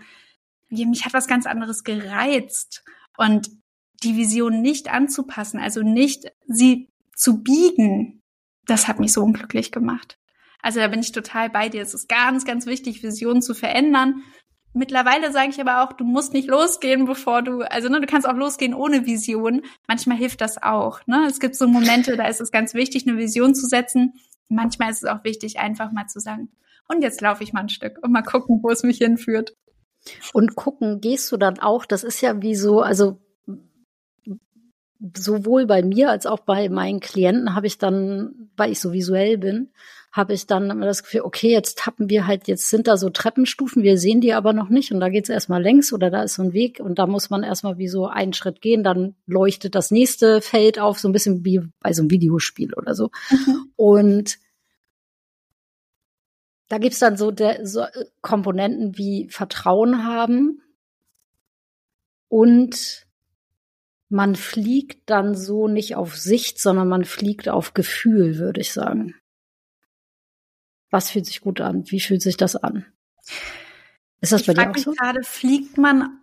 mich 0.68 1.04
hat 1.04 1.14
was 1.14 1.26
ganz 1.26 1.46
anderes 1.46 1.84
gereizt. 1.84 2.84
Und 3.16 3.50
die 4.02 4.16
Vision 4.16 4.62
nicht 4.62 4.90
anzupassen, 4.90 5.58
also 5.58 5.82
nicht 5.82 6.30
sie 6.46 6.88
zu 7.14 7.42
biegen, 7.42 8.22
das 8.66 8.88
hat 8.88 9.00
mich 9.00 9.12
so 9.12 9.22
unglücklich 9.22 9.72
gemacht. 9.72 10.19
Also 10.62 10.80
da 10.80 10.88
bin 10.88 11.00
ich 11.00 11.12
total 11.12 11.50
bei 11.50 11.68
dir. 11.68 11.82
Es 11.82 11.94
ist 11.94 12.08
ganz, 12.08 12.44
ganz 12.44 12.66
wichtig, 12.66 13.02
Visionen 13.02 13.42
zu 13.42 13.54
verändern. 13.54 14.22
Mittlerweile 14.72 15.32
sage 15.32 15.50
ich 15.50 15.60
aber 15.60 15.82
auch, 15.82 15.92
du 15.92 16.04
musst 16.04 16.32
nicht 16.32 16.48
losgehen, 16.48 17.04
bevor 17.04 17.42
du, 17.42 17.62
also 17.62 17.88
ne, 17.88 18.00
du 18.00 18.06
kannst 18.06 18.28
auch 18.28 18.36
losgehen 18.36 18.72
ohne 18.72 19.04
Vision. 19.04 19.62
Manchmal 19.88 20.16
hilft 20.16 20.40
das 20.40 20.62
auch. 20.62 21.00
Ne? 21.06 21.26
Es 21.28 21.40
gibt 21.40 21.56
so 21.56 21.66
Momente, 21.66 22.16
da 22.16 22.26
ist 22.28 22.40
es 22.40 22.52
ganz 22.52 22.74
wichtig, 22.74 23.06
eine 23.06 23.18
Vision 23.18 23.54
zu 23.54 23.66
setzen. 23.66 24.14
Manchmal 24.48 24.90
ist 24.90 25.02
es 25.02 25.08
auch 25.08 25.24
wichtig, 25.24 25.58
einfach 25.58 25.90
mal 25.90 26.06
zu 26.06 26.20
sagen, 26.20 26.50
und 26.86 27.02
jetzt 27.02 27.20
laufe 27.20 27.44
ich 27.44 27.52
mal 27.52 27.60
ein 27.60 27.68
Stück 27.68 27.98
und 28.02 28.10
mal 28.10 28.22
gucken, 28.22 28.60
wo 28.62 28.70
es 28.70 28.82
mich 28.82 28.98
hinführt. 28.98 29.54
Und 30.32 30.56
gucken, 30.56 31.00
gehst 31.00 31.30
du 31.30 31.36
dann 31.36 31.58
auch, 31.58 31.84
das 31.84 32.02
ist 32.02 32.20
ja 32.20 32.42
wie 32.42 32.56
so, 32.56 32.80
also 32.80 33.20
sowohl 35.16 35.66
bei 35.66 35.82
mir 35.82 36.10
als 36.10 36.26
auch 36.26 36.40
bei 36.40 36.68
meinen 36.68 37.00
Klienten 37.00 37.54
habe 37.54 37.66
ich 37.66 37.78
dann, 37.78 38.50
weil 38.56 38.72
ich 38.72 38.80
so 38.80 38.92
visuell 38.92 39.38
bin, 39.38 39.70
habe 40.12 40.32
ich 40.32 40.46
dann 40.46 40.70
immer 40.70 40.86
das 40.86 41.04
Gefühl, 41.04 41.20
okay, 41.20 41.50
jetzt 41.50 41.78
tappen 41.78 42.10
wir 42.10 42.26
halt, 42.26 42.48
jetzt 42.48 42.68
sind 42.68 42.88
da 42.88 42.96
so 42.96 43.10
Treppenstufen, 43.10 43.84
wir 43.84 43.96
sehen 43.96 44.20
die 44.20 44.34
aber 44.34 44.52
noch 44.52 44.68
nicht 44.68 44.92
und 44.92 44.98
da 44.98 45.08
geht's 45.08 45.28
erstmal 45.28 45.62
längs 45.62 45.92
oder 45.92 46.10
da 46.10 46.22
ist 46.22 46.34
so 46.34 46.42
ein 46.42 46.52
Weg 46.52 46.80
und 46.80 46.98
da 46.98 47.06
muss 47.06 47.30
man 47.30 47.44
erstmal 47.44 47.78
wie 47.78 47.86
so 47.88 48.06
einen 48.06 48.32
Schritt 48.32 48.60
gehen, 48.60 48.82
dann 48.82 49.14
leuchtet 49.26 49.76
das 49.76 49.92
nächste 49.92 50.40
Feld 50.40 50.80
auf, 50.80 50.98
so 50.98 51.08
ein 51.08 51.12
bisschen 51.12 51.44
wie 51.44 51.60
bei 51.78 51.92
so 51.92 52.02
einem 52.02 52.10
Videospiel 52.10 52.74
oder 52.74 52.94
so. 52.94 53.10
Mhm. 53.30 53.72
Und 53.76 54.38
da 56.68 56.78
gibt's 56.78 56.98
dann 56.98 57.16
so, 57.16 57.30
der, 57.30 57.64
so 57.66 57.84
Komponenten 58.20 58.98
wie 58.98 59.28
Vertrauen 59.28 60.04
haben 60.04 60.60
und 62.28 63.06
man 64.08 64.34
fliegt 64.34 65.08
dann 65.08 65.36
so 65.36 65.68
nicht 65.68 65.94
auf 65.94 66.16
Sicht, 66.16 66.58
sondern 66.58 66.88
man 66.88 67.04
fliegt 67.04 67.48
auf 67.48 67.74
Gefühl, 67.74 68.38
würde 68.38 68.60
ich 68.60 68.72
sagen. 68.72 69.14
Was 70.90 71.10
fühlt 71.10 71.26
sich 71.26 71.40
gut 71.40 71.60
an? 71.60 71.84
Wie 71.90 72.00
fühlt 72.00 72.22
sich 72.22 72.36
das 72.36 72.56
an? 72.56 72.84
Ist 74.20 74.32
das 74.32 74.42
ich 74.42 74.46
bei 74.46 74.54
dir 74.54 74.70
auch 74.70 74.76
so? 74.76 74.92
Gerade 74.92 75.22
fliegt 75.22 75.78
man 75.78 76.20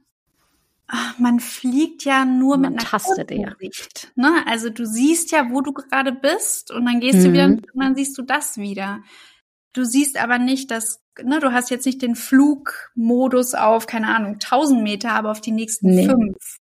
man 1.18 1.40
fliegt 1.40 2.06
ja 2.06 2.24
nur 2.24 2.58
man 2.58 2.74
mit 2.74 2.80
einer 2.80 2.90
tastet 2.90 3.30
Sicht. 3.60 4.12
Ne? 4.16 4.44
Also 4.46 4.70
du 4.70 4.86
siehst 4.86 5.32
ja, 5.32 5.50
wo 5.52 5.62
du 5.62 5.74
gerade 5.74 6.14
bist 6.14 6.72
und 6.72 6.86
dann 6.86 7.00
gehst 7.00 7.20
mhm. 7.20 7.24
du 7.24 7.34
wieder 7.34 7.48
mhm. 7.50 7.62
und 7.74 7.84
dann 7.84 7.96
siehst 7.96 8.18
du 8.18 8.22
das 8.22 8.58
wieder. 8.58 9.04
Du 9.74 9.84
siehst 9.84 10.18
aber 10.18 10.40
nicht, 10.40 10.72
dass 10.72 11.02
ne, 11.22 11.40
du 11.40 11.52
hast 11.52 11.70
jetzt 11.70 11.86
nicht 11.86 12.02
den 12.02 12.16
Flugmodus 12.16 13.54
auf, 13.54 13.86
keine 13.86 14.16
Ahnung, 14.16 14.34
1000 14.36 14.82
Meter, 14.82 15.12
aber 15.12 15.32
auf 15.32 15.42
die 15.42 15.52
nächsten 15.52 15.90
nee. 15.90 16.08
fünf. 16.08 16.58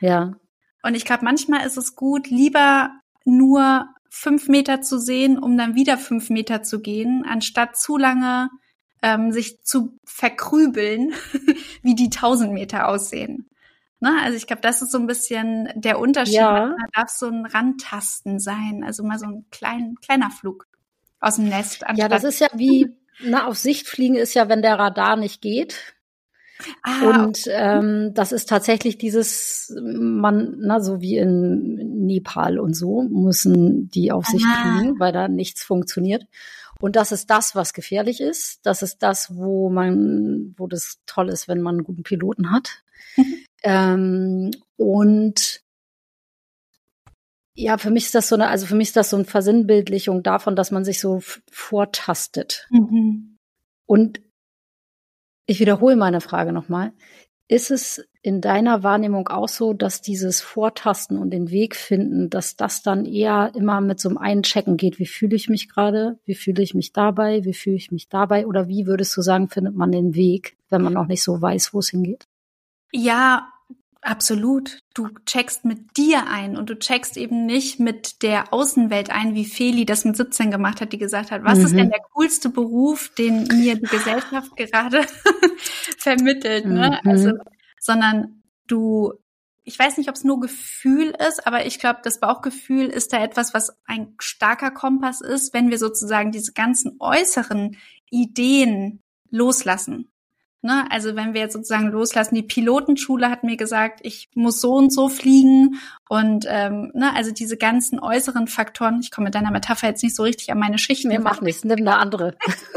Ja. 0.00 0.34
Und 0.82 0.94
ich 0.94 1.04
glaube, 1.04 1.24
manchmal 1.24 1.66
ist 1.66 1.76
es 1.76 1.96
gut, 1.96 2.28
lieber 2.28 2.90
nur 3.24 3.86
fünf 4.10 4.48
Meter 4.48 4.80
zu 4.80 4.98
sehen, 4.98 5.38
um 5.38 5.56
dann 5.56 5.74
wieder 5.74 5.98
fünf 5.98 6.30
Meter 6.30 6.62
zu 6.62 6.80
gehen, 6.80 7.24
anstatt 7.28 7.76
zu 7.76 7.96
lange 7.96 8.50
ähm, 9.02 9.32
sich 9.32 9.62
zu 9.62 9.98
verkrübeln, 10.04 11.12
wie 11.82 11.94
die 11.94 12.10
tausend 12.10 12.52
Meter 12.52 12.88
aussehen. 12.88 13.48
Ne? 14.00 14.12
Also 14.22 14.36
ich 14.36 14.46
glaube, 14.46 14.62
das 14.62 14.82
ist 14.82 14.92
so 14.92 14.98
ein 14.98 15.06
bisschen 15.06 15.68
der 15.74 15.98
Unterschied. 15.98 16.34
Ja. 16.34 16.68
Da 16.68 17.00
darf 17.00 17.10
so 17.10 17.26
ein 17.26 17.46
Randtasten 17.46 18.38
sein, 18.38 18.84
also 18.84 19.02
mal 19.02 19.18
so 19.18 19.26
ein 19.26 19.46
klein, 19.50 19.96
kleiner 20.04 20.30
Flug 20.30 20.66
aus 21.20 21.36
dem 21.36 21.48
Nest. 21.48 21.84
Ja, 21.94 22.08
das 22.08 22.24
ist 22.24 22.40
ja 22.40 22.48
wie, 22.54 22.94
na, 23.20 23.46
auf 23.46 23.56
Sicht 23.56 23.88
fliegen 23.88 24.16
ist 24.16 24.34
ja, 24.34 24.48
wenn 24.48 24.62
der 24.62 24.78
Radar 24.78 25.16
nicht 25.16 25.40
geht. 25.40 25.95
Ah, 26.82 27.24
und 27.24 27.48
ähm, 27.50 28.12
das 28.14 28.32
ist 28.32 28.48
tatsächlich 28.48 28.98
dieses, 28.98 29.74
man, 29.82 30.56
na, 30.58 30.80
so 30.80 31.00
wie 31.00 31.16
in 31.16 32.06
Nepal 32.06 32.58
und 32.58 32.74
so, 32.74 33.02
müssen 33.02 33.90
die 33.90 34.12
auf 34.12 34.26
sich 34.26 34.42
fliegen, 34.42 34.98
weil 34.98 35.12
da 35.12 35.28
nichts 35.28 35.62
funktioniert. 35.62 36.26
Und 36.80 36.96
das 36.96 37.12
ist 37.12 37.30
das, 37.30 37.54
was 37.54 37.72
gefährlich 37.72 38.20
ist. 38.20 38.60
Das 38.64 38.82
ist 38.82 39.02
das, 39.02 39.34
wo 39.34 39.70
man, 39.70 40.54
wo 40.56 40.66
das 40.66 41.00
toll 41.06 41.28
ist, 41.28 41.48
wenn 41.48 41.60
man 41.60 41.76
einen 41.76 41.84
guten 41.84 42.02
Piloten 42.02 42.50
hat. 42.50 42.82
ähm, 43.62 44.50
und 44.76 45.62
ja, 47.54 47.78
für 47.78 47.90
mich 47.90 48.04
ist 48.04 48.14
das 48.14 48.28
so 48.28 48.34
eine, 48.34 48.48
also 48.48 48.66
für 48.66 48.74
mich 48.74 48.88
ist 48.88 48.96
das 48.96 49.10
so 49.10 49.16
eine 49.16 49.24
Versinnbildlichung 49.24 50.22
davon, 50.22 50.56
dass 50.56 50.70
man 50.70 50.84
sich 50.84 51.00
so 51.00 51.20
vortastet. 51.50 52.66
Mhm. 52.70 53.38
Und 53.86 54.20
ich 55.46 55.60
wiederhole 55.60 55.96
meine 55.96 56.20
Frage 56.20 56.52
nochmal. 56.52 56.92
Ist 57.48 57.70
es 57.70 58.04
in 58.22 58.40
deiner 58.40 58.82
Wahrnehmung 58.82 59.28
auch 59.28 59.48
so, 59.48 59.72
dass 59.72 60.02
dieses 60.02 60.40
Vortasten 60.40 61.16
und 61.16 61.30
den 61.30 61.50
Weg 61.50 61.76
finden, 61.76 62.28
dass 62.28 62.56
das 62.56 62.82
dann 62.82 63.04
eher 63.04 63.52
immer 63.54 63.80
mit 63.80 64.00
so 64.00 64.08
einem 64.08 64.18
Einchecken 64.18 64.76
geht? 64.76 64.98
Wie 64.98 65.06
fühle 65.06 65.36
ich 65.36 65.48
mich 65.48 65.68
gerade? 65.68 66.18
Wie 66.24 66.34
fühle 66.34 66.62
ich 66.62 66.74
mich 66.74 66.92
dabei? 66.92 67.44
Wie 67.44 67.54
fühle 67.54 67.76
ich 67.76 67.92
mich 67.92 68.08
dabei? 68.08 68.48
Oder 68.48 68.66
wie 68.66 68.86
würdest 68.86 69.16
du 69.16 69.22
sagen, 69.22 69.48
findet 69.48 69.76
man 69.76 69.92
den 69.92 70.16
Weg, 70.16 70.56
wenn 70.70 70.82
man 70.82 70.94
noch 70.94 71.06
nicht 71.06 71.22
so 71.22 71.40
weiß, 71.40 71.72
wo 71.72 71.78
es 71.78 71.90
hingeht? 71.90 72.26
Ja, 72.90 73.46
Absolut. 74.06 74.78
Du 74.94 75.08
checkst 75.26 75.64
mit 75.64 75.96
dir 75.96 76.28
ein 76.28 76.56
und 76.56 76.70
du 76.70 76.78
checkst 76.78 77.16
eben 77.16 77.44
nicht 77.44 77.80
mit 77.80 78.22
der 78.22 78.52
Außenwelt 78.52 79.10
ein, 79.10 79.34
wie 79.34 79.44
Feli 79.44 79.84
das 79.84 80.04
mit 80.04 80.16
17 80.16 80.52
gemacht 80.52 80.80
hat, 80.80 80.92
die 80.92 80.98
gesagt 80.98 81.32
hat, 81.32 81.42
was 81.42 81.58
mhm. 81.58 81.64
ist 81.64 81.74
denn 81.74 81.90
der 81.90 82.02
coolste 82.14 82.48
Beruf, 82.48 83.12
den 83.18 83.48
mir 83.48 83.74
die 83.74 83.86
Gesellschaft 83.86 84.56
gerade 84.56 85.04
vermittelt, 85.98 86.66
ne? 86.66 87.00
Mhm. 87.02 87.10
Also, 87.10 87.32
sondern 87.80 88.44
du 88.68 89.12
ich 89.64 89.76
weiß 89.76 89.98
nicht, 89.98 90.08
ob 90.08 90.14
es 90.14 90.22
nur 90.22 90.38
Gefühl 90.38 91.12
ist, 91.28 91.44
aber 91.44 91.66
ich 91.66 91.80
glaube, 91.80 91.98
das 92.04 92.20
Bauchgefühl 92.20 92.86
ist 92.86 93.12
da 93.12 93.20
etwas, 93.20 93.52
was 93.52 93.76
ein 93.86 94.14
starker 94.20 94.70
Kompass 94.70 95.20
ist, 95.20 95.52
wenn 95.52 95.70
wir 95.70 95.78
sozusagen 95.78 96.30
diese 96.30 96.52
ganzen 96.52 96.98
äußeren 97.00 97.76
Ideen 98.08 99.02
loslassen. 99.28 100.08
Ne? 100.66 100.86
Also 100.90 101.16
wenn 101.16 101.32
wir 101.32 101.40
jetzt 101.40 101.54
sozusagen 101.54 101.88
loslassen, 101.88 102.34
die 102.34 102.42
Pilotenschule 102.42 103.30
hat 103.30 103.44
mir 103.44 103.56
gesagt, 103.56 104.00
ich 104.02 104.28
muss 104.34 104.60
so 104.60 104.74
und 104.74 104.92
so 104.92 105.08
fliegen 105.08 105.80
und 106.08 106.44
ähm, 106.48 106.90
ne, 106.92 107.14
also 107.14 107.30
diese 107.30 107.56
ganzen 107.56 108.00
äußeren 108.00 108.48
Faktoren, 108.48 109.00
ich 109.00 109.10
komme 109.10 109.26
mit 109.26 109.34
deiner 109.34 109.50
Metapher 109.50 109.88
jetzt 109.88 110.02
nicht 110.02 110.16
so 110.16 110.24
richtig 110.24 110.50
an 110.50 110.58
meine 110.58 110.78
Schichten. 110.78 111.08
Mir 111.08 111.20
macht 111.20 111.40
nichts, 111.42 111.64
nimm 111.64 111.78
eine 111.78 111.96
andere. 111.96 112.36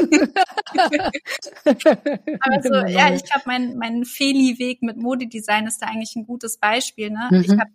Aber 1.64 2.62
so, 2.62 2.74
ja, 2.86 3.12
ich 3.12 3.24
glaube, 3.24 3.42
mein, 3.46 3.76
mein 3.76 4.04
Feli-Weg 4.04 4.82
mit 4.82 4.96
Modedesign 4.96 5.66
ist 5.66 5.82
da 5.82 5.86
eigentlich 5.86 6.14
ein 6.16 6.26
gutes 6.26 6.58
Beispiel. 6.58 7.10
Ne? 7.10 7.28
Mhm. 7.30 7.40
Ich 7.40 7.50
habe 7.50 7.70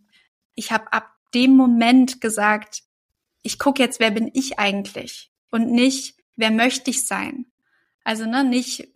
ich 0.55 0.71
hab 0.71 0.95
ab 0.95 1.09
dem 1.33 1.55
Moment 1.55 2.21
gesagt, 2.21 2.83
ich 3.41 3.59
gucke 3.59 3.83
jetzt, 3.83 3.99
wer 3.99 4.11
bin 4.11 4.31
ich 4.33 4.57
eigentlich 4.57 5.29
und 5.51 5.69
nicht, 5.69 6.15
wer 6.35 6.51
möchte 6.51 6.89
ich 6.89 7.05
sein. 7.05 7.45
Also 8.03 8.25
ne, 8.25 8.43
nicht, 8.43 8.87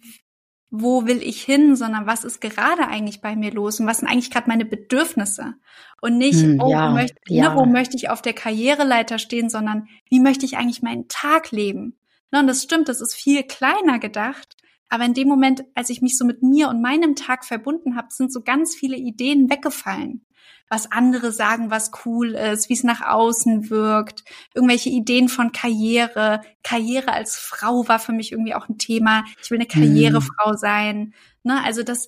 wo 0.71 1.05
will 1.05 1.21
ich 1.23 1.41
hin, 1.41 1.75
sondern 1.75 2.05
was 2.05 2.23
ist 2.23 2.41
gerade 2.41 2.87
eigentlich 2.87 3.21
bei 3.21 3.35
mir 3.35 3.51
los 3.51 3.79
und 3.79 3.87
was 3.87 3.99
sind 3.99 4.07
eigentlich 4.07 4.29
gerade 4.29 4.47
meine 4.47 4.65
Bedürfnisse 4.65 5.55
und 6.01 6.17
nicht, 6.17 6.41
hm, 6.41 6.59
oh, 6.61 6.69
ja, 6.69 6.89
wo, 6.89 6.93
möchte, 6.93 7.17
ja. 7.27 7.49
ne, 7.49 7.59
wo 7.59 7.65
möchte 7.65 7.97
ich 7.97 8.09
auf 8.09 8.21
der 8.21 8.33
Karriereleiter 8.33 9.17
stehen, 9.17 9.49
sondern 9.49 9.87
wie 10.09 10.19
möchte 10.19 10.45
ich 10.45 10.57
eigentlich 10.57 10.81
meinen 10.81 11.07
Tag 11.07 11.51
leben. 11.51 11.97
Ne, 12.31 12.39
und 12.39 12.47
das 12.47 12.63
stimmt, 12.63 12.87
das 12.87 13.01
ist 13.01 13.15
viel 13.15 13.43
kleiner 13.43 13.97
gedacht, 13.99 14.55
aber 14.89 15.05
in 15.05 15.13
dem 15.13 15.27
Moment, 15.27 15.63
als 15.75 15.89
ich 15.89 16.01
mich 16.01 16.17
so 16.17 16.25
mit 16.25 16.43
mir 16.43 16.69
und 16.69 16.81
meinem 16.81 17.15
Tag 17.15 17.45
verbunden 17.45 17.95
habe, 17.95 18.07
sind 18.11 18.31
so 18.31 18.41
ganz 18.41 18.75
viele 18.75 18.97
Ideen 18.97 19.49
weggefallen 19.49 20.25
was 20.69 20.91
andere 20.91 21.31
sagen, 21.31 21.71
was 21.71 21.91
cool 22.05 22.33
ist, 22.35 22.69
wie 22.69 22.73
es 22.73 22.83
nach 22.83 23.01
außen 23.01 23.69
wirkt, 23.69 24.23
irgendwelche 24.53 24.89
Ideen 24.89 25.27
von 25.27 25.51
Karriere. 25.51 26.41
Karriere 26.63 27.11
als 27.11 27.37
Frau 27.37 27.87
war 27.87 27.99
für 27.99 28.11
mich 28.11 28.31
irgendwie 28.31 28.53
auch 28.53 28.69
ein 28.69 28.77
Thema. 28.77 29.23
Ich 29.41 29.49
will 29.49 29.57
eine 29.57 29.67
Karrierefrau 29.67 30.55
sein. 30.55 31.13
Ne? 31.43 31.63
Also 31.63 31.81
das, 31.83 32.07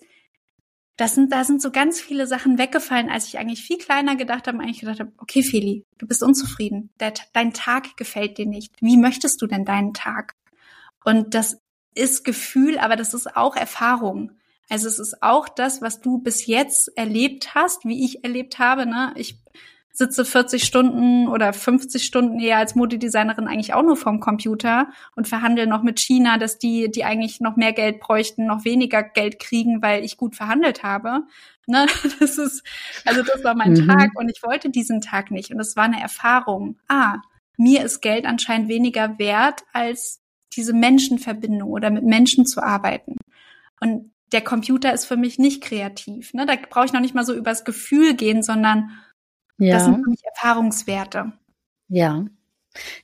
das 0.96 1.16
sind, 1.16 1.32
da 1.32 1.44
sind 1.44 1.62
so 1.62 1.72
ganz 1.72 2.00
viele 2.00 2.28
Sachen 2.28 2.60
weggefallen, 2.60 3.10
als 3.10 3.28
ich 3.28 3.40
eigentlich 3.40 3.64
viel 3.64 3.80
kleiner 3.80 4.16
gedacht 4.16 4.48
habe, 4.48 4.60
eigentlich 4.60 4.82
gedacht 4.82 5.00
habe, 5.00 5.12
okay, 5.18 5.42
Feli, 5.42 5.84
du 5.98 6.06
bist 6.06 6.22
unzufrieden. 6.22 6.92
Der, 7.00 7.14
dein 7.34 7.54
Tag 7.54 7.98
gefällt 7.98 8.38
dir 8.38 8.46
nicht. 8.46 8.76
Wie 8.80 8.98
möchtest 8.98 9.42
du 9.42 9.48
denn 9.48 9.66
deinen 9.66 9.94
Tag? 9.94 10.36
Und 11.04 11.34
das 11.34 11.58
ist 11.96 12.24
Gefühl, 12.24 12.78
aber 12.78 12.96
das 12.96 13.16
ist 13.16 13.36
auch 13.36 13.56
Erfahrung. 13.56 14.32
Also 14.70 14.88
es 14.88 15.00
ist 15.00 15.22
auch 15.22 15.50
das, 15.50 15.82
was 15.82 16.02
du 16.02 16.20
bis 16.20 16.46
jetzt 16.46 16.98
erlebt 16.98 17.56
hast, 17.56 17.86
wie 17.86 18.06
ich 18.06 18.24
erlebt 18.24 18.60
habe. 18.60 18.86
Ne? 18.86 19.14
Ich 19.16 19.38
sitze 19.94 20.24
40 20.24 20.64
Stunden 20.64 21.28
oder 21.28 21.52
50 21.52 22.04
Stunden 22.04 22.40
eher 22.40 22.58
als 22.58 22.76
Modedesignerin 22.76 23.48
eigentlich 23.48 23.74
auch 23.74 23.84
nur 23.84 23.98
vorm 23.98 24.20
Computer 24.20 24.88
und 25.16 25.28
verhandle 25.28 25.68
noch 25.68 25.84
mit 25.84 26.00
China, 26.00 26.38
dass 26.38 26.58
die, 26.58 26.90
die 26.90 27.04
eigentlich 27.04 27.42
noch 27.42 27.58
mehr 27.58 27.74
Geld 27.74 28.00
bräuchten, 28.00 28.46
noch 28.46 28.64
weniger 28.64 29.04
Geld 29.04 29.40
kriegen, 29.40 29.82
weil 29.82 30.06
ich 30.06 30.18
gut 30.18 30.36
verhandelt 30.36 30.84
habe. 30.84 31.24
Ne? 31.68 31.88
Das 32.20 32.38
ist, 32.38 32.64
also 33.06 33.24
das 33.24 33.44
war 33.44 33.56
mein 33.56 33.74
mhm. 33.74 33.88
Tag 33.88 34.12
und 34.16 34.30
ich 34.30 34.42
wollte 34.44 34.70
diesen 34.70 35.02
Tag 35.02 35.32
nicht. 35.32 35.52
Und 35.52 35.60
es 35.60 35.76
war 35.76 35.84
eine 35.84 36.02
Erfahrung. 36.02 36.78
Ah, 36.88 37.18
mir 37.58 37.84
ist 37.84 38.02
Geld 38.02 38.26
anscheinend 38.26 38.70
weniger 38.70 39.20
wert, 39.20 39.64
als 39.74 40.22
diese 40.56 40.74
Menschenverbindung 40.74 41.70
oder 41.70 41.90
mit 41.90 42.04
Menschen 42.04 42.46
zu 42.46 42.62
arbeiten. 42.64 43.16
Und 43.80 44.11
der 44.32 44.42
Computer 44.42 44.94
ist 44.94 45.06
für 45.06 45.18
mich 45.18 45.40
nicht 45.40 45.62
kreativ. 45.62 46.34
Ne? 46.34 46.46
Da 46.46 46.56
brauche 46.70 46.86
ich 46.86 46.94
noch 46.94 47.02
nicht 47.02 47.16
mal 47.16 47.26
so 47.26 47.34
übers 47.34 47.66
Gefühl 47.66 48.16
gehen, 48.16 48.44
sondern 48.44 48.92
ja. 49.58 49.76
das 49.76 49.86
sind 49.86 50.04
für 50.04 50.10
mich 50.10 50.22
Erfahrungswerte. 50.24 51.34
Ja. 51.88 52.26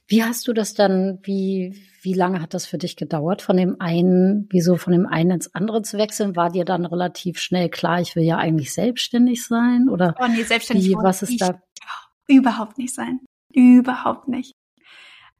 Wie 0.08 0.24
hast 0.24 0.48
du 0.48 0.54
das 0.54 0.74
dann, 0.74 1.20
wie, 1.24 1.78
wie 2.02 2.14
lange 2.14 2.42
hat 2.42 2.54
das 2.54 2.66
für 2.66 2.78
dich 2.78 2.96
gedauert, 2.96 3.42
von 3.42 3.58
dem 3.58 3.82
einen, 3.82 4.48
wieso 4.50 4.78
von 4.78 4.94
dem 4.94 5.06
einen 5.06 5.32
ins 5.32 5.54
andere 5.54 5.82
zu 5.82 5.98
wechseln? 5.98 6.38
War 6.38 6.50
dir 6.50 6.64
dann 6.64 6.86
relativ 6.86 7.40
schnell 7.40 7.70
klar, 7.70 8.00
ich 8.00 8.16
will 8.16 8.24
ja 8.24 8.38
eigentlich 8.38 8.74
selbstständig 8.74 9.46
sein? 9.46 9.90
Oder 9.90 10.16
oh 10.20 10.28
nee, 10.28 10.44
selbstständig 10.44 10.88
wie, 10.88 10.96
was 10.96 11.22
ist 11.22 11.42
da? 11.42 11.62
Überhaupt 12.28 12.78
nicht 12.78 12.96
sein. 12.96 13.20
Überhaupt 13.54 14.30
nicht. 14.30 14.54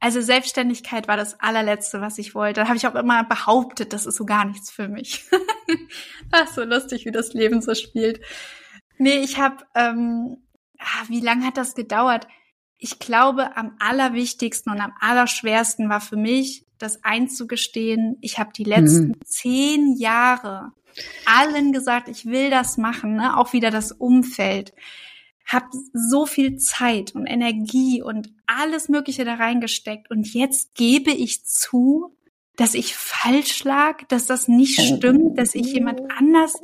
Also 0.00 0.20
Selbstständigkeit 0.20 1.08
war 1.08 1.16
das 1.16 1.40
allerletzte, 1.40 2.00
was 2.00 2.18
ich 2.18 2.34
wollte. 2.34 2.60
Da 2.60 2.68
habe 2.68 2.76
ich 2.76 2.86
auch 2.86 2.94
immer 2.94 3.24
behauptet, 3.24 3.92
das 3.92 4.06
ist 4.06 4.16
so 4.16 4.24
gar 4.24 4.44
nichts 4.44 4.70
für 4.70 4.88
mich. 4.88 5.24
Ach, 6.30 6.46
so 6.46 6.62
lustig, 6.62 7.04
wie 7.04 7.10
das 7.10 7.32
Leben 7.32 7.60
so 7.60 7.74
spielt. 7.74 8.20
Nee, 8.98 9.18
ich 9.18 9.38
habe, 9.38 9.64
ähm, 9.74 10.38
ah, 10.78 11.04
wie 11.08 11.20
lange 11.20 11.44
hat 11.44 11.56
das 11.56 11.74
gedauert? 11.74 12.28
Ich 12.76 13.00
glaube, 13.00 13.56
am 13.56 13.76
allerwichtigsten 13.80 14.72
und 14.72 14.80
am 14.80 14.92
allerschwersten 15.00 15.88
war 15.88 16.00
für 16.00 16.16
mich, 16.16 16.64
das 16.78 17.02
einzugestehen. 17.02 18.18
Ich 18.20 18.38
habe 18.38 18.52
die 18.52 18.64
letzten 18.64 19.08
mhm. 19.08 19.24
zehn 19.24 19.96
Jahre 19.96 20.72
allen 21.26 21.72
gesagt, 21.72 22.08
ich 22.08 22.26
will 22.26 22.50
das 22.50 22.76
machen, 22.76 23.16
ne? 23.16 23.36
auch 23.36 23.52
wieder 23.52 23.70
das 23.70 23.92
Umfeld 23.92 24.72
habe 25.48 25.66
so 25.92 26.26
viel 26.26 26.56
Zeit 26.56 27.14
und 27.14 27.26
Energie 27.26 28.02
und 28.02 28.32
alles 28.46 28.88
Mögliche 28.88 29.24
da 29.24 29.34
reingesteckt 29.34 30.10
und 30.10 30.32
jetzt 30.32 30.74
gebe 30.74 31.10
ich 31.10 31.44
zu, 31.44 32.14
dass 32.56 32.74
ich 32.74 32.94
falsch 32.94 33.64
lag, 33.64 34.02
dass 34.08 34.26
das 34.26 34.48
nicht 34.48 34.80
stimmt, 34.80 35.38
dass 35.38 35.54
ich 35.54 35.72
jemand 35.72 36.00
anders. 36.18 36.54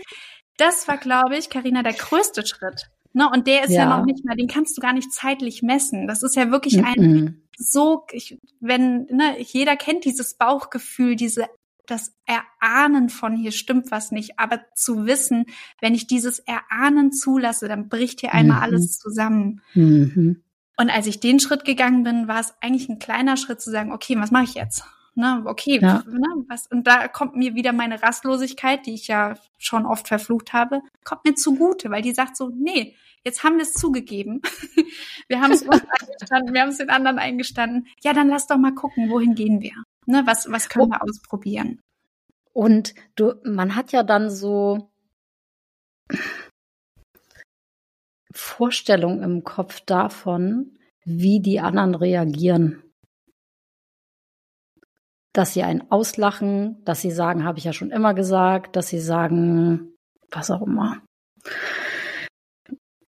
Das 0.57 0.87
war, 0.89 0.99
glaube 0.99 1.37
ich, 1.37 1.51
Karina, 1.51 1.83
der 1.83 1.95
größte 1.95 2.47
Schritt. 2.47 2.91
Ne? 3.13 3.31
Und 3.31 3.47
der 3.47 3.65
ist 3.65 3.71
ja. 3.71 3.89
ja. 3.89 3.97
noch 3.97 4.05
nicht 4.05 4.25
mehr, 4.25 4.35
den 4.35 4.49
kannst 4.49 4.77
du 4.77 4.81
gar 4.81 4.93
nicht 4.93 5.13
zeitlich 5.13 5.63
messen. 5.63 6.09
Das 6.09 6.23
ist 6.23 6.35
ja 6.37 6.51
wirklich 6.51 6.85
ein 6.85 7.01
mm 7.01 7.45
so, 7.57 8.05
ich, 8.13 8.39
wenn, 8.61 9.07
ne, 9.07 9.41
jeder 9.41 9.77
kennt 9.77 10.05
dieses 10.05 10.35
Bauchgefühl, 10.35 11.17
diese 11.17 11.47
das 11.87 12.15
Erahnen 12.27 13.09
von 13.09 13.37
hier 13.37 13.53
stimmt 13.53 13.91
was 13.91 14.11
nicht, 14.11 14.39
aber 14.39 14.61
zu 14.75 15.07
wissen, 15.07 15.47
wenn 15.81 15.95
ich 15.95 16.07
dieses 16.07 16.39
Erahnen 16.41 17.13
zulasse, 17.13 17.69
dann 17.69 17.89
bricht 17.89 18.21
hier 18.21 18.33
einmal 18.33 18.59
mhm. 18.59 18.63
alles 18.63 18.99
zusammen. 18.99 19.61
Mhm. 19.75 20.43
Und 20.77 20.91
als 20.91 21.07
ich 21.07 21.21
den 21.21 21.41
Schritt 21.41 21.65
gegangen 21.65 22.03
bin, 22.03 22.27
war 22.27 22.41
es 22.41 22.55
eigentlich 22.61 22.89
ein 22.89 22.99
kleiner 22.99 23.37
Schritt 23.37 23.61
zu 23.61 23.71
sagen, 23.71 23.93
okay, 23.93 24.17
was 24.19 24.31
mache 24.31 24.45
ich 24.45 24.55
jetzt? 24.55 24.85
Ne, 25.17 25.43
okay, 25.45 25.79
ja. 25.81 26.03
ne, 26.09 26.45
was, 26.49 26.67
und 26.67 26.89
da 26.89 27.07
kommt 27.07 27.37
mir 27.37 27.55
wieder 27.55 27.73
meine 27.73 28.03
Rastlosigkeit, 28.03 28.85
die 28.85 28.95
ich 28.95 29.07
ja 29.07 29.37
schon 29.59 29.87
oft 29.87 30.09
verflucht 30.09 30.53
habe, 30.53 30.83
kommt 31.05 31.25
mir 31.25 31.37
zugute, 31.37 31.89
weil 31.91 32.03
die 32.03 32.13
sagt 32.13 32.37
so, 32.37 32.51
nee, 32.53 32.97
jetzt 33.23 33.45
haben 33.45 33.57
wir 33.57 33.63
es 33.63 33.75
zugegeben. 33.75 34.43
wir 35.29 35.41
haben 35.41 35.53
es 35.53 35.63
uns 35.63 35.83
eingestanden, 36.01 36.53
wir 36.53 36.63
haben 36.63 36.71
es 36.71 36.79
den 36.79 36.91
anderen 36.91 37.21
eingestanden. 37.21 37.87
Ja, 38.03 38.13
dann 38.13 38.29
lass 38.29 38.49
doch 38.49 38.57
mal 38.57 38.75
gucken, 38.75 39.09
wohin 39.09 39.37
gehen 39.37 39.61
wir? 39.61 39.75
Ne, 40.07 40.23
was, 40.27 40.51
was 40.51 40.69
können 40.69 40.91
wir 40.91 41.03
ausprobieren? 41.03 41.81
Und 42.53 42.95
du, 43.17 43.35
man 43.45 43.75
hat 43.75 43.93
ja 43.93 44.03
dann 44.03 44.31
so 44.31 44.91
Vorstellungen 48.33 49.23
im 49.23 49.45
Kopf 49.45 49.81
davon, 49.81 50.79
wie 51.05 51.41
die 51.41 51.61
anderen 51.61 51.95
reagieren. 51.95 52.83
Dass 55.33 55.53
sie 55.53 55.63
einen 55.63 55.91
auslachen, 55.91 56.85
dass 56.85 57.01
sie 57.01 57.11
sagen, 57.11 57.45
habe 57.45 57.59
ich 57.59 57.65
ja 57.65 57.73
schon 57.73 57.91
immer 57.91 58.15
gesagt, 58.15 58.77
dass 58.77 58.89
sie 58.89 59.01
sagen, 59.01 59.95
was 60.31 60.51
auch 60.51 60.63
immer. 60.63 61.03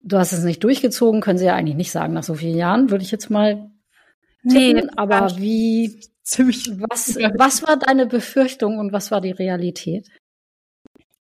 Du 0.00 0.18
hast 0.18 0.32
es 0.32 0.44
nicht 0.44 0.62
durchgezogen, 0.62 1.20
können 1.20 1.38
sie 1.38 1.46
ja 1.46 1.54
eigentlich 1.54 1.76
nicht 1.76 1.92
sagen 1.92 2.12
nach 2.12 2.22
so 2.22 2.34
vielen 2.34 2.56
Jahren, 2.56 2.90
würde 2.90 3.04
ich 3.04 3.10
jetzt 3.10 3.30
mal 3.30 3.70
tippen. 4.42 4.86
Nee, 4.86 4.90
aber 4.96 5.36
wie, 5.38 6.00
ziemlich. 6.22 6.70
Was, 6.88 7.16
was 7.38 7.62
war 7.66 7.76
deine 7.76 8.06
Befürchtung 8.06 8.78
und 8.78 8.92
was 8.92 9.10
war 9.10 9.20
die 9.20 9.30
Realität? 9.30 10.08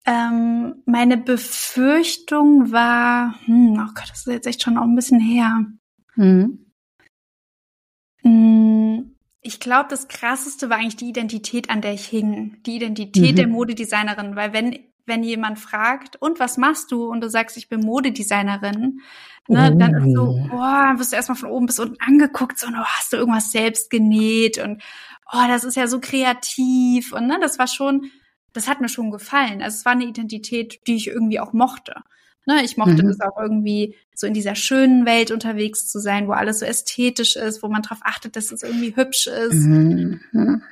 Ähm, 0.06 0.82
meine 0.84 1.16
Befürchtung 1.16 2.70
war, 2.70 3.34
hm, 3.46 3.72
oh 3.80 3.92
Gott, 3.94 4.10
das 4.10 4.20
ist 4.20 4.26
jetzt 4.26 4.46
echt 4.46 4.62
schon 4.62 4.76
auch 4.76 4.84
ein 4.84 4.94
bisschen 4.94 5.20
her. 5.20 5.64
Mhm. 6.16 6.64
Ich 9.46 9.60
glaube, 9.60 9.88
das 9.90 10.08
krasseste 10.08 10.70
war 10.70 10.78
eigentlich 10.78 10.96
die 10.96 11.08
Identität, 11.10 11.68
an 11.68 11.82
der 11.82 11.92
ich 11.92 12.06
hing. 12.06 12.62
Die 12.64 12.76
Identität 12.76 13.32
mhm. 13.32 13.36
der 13.36 13.46
Modedesignerin. 13.46 14.36
Weil 14.36 14.54
wenn, 14.54 14.78
wenn 15.06 15.22
jemand 15.22 15.58
fragt, 15.58 16.16
und 16.20 16.40
was 16.40 16.56
machst 16.56 16.90
du? 16.92 17.06
Und 17.06 17.20
du 17.20 17.28
sagst, 17.28 17.56
ich 17.56 17.68
bin 17.68 17.80
Modedesignerin, 17.80 19.00
ne, 19.48 19.70
oh. 19.72 19.78
dann 19.78 19.94
ist 19.94 20.14
so, 20.14 20.22
oh. 20.22 20.48
boah, 20.50 20.94
wirst 20.96 21.12
du 21.12 21.16
erstmal 21.16 21.36
von 21.36 21.50
oben 21.50 21.66
bis 21.66 21.78
unten 21.78 22.00
angeguckt, 22.00 22.58
so, 22.58 22.68
oh, 22.68 22.84
hast 22.84 23.12
du 23.12 23.16
irgendwas 23.16 23.52
selbst 23.52 23.90
genäht 23.90 24.58
und 24.58 24.82
oh, 25.32 25.46
das 25.48 25.64
ist 25.64 25.76
ja 25.76 25.86
so 25.86 26.00
kreativ 26.00 27.12
und 27.12 27.26
ne, 27.26 27.38
das 27.40 27.58
war 27.58 27.66
schon, 27.66 28.10
das 28.52 28.68
hat 28.68 28.80
mir 28.80 28.88
schon 28.88 29.10
gefallen. 29.10 29.62
Also 29.62 29.76
es 29.76 29.84
war 29.84 29.92
eine 29.92 30.04
Identität, 30.04 30.86
die 30.86 30.96
ich 30.96 31.08
irgendwie 31.08 31.40
auch 31.40 31.52
mochte. 31.52 31.94
Ne, 32.46 32.62
ich 32.62 32.76
mochte 32.76 33.02
mhm. 33.02 33.08
das 33.08 33.20
auch 33.20 33.40
irgendwie 33.40 33.96
so 34.14 34.26
in 34.26 34.34
dieser 34.34 34.54
schönen 34.54 35.06
Welt 35.06 35.30
unterwegs 35.30 35.88
zu 35.88 35.98
sein, 35.98 36.28
wo 36.28 36.32
alles 36.32 36.58
so 36.58 36.66
ästhetisch 36.66 37.36
ist, 37.36 37.62
wo 37.62 37.68
man 37.68 37.80
darauf 37.80 38.00
achtet, 38.02 38.36
dass 38.36 38.52
es 38.52 38.62
irgendwie 38.62 38.94
hübsch 38.94 39.26
ist. 39.26 39.54
Mhm. 39.54 40.20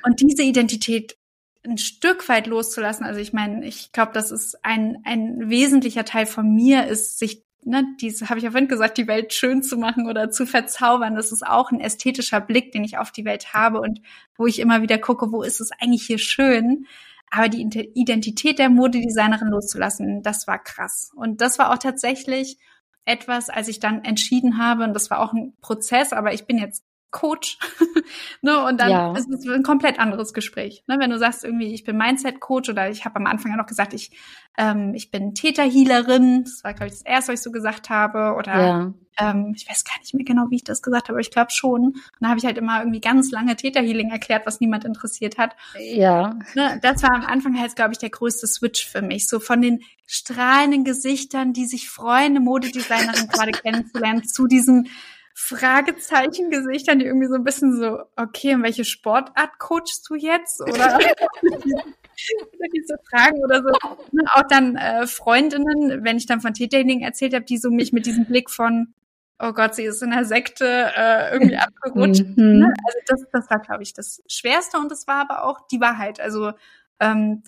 Und 0.03 0.21
diese 0.21 0.43
Identität 0.43 1.17
ein 1.65 1.77
Stück 1.77 2.27
weit 2.29 2.47
loszulassen. 2.47 3.05
Also 3.05 3.19
ich 3.19 3.33
meine, 3.33 3.65
ich 3.65 3.91
glaube, 3.91 4.11
das 4.13 4.31
ist 4.31 4.63
ein, 4.63 4.97
ein 5.05 5.49
wesentlicher 5.49 6.05
Teil 6.05 6.25
von 6.25 6.53
mir, 6.53 6.87
ist 6.87 7.19
sich, 7.19 7.43
ne, 7.63 7.85
diese 8.01 8.29
habe 8.29 8.39
ich 8.39 8.43
ja 8.43 8.51
vorhin 8.51 8.67
gesagt, 8.67 8.97
die 8.97 9.07
Welt 9.07 9.33
schön 9.33 9.63
zu 9.63 9.77
machen 9.77 10.07
oder 10.07 10.29
zu 10.29 10.45
verzaubern. 10.45 11.15
Das 11.15 11.31
ist 11.31 11.45
auch 11.45 11.71
ein 11.71 11.79
ästhetischer 11.79 12.41
Blick, 12.41 12.71
den 12.71 12.83
ich 12.83 12.97
auf 12.97 13.11
die 13.11 13.25
Welt 13.25 13.53
habe 13.53 13.79
und 13.79 14.01
wo 14.35 14.45
ich 14.45 14.59
immer 14.59 14.81
wieder 14.81 14.97
gucke, 14.97 15.31
wo 15.31 15.41
ist 15.43 15.61
es 15.61 15.71
eigentlich 15.79 16.03
hier 16.03 16.19
schön. 16.19 16.85
Aber 17.31 17.49
die 17.49 17.63
Identität 17.95 18.59
der 18.59 18.69
Modedesignerin 18.69 19.47
loszulassen, 19.47 20.21
das 20.21 20.45
war 20.47 20.59
krass. 20.61 21.11
Und 21.15 21.41
das 21.41 21.57
war 21.57 21.71
auch 21.73 21.79
tatsächlich 21.79 22.57
etwas, 23.05 23.49
als 23.49 23.67
ich 23.67 23.79
dann 23.79 24.03
entschieden 24.03 24.57
habe, 24.57 24.83
und 24.83 24.93
das 24.93 25.09
war 25.09 25.19
auch 25.19 25.33
ein 25.33 25.53
Prozess, 25.61 26.13
aber 26.13 26.33
ich 26.33 26.45
bin 26.45 26.57
jetzt 26.57 26.83
Coach. 27.13 27.57
ne, 28.41 28.65
und 28.65 28.81
dann 28.81 28.89
ja. 28.89 29.13
ist 29.13 29.29
es 29.29 29.47
ein 29.47 29.63
komplett 29.63 29.99
anderes 29.99 30.33
Gespräch. 30.33 30.83
Ne, 30.87 30.97
wenn 30.99 31.11
du 31.11 31.17
sagst, 31.17 31.45
irgendwie, 31.45 31.73
ich 31.73 31.85
bin 31.85 31.95
Mindset-Coach 31.95 32.69
oder 32.69 32.89
ich 32.89 33.05
habe 33.05 33.15
am 33.15 33.27
Anfang 33.27 33.51
ja 33.51 33.57
noch 33.57 33.67
gesagt, 33.67 33.93
ich, 33.93 34.11
ähm, 34.57 34.93
ich 34.93 35.11
bin 35.11 35.33
Täterhealerin. 35.33 36.43
Das 36.43 36.63
war, 36.65 36.73
glaube 36.73 36.87
ich, 36.87 36.93
das 36.93 37.03
erste, 37.03 37.31
was 37.31 37.39
ich 37.39 37.43
so 37.43 37.51
gesagt 37.51 37.89
habe. 37.89 38.35
Oder 38.35 38.65
ja. 38.65 38.93
ähm, 39.19 39.53
ich 39.55 39.69
weiß 39.69 39.85
gar 39.85 39.97
nicht 39.99 40.13
mehr 40.13 40.25
genau, 40.25 40.47
wie 40.49 40.57
ich 40.57 40.63
das 40.63 40.81
gesagt 40.81 41.03
habe, 41.03 41.13
aber 41.13 41.21
ich 41.21 41.31
glaube 41.31 41.51
schon. 41.51 41.81
Und 41.85 42.01
dann 42.19 42.29
habe 42.29 42.39
ich 42.39 42.45
halt 42.45 42.57
immer 42.57 42.79
irgendwie 42.79 43.01
ganz 43.01 43.31
lange 43.31 43.55
Täterhealing 43.55 44.09
erklärt, 44.09 44.45
was 44.45 44.59
niemand 44.59 44.83
interessiert 44.83 45.37
hat. 45.37 45.55
Ja. 45.79 46.37
Ne, 46.55 46.79
das 46.81 47.03
war 47.03 47.13
am 47.13 47.25
Anfang 47.25 47.57
halt, 47.57 47.75
glaube 47.75 47.93
ich, 47.93 47.99
der 47.99 48.09
größte 48.09 48.47
Switch 48.47 48.85
für 48.85 49.01
mich. 49.01 49.29
So 49.29 49.39
von 49.39 49.61
den 49.61 49.83
strahlenden 50.07 50.83
Gesichtern, 50.83 51.53
die 51.53 51.65
sich 51.65 51.89
freuen, 51.89 52.35
eine 52.35 52.39
Modedesignerin 52.39 53.27
gerade 53.31 53.51
kennenzulernen, 53.51 54.23
zu 54.23 54.47
diesem 54.47 54.87
Fragezeichen-Gesichtern, 55.35 56.99
die 56.99 57.05
irgendwie 57.05 57.27
so 57.27 57.35
ein 57.35 57.43
bisschen 57.43 57.75
so, 57.75 58.03
okay, 58.15 58.51
in 58.51 58.63
welche 58.63 58.85
Sportart 58.85 59.57
coachst 59.59 60.07
du 60.09 60.15
jetzt? 60.15 60.61
Oder, 60.61 60.99
diese 62.73 62.97
Fragen 63.09 63.43
oder 63.43 63.63
so. 63.63 63.69
Ne, 64.11 64.23
auch 64.33 64.43
dann 64.47 64.75
äh, 64.75 65.07
Freundinnen, 65.07 66.03
wenn 66.03 66.17
ich 66.17 66.27
dann 66.27 66.41
von 66.41 66.53
Täterhealing 66.53 67.01
erzählt 67.01 67.33
habe, 67.33 67.45
die 67.45 67.57
so 67.57 67.71
mich 67.71 67.93
mit 67.93 68.05
diesem 68.05 68.25
Blick 68.25 68.51
von, 68.51 68.93
oh 69.39 69.53
Gott, 69.53 69.75
sie 69.75 69.83
ist 69.83 70.03
in 70.03 70.11
der 70.11 70.25
Sekte 70.25 70.65
äh, 70.95 71.33
irgendwie 71.33 71.57
abgerutscht. 71.57 72.25
Mhm. 72.37 72.59
Ne? 72.59 72.73
Also 72.85 72.99
das, 73.07 73.25
das 73.31 73.49
war, 73.49 73.59
glaube 73.59 73.83
ich, 73.83 73.93
das 73.93 74.21
Schwerste 74.27 74.77
und 74.77 74.91
das 74.91 75.07
war 75.07 75.21
aber 75.21 75.45
auch 75.45 75.67
die 75.67 75.81
Wahrheit. 75.81 76.19
Also 76.19 76.51
ähm, 76.99 77.43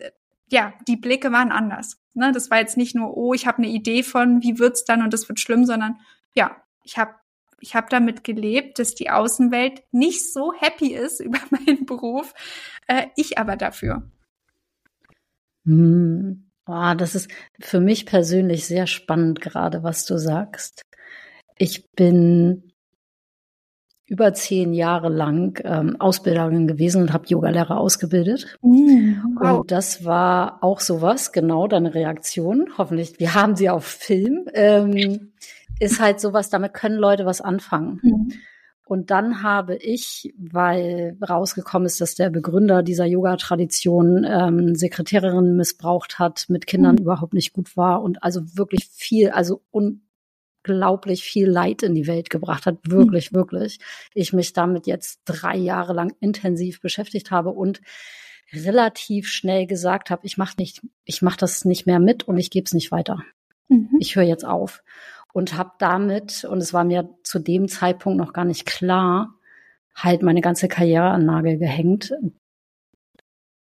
ja, 0.49 0.73
die 0.87 0.97
Blicke 0.97 1.31
waren 1.31 1.51
anders. 1.51 1.99
Ne? 2.13 2.31
Das 2.31 2.49
war 2.49 2.59
jetzt 2.59 2.77
nicht 2.77 2.95
nur, 2.95 3.15
oh, 3.15 3.33
ich 3.33 3.45
habe 3.45 3.59
eine 3.59 3.67
Idee 3.67 4.03
von, 4.03 4.41
wie 4.41 4.59
wird's 4.59 4.85
dann 4.85 5.03
und 5.03 5.13
das 5.13 5.29
wird 5.29 5.39
schlimm, 5.39 5.65
sondern 5.65 5.99
ja, 6.33 6.55
ich 6.83 6.97
habe 6.97 7.13
ich 7.59 7.75
habe 7.75 7.87
damit 7.89 8.23
gelebt, 8.23 8.79
dass 8.79 8.95
die 8.95 9.09
Außenwelt 9.09 9.83
nicht 9.91 10.31
so 10.33 10.53
happy 10.53 10.93
ist 10.93 11.19
über 11.23 11.39
meinen 11.49 11.85
Beruf, 11.85 12.33
äh, 12.87 13.07
ich 13.15 13.37
aber 13.37 13.55
dafür. 13.55 14.03
Hm. 15.65 16.41
Oh, 16.67 16.93
das 16.97 17.13
ist 17.13 17.29
für 17.59 17.79
mich 17.79 18.07
persönlich 18.07 18.65
sehr 18.65 18.87
spannend 18.87 19.39
gerade, 19.39 19.83
was 19.83 20.05
du 20.05 20.17
sagst. 20.17 20.81
Ich 21.57 21.91
bin 21.91 22.71
über 24.07 24.33
zehn 24.33 24.73
Jahre 24.73 25.09
lang 25.09 25.59
ähm, 25.63 25.99
Ausbilderin 25.99 26.67
gewesen 26.67 27.01
und 27.03 27.13
habe 27.13 27.27
Yogalehrer 27.27 27.77
ausgebildet. 27.77 28.57
Mm, 28.61 29.13
wow. 29.39 29.59
Und 29.59 29.71
das 29.71 30.05
war 30.05 30.63
auch 30.63 30.79
sowas, 30.79 31.31
genau 31.31 31.67
deine 31.67 31.93
Reaktion. 31.93 32.69
Hoffentlich, 32.77 33.19
wir 33.19 33.33
haben 33.33 33.55
sie 33.55 33.69
auf 33.69 33.85
Film. 33.85 34.47
Ähm, 34.53 35.33
ist 35.79 35.99
halt 35.99 36.19
sowas, 36.19 36.49
damit 36.49 36.73
können 36.73 36.97
Leute 36.97 37.25
was 37.25 37.41
anfangen. 37.41 37.99
Mhm. 38.01 38.33
Und 38.87 39.09
dann 39.09 39.41
habe 39.41 39.75
ich, 39.77 40.31
weil 40.37 41.17
rausgekommen 41.27 41.87
ist, 41.87 42.01
dass 42.01 42.13
der 42.13 42.29
Begründer 42.29 42.83
dieser 42.83 43.05
Yoga-Tradition 43.05 44.23
ähm, 44.29 44.75
Sekretärinnen 44.75 45.57
missbraucht 45.57 46.19
hat, 46.19 46.45
mit 46.49 46.67
Kindern 46.67 46.95
mhm. 46.95 47.01
überhaupt 47.01 47.33
nicht 47.33 47.51
gut 47.53 47.75
war 47.75 48.03
und 48.03 48.23
also 48.23 48.41
wirklich 48.55 48.87
viel, 48.91 49.31
also 49.31 49.63
unglaublich 49.71 51.23
viel 51.23 51.49
Leid 51.49 51.81
in 51.81 51.95
die 51.95 52.05
Welt 52.05 52.29
gebracht 52.29 52.67
hat, 52.67 52.77
wirklich, 52.87 53.31
mhm. 53.31 53.37
wirklich. 53.37 53.79
Ich 54.13 54.33
mich 54.33 54.53
damit 54.53 54.85
jetzt 54.85 55.21
drei 55.25 55.57
Jahre 55.57 55.93
lang 55.93 56.13
intensiv 56.19 56.79
beschäftigt 56.79 57.31
habe 57.31 57.49
und 57.49 57.81
relativ 58.53 59.29
schnell 59.29 59.65
gesagt 59.65 60.11
habe, 60.11 60.27
ich 60.27 60.37
mache 60.37 60.57
nicht, 60.59 60.83
ich 61.05 61.23
mache 61.23 61.37
das 61.39 61.65
nicht 61.65 61.87
mehr 61.87 61.99
mit 61.99 62.27
und 62.27 62.37
ich 62.37 62.51
gebe 62.51 62.65
es 62.65 62.73
nicht 62.73 62.91
weiter. 62.91 63.23
Mhm. 63.67 63.97
Ich 63.99 64.15
höre 64.15 64.23
jetzt 64.23 64.45
auf 64.45 64.83
und 65.35 65.57
habe 65.57 65.71
damit, 65.79 66.45
und 66.45 66.59
es 66.59 66.73
war 66.73 66.85
mir 66.85 67.09
zu 67.23 67.39
dem 67.39 67.67
Zeitpunkt 67.67 68.17
noch 68.17 68.31
gar 68.31 68.45
nicht 68.45 68.65
klar, 68.65 69.35
halt 69.93 70.23
meine 70.23 70.39
ganze 70.39 70.69
Karriere 70.69 71.09
an 71.09 71.25
Nagel 71.25 71.57
gehängt, 71.57 72.13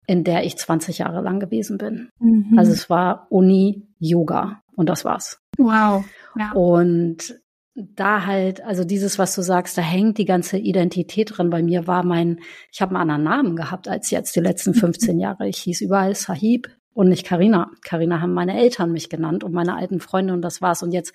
in 0.05 0.25
der 0.25 0.43
ich 0.43 0.57
20 0.57 0.97
Jahre 0.97 1.21
lang 1.21 1.39
gewesen 1.39 1.77
bin. 1.77 2.09
Mhm. 2.19 2.59
Also 2.59 2.73
es 2.73 2.89
war 2.89 3.27
Uni, 3.29 3.87
Yoga 3.99 4.63
und 4.75 4.89
das 4.89 5.05
war's. 5.05 5.39
Wow. 5.57 6.03
Ja. 6.37 6.51
Und 6.51 7.39
da 7.73 8.25
halt, 8.25 8.59
also 8.59 8.83
dieses, 8.83 9.17
was 9.17 9.33
du 9.33 9.41
sagst, 9.41 9.77
da 9.77 9.81
hängt 9.81 10.17
die 10.17 10.25
ganze 10.25 10.57
Identität 10.57 11.37
drin. 11.37 11.49
Bei 11.49 11.63
mir 11.63 11.87
war 11.87 12.03
mein, 12.03 12.41
ich 12.69 12.81
habe 12.81 12.91
einen 12.97 13.09
anderen 13.09 13.23
Namen 13.23 13.55
gehabt 13.55 13.87
als 13.87 14.11
jetzt 14.11 14.35
die 14.35 14.41
letzten 14.41 14.73
15 14.73 15.19
Jahre. 15.19 15.47
Ich 15.47 15.59
hieß 15.59 15.79
überall 15.79 16.15
Sahib, 16.15 16.67
und 16.95 17.09
nicht 17.09 17.27
Karina. 17.27 17.69
Karina 17.83 18.21
haben 18.21 18.33
meine 18.33 18.57
Eltern 18.57 18.91
mich 18.91 19.09
genannt 19.09 19.43
und 19.43 19.53
meine 19.53 19.75
alten 19.75 19.99
Freunde 19.99 20.33
und 20.33 20.41
das 20.41 20.61
war's. 20.61 20.81
Und 20.81 20.93
jetzt 20.93 21.13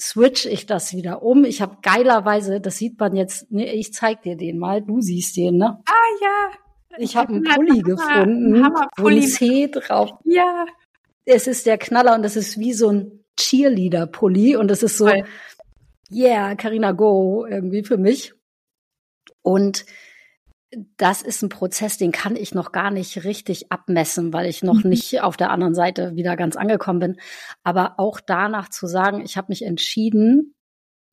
switch 0.00 0.46
ich 0.46 0.66
das 0.66 0.94
wieder 0.94 1.22
um. 1.22 1.44
Ich 1.44 1.60
habe 1.60 1.78
geilerweise, 1.82 2.60
das 2.60 2.78
sieht 2.78 2.98
man 2.98 3.16
jetzt, 3.16 3.50
nee, 3.50 3.70
ich 3.72 3.92
zeig 3.92 4.22
dir 4.22 4.36
den 4.36 4.58
mal, 4.58 4.82
du 4.82 5.00
siehst 5.00 5.36
den, 5.36 5.56
ne? 5.56 5.82
Ah 5.84 5.92
ja. 6.22 6.50
Ich 6.98 7.16
habe 7.16 7.34
einen 7.34 7.42
Pulli 7.42 7.82
gefunden, 7.82 8.64
Hammer 8.64 8.88
wo 8.96 9.08
ein 9.08 9.22
C 9.22 9.68
drauf. 9.68 10.10
Ja. 10.24 10.64
Es 11.24 11.46
ist 11.46 11.66
der 11.66 11.78
Knaller 11.78 12.14
und 12.14 12.22
das 12.22 12.36
ist 12.36 12.58
wie 12.58 12.74
so 12.74 12.88
ein 12.88 13.24
Cheerleader-Pulli 13.36 14.56
und 14.56 14.68
das 14.68 14.82
ist 14.84 14.96
so, 14.98 15.08
Voll. 15.08 15.24
yeah, 16.10 16.54
Karina 16.54 16.92
Go 16.92 17.46
irgendwie 17.46 17.82
für 17.82 17.96
mich. 17.96 18.34
Und 19.40 19.86
das 20.96 21.22
ist 21.22 21.42
ein 21.42 21.48
Prozess, 21.48 21.98
den 21.98 22.12
kann 22.12 22.36
ich 22.36 22.54
noch 22.54 22.72
gar 22.72 22.90
nicht 22.90 23.24
richtig 23.24 23.70
abmessen, 23.70 24.32
weil 24.32 24.46
ich 24.46 24.62
noch 24.62 24.82
mhm. 24.84 24.90
nicht 24.90 25.20
auf 25.20 25.36
der 25.36 25.50
anderen 25.50 25.74
Seite 25.74 26.16
wieder 26.16 26.36
ganz 26.36 26.56
angekommen 26.56 26.98
bin. 26.98 27.16
Aber 27.62 27.94
auch 27.98 28.20
danach 28.20 28.70
zu 28.70 28.86
sagen, 28.86 29.22
ich 29.22 29.36
habe 29.36 29.48
mich 29.50 29.62
entschieden, 29.62 30.54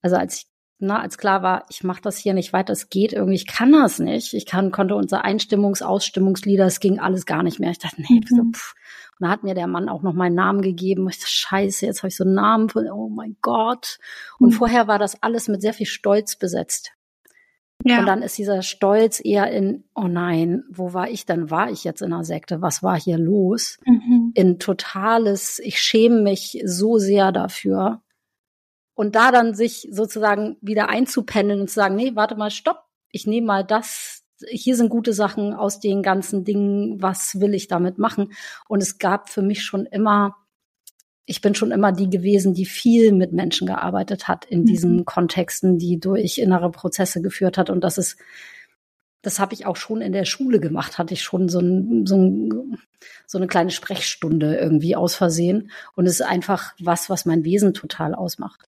also 0.02 0.16
als 0.16 0.38
ich 0.38 0.46
na, 0.82 1.02
als 1.02 1.18
klar 1.18 1.44
war, 1.44 1.66
ich 1.70 1.84
mache 1.84 2.02
das 2.02 2.18
hier 2.18 2.34
nicht 2.34 2.54
weiter, 2.54 2.72
es 2.72 2.90
geht 2.90 3.12
irgendwie, 3.12 3.36
ich 3.36 3.48
kann 3.48 3.74
das 3.74 4.00
nicht. 4.00 4.34
Ich 4.34 4.46
kann, 4.46 4.72
konnte 4.72 4.96
unser 4.96 5.26
Einstimmungs-, 5.26 5.84
Ausstimmungslieder, 5.84 6.66
es 6.66 6.80
ging 6.80 7.00
alles 7.00 7.26
gar 7.26 7.44
nicht 7.44 7.60
mehr. 7.60 7.72
Ich 7.72 7.80
dachte, 7.80 8.02
nee, 8.02 8.22
mhm. 8.22 8.36
so, 8.36 8.44
pff. 8.54 8.76
Und 9.20 9.26
da 9.26 9.30
hat 9.30 9.44
mir 9.44 9.56
der 9.56 9.68
Mann 9.68 9.90
auch 9.90 10.04
noch 10.04 10.14
meinen 10.14 10.36
Namen 10.36 10.62
gegeben. 10.62 11.10
Ich 11.10 11.18
dachte, 11.18 11.32
scheiße, 11.32 11.86
jetzt 11.86 12.00
habe 12.00 12.08
ich 12.08 12.16
so 12.16 12.24
einen 12.24 12.36
Namen 12.36 12.70
von, 12.70 12.90
oh 12.90 13.10
mein 13.10 13.36
Gott. 13.42 14.00
Und 14.40 14.52
mhm. 14.52 14.54
vorher 14.54 14.88
war 14.88 15.00
das 15.00 15.22
alles 15.22 15.50
mit 15.50 15.62
sehr 15.62 15.74
viel 15.74 15.86
Stolz 15.86 16.38
besetzt. 16.38 16.94
Ja. 17.84 18.00
Und 18.00 18.08
dann 18.08 18.22
ist 18.22 18.38
dieser 18.38 18.62
Stolz 18.62 19.22
eher 19.24 19.50
in, 19.52 19.86
oh 19.96 20.08
nein, 20.08 20.64
wo 20.70 20.94
war 20.94 21.10
ich 21.10 21.26
denn? 21.26 21.50
War 21.50 21.72
ich 21.72 21.84
jetzt 21.84 22.02
in 22.02 22.12
einer 22.12 22.26
Sekte? 22.26 22.62
Was 22.62 22.84
war 22.84 23.00
hier 23.00 23.18
los? 23.18 23.78
Mhm. 23.86 24.32
In 24.36 24.60
totales, 24.60 25.60
ich 25.60 25.80
schäme 25.80 26.22
mich 26.22 26.62
so 26.66 26.98
sehr 26.98 27.32
dafür. 27.32 28.02
Und 28.96 29.16
da 29.16 29.32
dann 29.32 29.54
sich 29.54 29.88
sozusagen 29.92 30.58
wieder 30.60 30.90
einzupendeln 30.90 31.62
und 31.62 31.70
zu 31.70 31.76
sagen, 31.76 31.96
nee, 31.96 32.16
warte 32.16 32.36
mal, 32.36 32.52
stopp, 32.52 32.84
ich 33.12 33.26
nehme 33.26 33.48
mal 33.48 33.64
das, 33.64 34.26
hier 34.50 34.76
sind 34.76 34.90
gute 34.90 35.14
Sachen 35.14 35.54
aus 35.54 35.80
den 35.80 36.04
ganzen 36.04 36.44
Dingen, 36.44 37.02
was 37.02 37.40
will 37.40 37.54
ich 37.54 37.70
damit 37.70 37.98
machen? 37.98 38.34
Und 38.68 38.84
es 38.84 38.98
gab 38.98 39.30
für 39.30 39.42
mich 39.42 39.64
schon 39.64 39.86
immer 39.86 40.36
ich 41.30 41.42
bin 41.42 41.54
schon 41.54 41.70
immer 41.70 41.92
die 41.92 42.10
gewesen, 42.10 42.56
die 42.56 42.66
viel 42.66 43.12
mit 43.12 43.34
Menschen 43.34 43.68
gearbeitet 43.68 44.28
hat 44.28 44.46
in 44.46 44.66
diesen 44.66 44.98
mhm. 44.98 45.06
Kontexten, 45.06 45.78
die 45.78 46.00
durch 46.00 46.40
innere 46.40 46.72
Prozesse 46.72 47.22
geführt 47.22 47.60
hat. 47.60 47.70
Und 47.70 47.84
das 47.84 48.00
ist, 48.00 48.18
das 49.22 49.40
habe 49.40 49.54
ich 49.54 49.68
auch 49.68 49.76
schon 49.76 50.02
in 50.02 50.12
der 50.12 50.26
Schule 50.26 50.60
gemacht, 50.60 50.98
hatte 50.98 51.14
ich 51.14 51.22
schon 51.22 51.48
so, 51.48 51.60
ein, 51.60 52.08
so, 52.08 52.16
ein, 52.16 52.80
so 53.28 53.38
eine 53.38 53.46
kleine 53.46 53.70
Sprechstunde 53.70 54.58
irgendwie 54.58 54.96
aus 54.96 55.14
Versehen. 55.14 55.70
Und 55.96 56.08
es 56.08 56.14
ist 56.14 56.26
einfach 56.26 56.74
was, 56.80 57.12
was 57.12 57.28
mein 57.28 57.44
Wesen 57.44 57.76
total 57.76 58.16
ausmacht. 58.16 58.68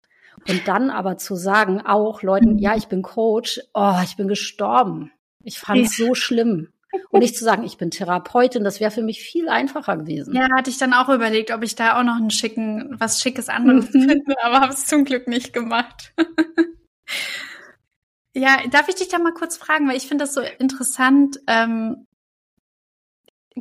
Und 0.50 0.68
dann 0.68 0.90
aber 0.90 1.16
zu 1.16 1.36
sagen, 1.36 1.80
auch 1.80 2.24
Leuten, 2.24 2.58
ja, 2.58 2.76
ich 2.76 2.88
bin 2.88 3.04
Coach, 3.04 3.62
oh, 3.74 4.00
ich 4.04 4.18
bin 4.18 4.28
gestorben. 4.28 5.12
Ich 5.46 5.60
fand 5.60 5.86
es 5.86 5.98
ja. 5.98 6.08
so 6.08 6.14
schlimm. 6.14 6.68
Und 7.12 7.20
nicht 7.20 7.38
zu 7.38 7.44
sagen, 7.44 7.64
ich 7.64 7.78
bin 7.78 7.92
Therapeutin, 7.92 8.64
das 8.64 8.80
wäre 8.80 8.92
für 8.92 9.04
mich 9.04 9.22
viel 9.22 9.50
einfacher 9.50 9.98
gewesen. 9.98 10.36
Ja, 10.36 10.48
hatte 10.56 10.70
ich 10.70 10.78
dann 10.78 10.94
auch 10.94 11.10
überlegt, 11.10 11.52
ob 11.52 11.64
ich 11.64 11.76
da 11.76 12.00
auch 12.00 12.04
noch 12.04 12.16
einen 12.16 12.32
schicken, 12.32 12.96
was 13.00 13.22
Schickes 13.22 13.50
anderes 13.50 13.94
mhm. 13.94 14.10
finde, 14.10 14.44
aber 14.44 14.62
habe 14.62 14.74
es 14.74 14.86
zum 14.86 15.06
Glück 15.06 15.28
nicht 15.28 15.54
gemacht. 15.54 16.14
ja, 18.34 18.58
darf 18.72 18.90
ich 18.90 18.96
dich 18.96 19.08
da 19.08 19.20
mal 19.20 19.34
kurz 19.34 19.58
fragen, 19.58 19.88
weil 19.88 19.98
ich 19.98 20.08
finde 20.08 20.24
das 20.24 20.34
so 20.34 20.42
interessant, 20.42 21.40
ähm, 21.48 22.08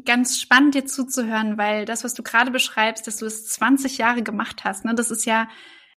ganz 0.05 0.39
spannend 0.39 0.74
dir 0.74 0.87
zuzuhören, 0.87 1.59
weil 1.59 1.85
das, 1.85 2.05
was 2.05 2.14
du 2.14 2.22
gerade 2.22 2.51
beschreibst, 2.51 3.07
dass 3.07 3.16
du 3.16 3.26
es 3.26 3.47
20 3.49 3.99
Jahre 3.99 4.22
gemacht 4.22 4.64
hast, 4.64 4.85
ne, 4.85 4.95
das 4.95 5.11
ist 5.11 5.26
ja 5.26 5.49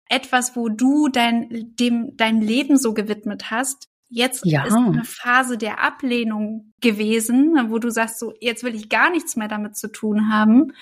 etwas, 0.08 0.56
wo 0.56 0.68
du 0.68 1.08
dein, 1.08 1.74
dem, 1.78 2.16
dein 2.16 2.40
Leben 2.40 2.76
so 2.76 2.94
gewidmet 2.94 3.50
hast 3.50 3.89
Jetzt 4.12 4.44
ja. 4.44 4.66
ist 4.66 4.74
eine 4.74 5.04
Phase 5.04 5.56
der 5.56 5.82
Ablehnung 5.82 6.72
gewesen, 6.80 7.54
wo 7.70 7.78
du 7.78 7.90
sagst, 7.90 8.18
so, 8.18 8.34
jetzt 8.40 8.64
will 8.64 8.74
ich 8.74 8.88
gar 8.88 9.08
nichts 9.08 9.36
mehr 9.36 9.46
damit 9.46 9.76
zu 9.76 9.86
tun 9.86 10.32
haben. 10.32 10.72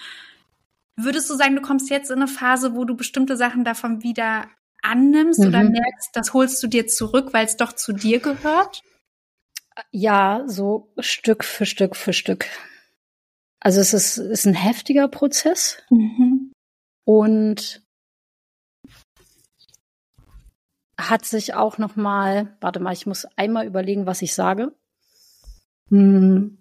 Würdest 0.97 1.29
du 1.29 1.35
sagen, 1.35 1.55
du 1.55 1.61
kommst 1.61 1.91
jetzt 1.91 2.11
in 2.11 2.17
eine 2.17 2.27
Phase, 2.27 2.75
wo 2.75 2.87
du 2.87 2.97
bestimmte 2.97 3.37
Sachen 3.37 3.65
davon 3.65 4.03
wieder 4.03 4.47
annimmst 4.83 5.41
mhm. 5.41 5.49
oder 5.49 5.63
merkst, 5.63 6.11
das 6.15 6.33
holst 6.33 6.63
du 6.63 6.69
dir 6.69 6.87
zurück, 6.87 7.35
weil 7.35 7.45
es 7.45 7.59
doch 7.59 7.75
zu 7.75 7.93
dir 7.93 8.19
gehört? 8.19 8.83
Ja, 9.91 10.45
so 10.47 10.93
Stück 10.99 11.45
für 11.45 11.67
Stück 11.67 11.97
für 11.97 12.15
Stück. 12.15 12.47
Also 13.61 13.81
es 13.81 13.93
ist, 13.93 14.17
ist 14.17 14.47
ein 14.47 14.55
heftiger 14.55 15.07
Prozess. 15.09 15.83
Mhm. 15.91 16.53
Und 17.05 17.83
hat 20.99 21.25
sich 21.25 21.55
auch 21.55 21.79
noch 21.79 21.97
mal, 21.97 22.57
warte 22.61 22.81
mal, 22.81 22.93
ich 22.93 23.07
muss 23.07 23.25
einmal 23.37 23.67
überlegen, 23.67 24.07
was 24.07 24.21
ich 24.21 24.35
sage. 24.35 24.73
Hm. 25.91 26.59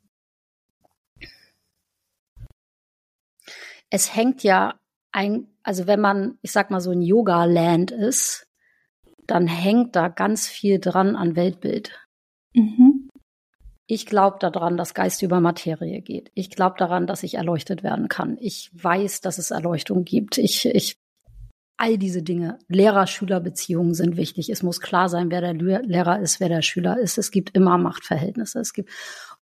Es 3.89 4.15
hängt 4.15 4.43
ja 4.43 4.79
ein, 5.11 5.47
also 5.63 5.87
wenn 5.87 5.99
man, 5.99 6.37
ich 6.41 6.51
sag 6.51 6.69
mal 6.69 6.81
so 6.81 6.91
ein 6.91 7.01
Yoga-Land 7.01 7.91
ist, 7.91 8.47
dann 9.25 9.47
hängt 9.47 9.95
da 9.95 10.07
ganz 10.07 10.47
viel 10.47 10.79
dran 10.79 11.15
an 11.15 11.35
Weltbild. 11.35 11.99
Mhm. 12.53 13.09
Ich 13.87 14.05
glaube 14.05 14.37
daran, 14.39 14.77
dass 14.77 14.93
Geist 14.93 15.21
über 15.21 15.39
Materie 15.39 16.01
geht. 16.01 16.29
Ich 16.33 16.49
glaube 16.49 16.75
daran, 16.77 17.07
dass 17.07 17.23
ich 17.23 17.35
erleuchtet 17.35 17.83
werden 17.83 18.09
kann. 18.09 18.37
Ich 18.39 18.69
weiß, 18.73 19.21
dass 19.21 19.37
es 19.37 19.51
Erleuchtung 19.51 20.03
gibt. 20.03 20.37
Ich, 20.37 20.65
ich 20.65 20.97
all 21.77 21.97
diese 21.97 22.23
Dinge. 22.23 22.57
Lehrer-Schüler-Beziehungen 22.67 23.93
sind 23.93 24.17
wichtig. 24.17 24.49
Es 24.49 24.63
muss 24.63 24.81
klar 24.81 25.09
sein, 25.09 25.29
wer 25.31 25.41
der 25.41 25.53
Lehrer 25.53 26.19
ist, 26.19 26.39
wer 26.39 26.49
der 26.49 26.63
Schüler 26.63 26.99
ist. 26.99 27.17
Es 27.17 27.31
gibt 27.31 27.55
immer 27.55 27.77
Machtverhältnisse. 27.77 28.59
Es 28.59 28.73
gibt 28.73 28.89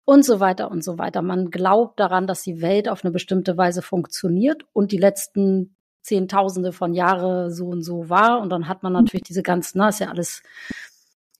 und 0.04 0.24
so 0.24 0.38
weiter 0.38 0.70
und 0.70 0.84
so 0.84 0.98
weiter. 0.98 1.20
Man 1.20 1.50
glaubt 1.50 1.98
daran, 1.98 2.26
dass 2.26 2.42
die 2.42 2.60
Welt 2.60 2.88
auf 2.88 3.04
eine 3.04 3.10
bestimmte 3.10 3.56
Weise 3.56 3.82
funktioniert 3.82 4.64
und 4.72 4.92
die 4.92 4.98
letzten 4.98 5.76
Zehntausende 6.02 6.72
von 6.72 6.94
Jahre 6.94 7.50
so 7.50 7.66
und 7.66 7.82
so 7.82 8.08
war. 8.08 8.40
Und 8.40 8.50
dann 8.50 8.68
hat 8.68 8.84
man 8.84 8.92
natürlich 8.92 9.24
diese 9.24 9.42
ganzen, 9.42 9.78
na, 9.78 9.88
ist 9.88 9.98
ja 9.98 10.08
alles 10.08 10.42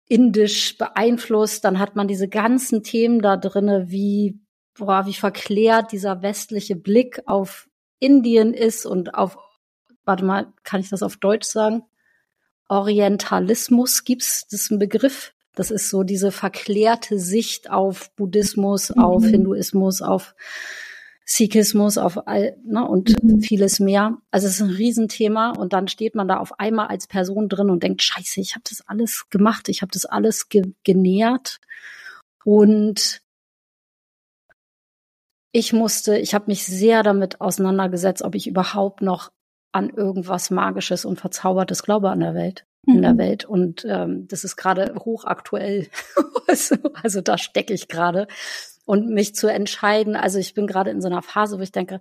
indisch 0.09 0.76
beeinflusst. 0.78 1.64
Dann 1.64 1.78
hat 1.78 1.94
man 1.94 2.09
diese 2.09 2.28
ganzen 2.28 2.82
Themen 2.82 3.22
da 3.22 3.36
drinne, 3.36 3.90
wie, 3.90 4.40
boah, 4.76 5.07
wie 5.07 5.14
verklärt 5.14 5.92
dieser 5.92 6.22
westliche 6.22 6.74
Blick 6.74 7.22
auf 7.26 7.68
Indien 8.01 8.53
ist 8.53 8.84
und 8.84 9.14
auf 9.14 9.38
warte 10.07 10.24
mal, 10.24 10.52
kann 10.62 10.80
ich 10.80 10.88
das 10.88 11.02
auf 11.02 11.16
Deutsch 11.18 11.46
sagen? 11.46 11.82
Orientalismus 12.68 14.04
gibt's, 14.04 14.46
das 14.50 14.62
ist 14.62 14.70
ein 14.70 14.78
Begriff. 14.78 15.34
Das 15.54 15.70
ist 15.70 15.88
so 15.88 16.02
diese 16.02 16.32
verklärte 16.32 17.18
Sicht 17.18 17.70
auf 17.70 18.14
Buddhismus, 18.14 18.94
mhm. 18.94 19.02
auf 19.02 19.24
Hinduismus, 19.24 20.02
auf 20.02 20.34
Sikhismus, 21.24 21.98
auf 21.98 22.28
all, 22.28 22.57
ne, 22.64 22.86
und 22.86 23.22
mhm. 23.22 23.40
vieles 23.40 23.80
mehr. 23.80 24.18
Also 24.30 24.46
es 24.46 24.54
ist 24.54 24.61
ein 24.61 24.70
Riesenthema 24.70 25.50
und 25.50 25.72
dann 25.72 25.88
steht 25.88 26.14
man 26.14 26.28
da 26.28 26.36
auf 26.36 26.61
einmal 26.61 26.88
als 26.88 27.07
Person 27.07 27.48
drin 27.48 27.70
und 27.70 27.82
denkt, 27.82 28.02
scheiße, 28.02 28.40
ich 28.40 28.54
habe 28.54 28.64
das 28.68 28.82
alles 28.86 29.28
gemacht, 29.30 29.68
ich 29.68 29.82
habe 29.82 29.90
das 29.92 30.04
alles 30.04 30.48
ge 30.48 30.62
genährt 30.84 31.59
und 32.44 33.22
ich 35.52 35.72
musste, 35.72 36.18
ich 36.18 36.34
habe 36.34 36.44
mich 36.48 36.66
sehr 36.66 37.02
damit 37.02 37.40
auseinandergesetzt, 37.40 38.22
ob 38.22 38.34
ich 38.34 38.46
überhaupt 38.46 39.00
noch 39.00 39.32
an 39.76 39.90
irgendwas 39.90 40.50
Magisches 40.50 41.04
und 41.04 41.20
Verzaubertes 41.20 41.82
glaube 41.82 42.10
an 42.10 42.20
der 42.20 42.34
Welt, 42.34 42.66
in 42.86 43.02
der 43.02 43.12
mhm. 43.12 43.18
Welt. 43.18 43.44
Und 43.44 43.84
ähm, 43.88 44.26
das 44.26 44.42
ist 44.42 44.56
gerade 44.56 44.94
hochaktuell. 44.98 45.88
also, 46.48 46.76
also 47.02 47.20
da 47.20 47.36
stecke 47.36 47.74
ich 47.74 47.86
gerade. 47.86 48.26
Und 48.86 49.10
mich 49.10 49.34
zu 49.34 49.48
entscheiden, 49.48 50.16
also 50.16 50.38
ich 50.38 50.54
bin 50.54 50.66
gerade 50.66 50.90
in 50.90 51.02
so 51.02 51.08
einer 51.08 51.22
Phase, 51.22 51.58
wo 51.58 51.62
ich 51.62 51.72
denke, 51.72 52.00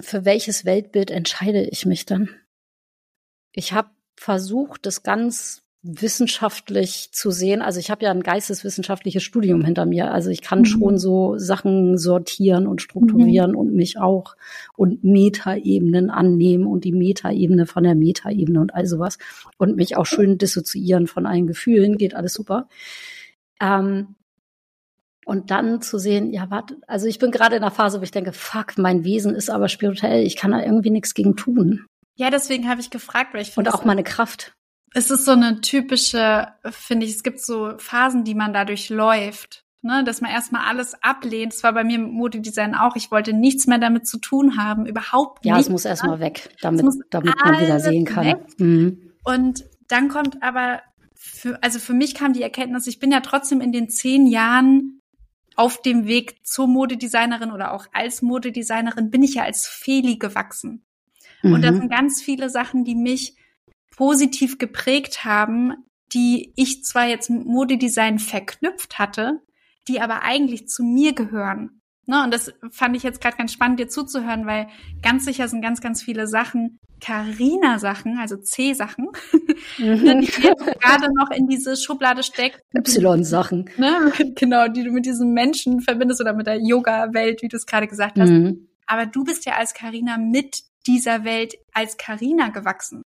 für 0.00 0.24
welches 0.24 0.64
Weltbild 0.64 1.10
entscheide 1.10 1.62
ich 1.62 1.86
mich 1.86 2.04
dann? 2.04 2.28
Ich 3.52 3.72
habe 3.72 3.90
versucht, 4.16 4.84
das 4.84 5.02
ganz 5.02 5.62
wissenschaftlich 5.82 7.10
zu 7.12 7.30
sehen. 7.30 7.62
Also 7.62 7.80
ich 7.80 7.90
habe 7.90 8.04
ja 8.04 8.10
ein 8.10 8.22
geisteswissenschaftliches 8.22 9.22
Studium 9.22 9.64
hinter 9.64 9.86
mir. 9.86 10.12
Also 10.12 10.28
ich 10.28 10.42
kann 10.42 10.60
mhm. 10.60 10.64
schon 10.66 10.98
so 10.98 11.38
Sachen 11.38 11.96
sortieren 11.96 12.66
und 12.66 12.82
strukturieren 12.82 13.52
mhm. 13.52 13.56
und 13.56 13.74
mich 13.74 13.98
auch 13.98 14.36
und 14.76 15.02
Metaebenen 15.04 16.10
annehmen 16.10 16.66
und 16.66 16.84
die 16.84 16.92
Metaebene 16.92 17.66
von 17.66 17.82
der 17.82 17.94
Metaebene 17.94 18.60
und 18.60 18.74
all 18.74 18.86
sowas 18.86 19.16
und 19.56 19.76
mich 19.76 19.96
auch 19.96 20.04
schön 20.04 20.36
dissoziieren 20.36 21.06
von 21.06 21.24
allen 21.24 21.46
Gefühlen. 21.46 21.96
Geht 21.96 22.14
alles 22.14 22.34
super. 22.34 22.68
Ähm, 23.60 24.16
und 25.24 25.50
dann 25.50 25.80
zu 25.80 25.98
sehen, 25.98 26.32
ja, 26.32 26.50
warte, 26.50 26.76
also 26.88 27.06
ich 27.06 27.18
bin 27.18 27.30
gerade 27.30 27.56
in 27.56 27.62
einer 27.62 27.70
Phase, 27.70 28.00
wo 28.00 28.02
ich 28.02 28.10
denke, 28.10 28.32
fuck, 28.32 28.76
mein 28.76 29.04
Wesen 29.04 29.34
ist 29.34 29.48
aber 29.48 29.68
spirituell, 29.68 30.24
ich 30.24 30.36
kann 30.36 30.50
da 30.50 30.62
irgendwie 30.62 30.90
nichts 30.90 31.14
gegen 31.14 31.36
tun. 31.36 31.86
Ja, 32.16 32.30
deswegen 32.30 32.68
habe 32.68 32.80
ich 32.80 32.90
gefragt, 32.90 33.32
weil 33.32 33.42
ich 33.42 33.52
finde. 33.52 33.70
Und 33.70 33.74
auch 33.74 33.84
meine 33.84 34.02
Kraft 34.02 34.52
es 34.94 35.10
ist 35.10 35.24
so 35.24 35.32
eine 35.32 35.60
typische, 35.60 36.48
finde 36.70 37.06
ich, 37.06 37.12
es 37.12 37.22
gibt 37.22 37.40
so 37.40 37.72
Phasen, 37.78 38.24
die 38.24 38.34
man 38.34 38.52
dadurch 38.52 38.88
läuft. 38.88 39.64
Ne, 39.82 40.04
dass 40.04 40.20
man 40.20 40.30
erstmal 40.30 40.68
alles 40.68 40.94
ablehnt. 41.02 41.54
Das 41.54 41.62
war 41.62 41.72
bei 41.72 41.84
mir 41.84 41.94
im 41.94 42.10
Modedesign 42.10 42.74
auch. 42.74 42.96
Ich 42.96 43.10
wollte 43.10 43.32
nichts 43.32 43.66
mehr 43.66 43.78
damit 43.78 44.06
zu 44.06 44.18
tun 44.18 44.58
haben, 44.58 44.84
überhaupt 44.84 45.42
ja, 45.46 45.54
nichts. 45.54 45.68
Ja, 45.68 45.70
es 45.70 45.72
muss 45.72 45.84
erstmal 45.86 46.20
weg, 46.20 46.50
damit, 46.60 46.84
damit 47.08 47.34
man 47.42 47.58
wieder 47.58 47.80
sehen 47.80 48.04
kann. 48.04 48.44
Mhm. 48.58 49.12
Und 49.24 49.64
dann 49.88 50.10
kommt 50.10 50.42
aber, 50.42 50.82
für, 51.14 51.62
also 51.62 51.78
für 51.78 51.94
mich 51.94 52.14
kam 52.14 52.34
die 52.34 52.42
Erkenntnis, 52.42 52.86
ich 52.88 52.98
bin 52.98 53.10
ja 53.10 53.20
trotzdem 53.20 53.62
in 53.62 53.72
den 53.72 53.88
zehn 53.88 54.26
Jahren 54.26 55.00
auf 55.56 55.80
dem 55.80 56.06
Weg 56.06 56.46
zur 56.46 56.66
Modedesignerin 56.66 57.50
oder 57.50 57.72
auch 57.72 57.86
als 57.92 58.20
Modedesignerin 58.20 59.10
bin 59.10 59.22
ich 59.22 59.36
ja 59.36 59.44
als 59.44 59.66
Feli 59.66 60.16
gewachsen. 60.16 60.84
Mhm. 61.42 61.54
Und 61.54 61.62
das 61.62 61.76
sind 61.76 61.90
ganz 61.90 62.20
viele 62.20 62.50
Sachen, 62.50 62.84
die 62.84 62.94
mich 62.94 63.34
positiv 64.00 64.56
geprägt 64.56 65.26
haben, 65.26 65.74
die 66.14 66.54
ich 66.56 66.84
zwar 66.84 67.06
jetzt 67.06 67.28
mit 67.28 67.44
Modedesign 67.44 68.18
verknüpft 68.18 68.98
hatte, 68.98 69.42
die 69.88 70.00
aber 70.00 70.22
eigentlich 70.22 70.68
zu 70.68 70.82
mir 70.82 71.12
gehören. 71.12 71.82
Ne, 72.06 72.24
und 72.24 72.32
das 72.32 72.50
fand 72.70 72.96
ich 72.96 73.02
jetzt 73.02 73.20
gerade 73.20 73.36
ganz 73.36 73.52
spannend, 73.52 73.78
dir 73.78 73.88
zuzuhören, 73.88 74.46
weil 74.46 74.68
ganz 75.02 75.26
sicher 75.26 75.48
sind 75.48 75.60
ganz, 75.60 75.82
ganz 75.82 76.02
viele 76.02 76.26
Sachen, 76.26 76.78
Carina-Sachen, 77.02 78.16
also 78.18 78.38
C-Sachen, 78.38 79.08
mhm. 79.76 80.20
die 80.22 80.26
gerade 80.26 81.08
noch 81.14 81.30
in 81.30 81.46
diese 81.46 81.76
Schublade 81.76 82.22
steckt. 82.22 82.62
Y-Sachen. 82.74 83.68
Ne, 83.76 84.12
genau, 84.34 84.68
die 84.68 84.82
du 84.82 84.92
mit 84.92 85.04
diesem 85.04 85.34
Menschen 85.34 85.82
verbindest 85.82 86.22
oder 86.22 86.32
mit 86.32 86.46
der 86.46 86.58
Yoga-Welt, 86.58 87.42
wie 87.42 87.48
du 87.48 87.58
es 87.58 87.66
gerade 87.66 87.86
gesagt 87.86 88.18
hast. 88.18 88.30
Mhm. 88.30 88.66
Aber 88.86 89.04
du 89.04 89.24
bist 89.24 89.44
ja 89.44 89.56
als 89.56 89.74
Carina 89.74 90.16
mit 90.16 90.62
dieser 90.86 91.24
Welt 91.24 91.54
als 91.74 91.98
Carina 91.98 92.48
gewachsen. 92.48 93.02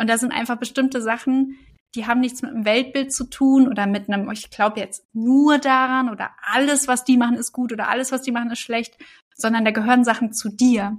Und 0.00 0.08
da 0.08 0.16
sind 0.16 0.32
einfach 0.32 0.56
bestimmte 0.56 1.02
Sachen, 1.02 1.58
die 1.94 2.06
haben 2.06 2.20
nichts 2.20 2.40
mit 2.40 2.52
einem 2.52 2.64
Weltbild 2.64 3.12
zu 3.12 3.24
tun 3.24 3.68
oder 3.68 3.86
mit 3.86 4.08
einem, 4.08 4.30
ich 4.30 4.48
glaube 4.48 4.80
jetzt 4.80 5.04
nur 5.12 5.58
daran 5.58 6.08
oder 6.08 6.30
alles, 6.40 6.88
was 6.88 7.04
die 7.04 7.18
machen, 7.18 7.36
ist 7.36 7.52
gut 7.52 7.70
oder 7.70 7.88
alles, 7.90 8.10
was 8.10 8.22
die 8.22 8.32
machen, 8.32 8.50
ist 8.50 8.60
schlecht, 8.60 8.96
sondern 9.34 9.64
da 9.64 9.72
gehören 9.72 10.04
Sachen 10.04 10.32
zu 10.32 10.48
dir. 10.48 10.96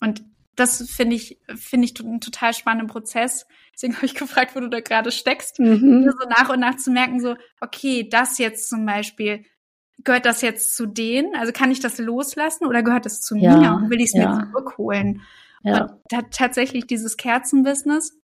Und 0.00 0.22
das 0.54 0.90
finde 0.90 1.16
ich, 1.16 1.38
finde 1.54 1.86
ich 1.86 1.98
einen 2.04 2.20
total 2.20 2.52
spannenden 2.52 2.88
Prozess. 2.88 3.46
Deswegen 3.74 3.96
habe 3.96 4.04
ich 4.04 4.14
gefragt, 4.16 4.54
wo 4.54 4.60
du 4.60 4.68
da 4.68 4.80
gerade 4.80 5.12
steckst, 5.12 5.58
mhm. 5.58 6.10
so 6.10 6.28
nach 6.28 6.50
und 6.50 6.60
nach 6.60 6.76
zu 6.76 6.90
merken, 6.90 7.20
so, 7.20 7.36
okay, 7.62 8.06
das 8.06 8.36
jetzt 8.36 8.68
zum 8.68 8.84
Beispiel, 8.84 9.46
gehört 10.04 10.26
das 10.26 10.42
jetzt 10.42 10.76
zu 10.76 10.84
denen? 10.84 11.34
Also 11.36 11.52
kann 11.52 11.70
ich 11.70 11.80
das 11.80 11.96
loslassen 11.96 12.66
oder 12.66 12.82
gehört 12.82 13.06
das 13.06 13.22
zu 13.22 13.34
ja, 13.34 13.56
mir 13.56 13.74
und 13.76 13.88
will 13.88 14.00
ich 14.00 14.10
es 14.12 14.14
ja. 14.14 14.28
mir 14.28 14.46
zurückholen? 14.50 15.22
Ja. 15.62 15.84
Und 15.84 15.92
da, 16.10 16.22
tatsächlich 16.22 16.86
dieses 16.86 17.16
Kerzenbusiness, 17.16 18.21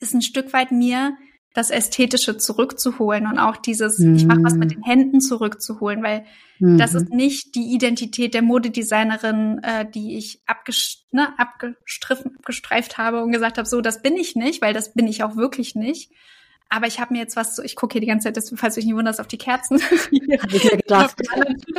ist 0.00 0.14
ein 0.14 0.22
Stück 0.22 0.52
weit 0.52 0.72
mir 0.72 1.16
das 1.52 1.70
Ästhetische 1.70 2.36
zurückzuholen 2.36 3.26
und 3.26 3.38
auch 3.38 3.56
dieses, 3.56 3.98
mhm. 3.98 4.14
ich 4.14 4.24
mache 4.24 4.42
was 4.42 4.54
mit 4.54 4.70
den 4.70 4.84
Händen 4.84 5.20
zurückzuholen, 5.20 6.02
weil 6.02 6.24
mhm. 6.60 6.78
das 6.78 6.94
ist 6.94 7.10
nicht 7.10 7.56
die 7.56 7.74
Identität 7.74 8.34
der 8.34 8.42
Modedesignerin, 8.42 9.60
äh, 9.64 9.90
die 9.90 10.16
ich 10.16 10.42
abgest 10.46 11.06
ne, 11.10 11.36
abgestriffen, 11.38 12.36
abgestreift 12.36 12.98
habe 12.98 13.22
und 13.22 13.32
gesagt 13.32 13.58
habe, 13.58 13.68
so, 13.68 13.80
das 13.80 14.00
bin 14.00 14.16
ich 14.16 14.36
nicht, 14.36 14.62
weil 14.62 14.74
das 14.74 14.94
bin 14.94 15.08
ich 15.08 15.24
auch 15.24 15.36
wirklich 15.36 15.74
nicht. 15.74 16.12
Aber 16.68 16.86
ich 16.86 17.00
habe 17.00 17.14
mir 17.14 17.18
jetzt 17.18 17.34
was 17.34 17.56
so, 17.56 17.64
ich 17.64 17.74
gucke 17.74 17.94
hier 17.94 18.00
die 18.00 18.06
ganze 18.06 18.28
Zeit, 18.28 18.36
das, 18.36 18.52
falls 18.54 18.74
du 18.74 18.80
dich 18.80 18.86
nicht 18.86 18.96
wunderst, 18.96 19.20
auf 19.20 19.26
die 19.26 19.38
Kerzen. 19.38 19.82
Hab 19.82 20.52
ich 20.52 20.64
mir 20.64 20.76
gedacht. 20.76 21.20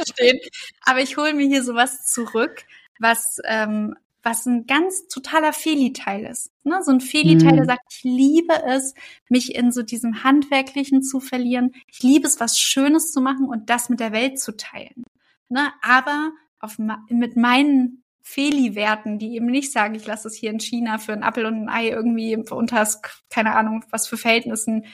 stehen. 0.10 0.38
Aber 0.84 1.00
ich 1.00 1.16
hole 1.16 1.34
mir 1.34 1.48
hier 1.48 1.64
sowas 1.64 2.06
zurück, 2.08 2.66
was 3.00 3.38
ähm, 3.46 3.96
was 4.24 4.46
ein 4.46 4.68
ganz 4.68 5.08
totaler 5.08 5.54
Feli-Teil 5.54 6.26
ist. 6.26 6.52
Ne? 6.64 6.80
So 6.84 6.92
ein 6.92 7.02
Feli-Teil, 7.02 7.54
mhm. 7.54 7.56
der 7.58 7.66
sagt, 7.66 7.82
ich 7.92 8.04
liebe 8.04 8.54
es, 8.66 8.94
mich 9.30 9.56
in 9.56 9.72
so 9.72 9.82
diesem 9.82 10.24
Handwerklichen 10.24 11.02
zu 11.02 11.20
verlieren. 11.20 11.72
Ich 11.88 12.04
liebe 12.04 12.28
es, 12.28 12.40
was 12.40 12.60
Schönes 12.60 13.12
zu 13.12 13.22
machen 13.22 13.48
und 13.48 13.70
das 13.70 13.90
mit 13.90 14.00
der 14.00 14.12
Welt 14.12 14.40
zu 14.40 14.56
teilen. 14.56 15.04
Ne? 15.50 15.72
Aber 15.82 16.32
auf, 16.60 16.78
mit 17.10 17.36
meinen 17.36 18.04
Feli-Werten, 18.22 19.18
die 19.18 19.36
eben 19.36 19.48
nicht 19.48 19.72
sagen, 19.72 19.96
ich 19.96 20.06
lasse 20.06 20.28
es 20.28 20.36
hier 20.36 20.52
in 20.52 20.60
China 20.60 21.00
für 21.00 21.14
einen 21.14 21.24
Apfel 21.24 21.46
und 21.46 21.64
ein 21.64 21.70
Ei 21.70 21.90
irgendwie 21.90 22.36
unter, 22.38 22.88
keine 23.30 23.56
Ahnung, 23.56 23.84
was 23.90 24.08
für 24.08 24.18
Verhältnissen 24.18 24.86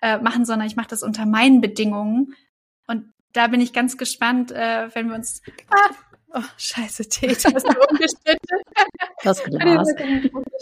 äh, 0.00 0.18
machen, 0.18 0.44
sondern 0.44 0.66
ich 0.66 0.76
mache 0.76 0.88
das 0.88 1.02
unter 1.02 1.26
meinen 1.26 1.60
Bedingungen. 1.60 2.34
Und 2.86 3.12
da 3.32 3.46
bin 3.48 3.60
ich 3.60 3.72
ganz 3.72 3.98
gespannt, 3.98 4.50
äh, 4.50 4.88
wenn 4.94 5.08
wir 5.08 5.14
uns. 5.14 5.42
Ah, 5.68 5.94
oh, 6.34 6.42
scheiße, 6.56 7.04
du 7.04 7.28
hast 7.28 7.66
umgeschnitten. 7.90 8.38
Das 9.22 9.42
Glas. 9.44 9.88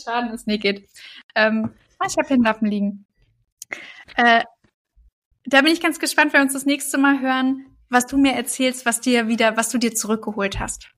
Schaden 0.02 0.30
ist. 0.30 0.46
Nee, 0.46 0.58
geht. 0.58 0.88
Ähm, 1.36 1.70
ah, 1.98 2.06
ich 2.08 2.16
habe 2.16 2.26
hier 2.26 2.34
einen 2.34 2.44
Lappen 2.44 2.66
liegen. 2.66 3.06
Äh, 4.16 4.42
da 5.44 5.62
bin 5.62 5.72
ich 5.72 5.80
ganz 5.80 6.00
gespannt, 6.00 6.32
wenn 6.32 6.40
wir 6.40 6.44
uns 6.44 6.54
das 6.54 6.66
nächste 6.66 6.98
Mal 6.98 7.20
hören, 7.20 7.66
was 7.88 8.06
du 8.06 8.18
mir 8.18 8.32
erzählst, 8.32 8.84
was 8.84 9.00
dir 9.00 9.28
wieder, 9.28 9.56
was 9.56 9.70
du 9.70 9.78
dir 9.78 9.94
zurückgeholt 9.94 10.58
hast. 10.58 10.90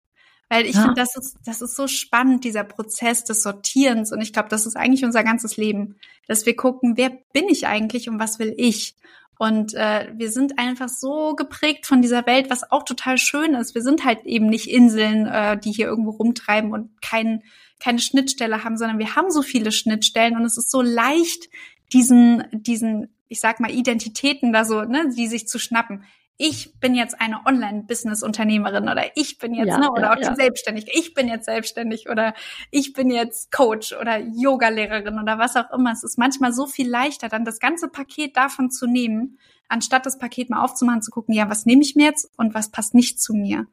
Weil 0.48 0.66
ich 0.66 0.74
ja. 0.74 0.82
finde, 0.82 1.00
das 1.00 1.14
ist, 1.16 1.36
das 1.44 1.62
ist 1.62 1.76
so 1.76 1.86
spannend, 1.86 2.44
dieser 2.44 2.64
Prozess 2.64 3.22
des 3.24 3.42
Sortierens. 3.42 4.10
Und 4.10 4.20
ich 4.20 4.32
glaube, 4.32 4.48
das 4.48 4.66
ist 4.66 4.76
eigentlich 4.76 5.04
unser 5.04 5.22
ganzes 5.22 5.56
Leben, 5.56 5.96
dass 6.26 6.44
wir 6.44 6.56
gucken, 6.56 6.96
wer 6.96 7.10
bin 7.32 7.48
ich 7.48 7.68
eigentlich 7.68 8.08
und 8.08 8.18
was 8.18 8.40
will 8.40 8.54
ich? 8.56 8.96
Und 9.40 9.72
äh, 9.72 10.12
wir 10.14 10.30
sind 10.30 10.58
einfach 10.58 10.90
so 10.90 11.34
geprägt 11.34 11.86
von 11.86 12.02
dieser 12.02 12.26
Welt, 12.26 12.50
was 12.50 12.70
auch 12.70 12.82
total 12.82 13.16
schön 13.16 13.54
ist. 13.54 13.74
Wir 13.74 13.80
sind 13.80 14.04
halt 14.04 14.26
eben 14.26 14.44
nicht 14.44 14.68
Inseln, 14.68 15.26
äh, 15.26 15.58
die 15.58 15.72
hier 15.72 15.86
irgendwo 15.86 16.10
rumtreiben 16.10 16.74
und 16.74 17.00
kein, 17.00 17.42
keine 17.82 18.00
Schnittstelle 18.00 18.64
haben, 18.64 18.76
sondern 18.76 18.98
wir 18.98 19.16
haben 19.16 19.30
so 19.30 19.40
viele 19.40 19.72
Schnittstellen 19.72 20.36
und 20.36 20.44
es 20.44 20.58
ist 20.58 20.70
so 20.70 20.82
leicht, 20.82 21.48
diesen, 21.90 22.44
diesen, 22.52 23.16
ich 23.28 23.40
sag 23.40 23.60
mal, 23.60 23.70
Identitäten 23.70 24.52
da 24.52 24.66
so, 24.66 24.82
ne, 24.82 25.10
die 25.16 25.26
sich 25.26 25.48
zu 25.48 25.58
schnappen 25.58 26.04
ich 26.40 26.80
bin 26.80 26.94
jetzt 26.94 27.20
eine 27.20 27.44
Online-Business-Unternehmerin 27.44 28.84
oder 28.84 29.14
ich 29.14 29.36
bin 29.36 29.52
jetzt, 29.52 29.68
ja, 29.68 29.78
ne, 29.78 29.90
oder 29.90 30.04
ja, 30.04 30.12
auch 30.12 30.20
ja. 30.20 30.30
die 30.30 30.36
Selbstständige, 30.36 30.90
ich 30.94 31.12
bin 31.12 31.28
jetzt 31.28 31.44
selbstständig 31.44 32.08
oder 32.08 32.32
ich 32.70 32.94
bin 32.94 33.10
jetzt 33.10 33.52
Coach 33.52 33.92
oder 33.92 34.18
Yoga-Lehrerin 34.18 35.18
oder 35.20 35.38
was 35.38 35.54
auch 35.56 35.70
immer. 35.70 35.92
Es 35.92 36.02
ist 36.02 36.16
manchmal 36.16 36.54
so 36.54 36.66
viel 36.66 36.88
leichter, 36.88 37.28
dann 37.28 37.44
das 37.44 37.60
ganze 37.60 37.88
Paket 37.88 38.38
davon 38.38 38.70
zu 38.70 38.86
nehmen, 38.86 39.38
anstatt 39.68 40.06
das 40.06 40.16
Paket 40.16 40.48
mal 40.48 40.64
aufzumachen, 40.64 41.02
zu 41.02 41.10
gucken, 41.10 41.34
ja, 41.34 41.50
was 41.50 41.66
nehme 41.66 41.82
ich 41.82 41.94
mir 41.94 42.06
jetzt 42.06 42.30
und 42.38 42.54
was 42.54 42.70
passt 42.70 42.94
nicht 42.94 43.20
zu 43.20 43.34
mir. 43.34 43.66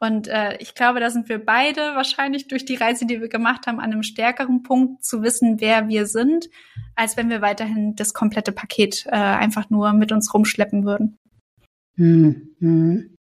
Und 0.00 0.26
äh, 0.26 0.56
ich 0.56 0.74
glaube, 0.74 1.00
da 1.00 1.10
sind 1.10 1.28
wir 1.28 1.44
beide 1.44 1.80
wahrscheinlich 1.94 2.48
durch 2.48 2.64
die 2.64 2.76
Reise, 2.76 3.04
die 3.04 3.20
wir 3.20 3.28
gemacht 3.28 3.66
haben, 3.66 3.78
an 3.78 3.92
einem 3.92 4.02
stärkeren 4.02 4.62
Punkt 4.62 5.04
zu 5.04 5.22
wissen, 5.22 5.60
wer 5.60 5.88
wir 5.88 6.06
sind, 6.06 6.48
als 6.94 7.18
wenn 7.18 7.28
wir 7.28 7.42
weiterhin 7.42 7.94
das 7.94 8.14
komplette 8.14 8.52
Paket 8.52 9.04
äh, 9.06 9.10
einfach 9.10 9.68
nur 9.68 9.92
mit 9.92 10.12
uns 10.12 10.32
rumschleppen 10.32 10.86
würden. 10.86 11.18
Hm, 11.96 12.54
hm. 12.60 13.16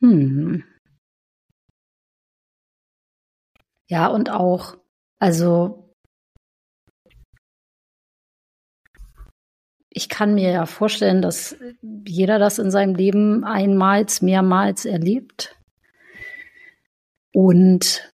Hm. 0.00 0.64
Ja, 3.88 4.08
und 4.08 4.30
auch, 4.30 4.76
also 5.20 5.92
ich 9.90 10.08
kann 10.08 10.34
mir 10.34 10.50
ja 10.50 10.66
vorstellen, 10.66 11.22
dass 11.22 11.56
jeder 11.82 12.38
das 12.38 12.58
in 12.58 12.70
seinem 12.70 12.94
Leben 12.94 13.44
einmals, 13.44 14.20
mehrmals 14.22 14.84
erlebt. 14.84 15.56
Und 17.32 18.12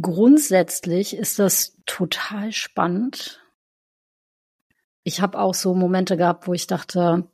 grundsätzlich 0.00 1.14
ist 1.16 1.38
das 1.38 1.76
total 1.84 2.52
spannend, 2.52 3.41
ich 5.04 5.20
habe 5.20 5.38
auch 5.38 5.54
so 5.54 5.74
Momente 5.74 6.16
gehabt, 6.16 6.46
wo 6.46 6.54
ich 6.54 6.66
dachte, 6.66 7.24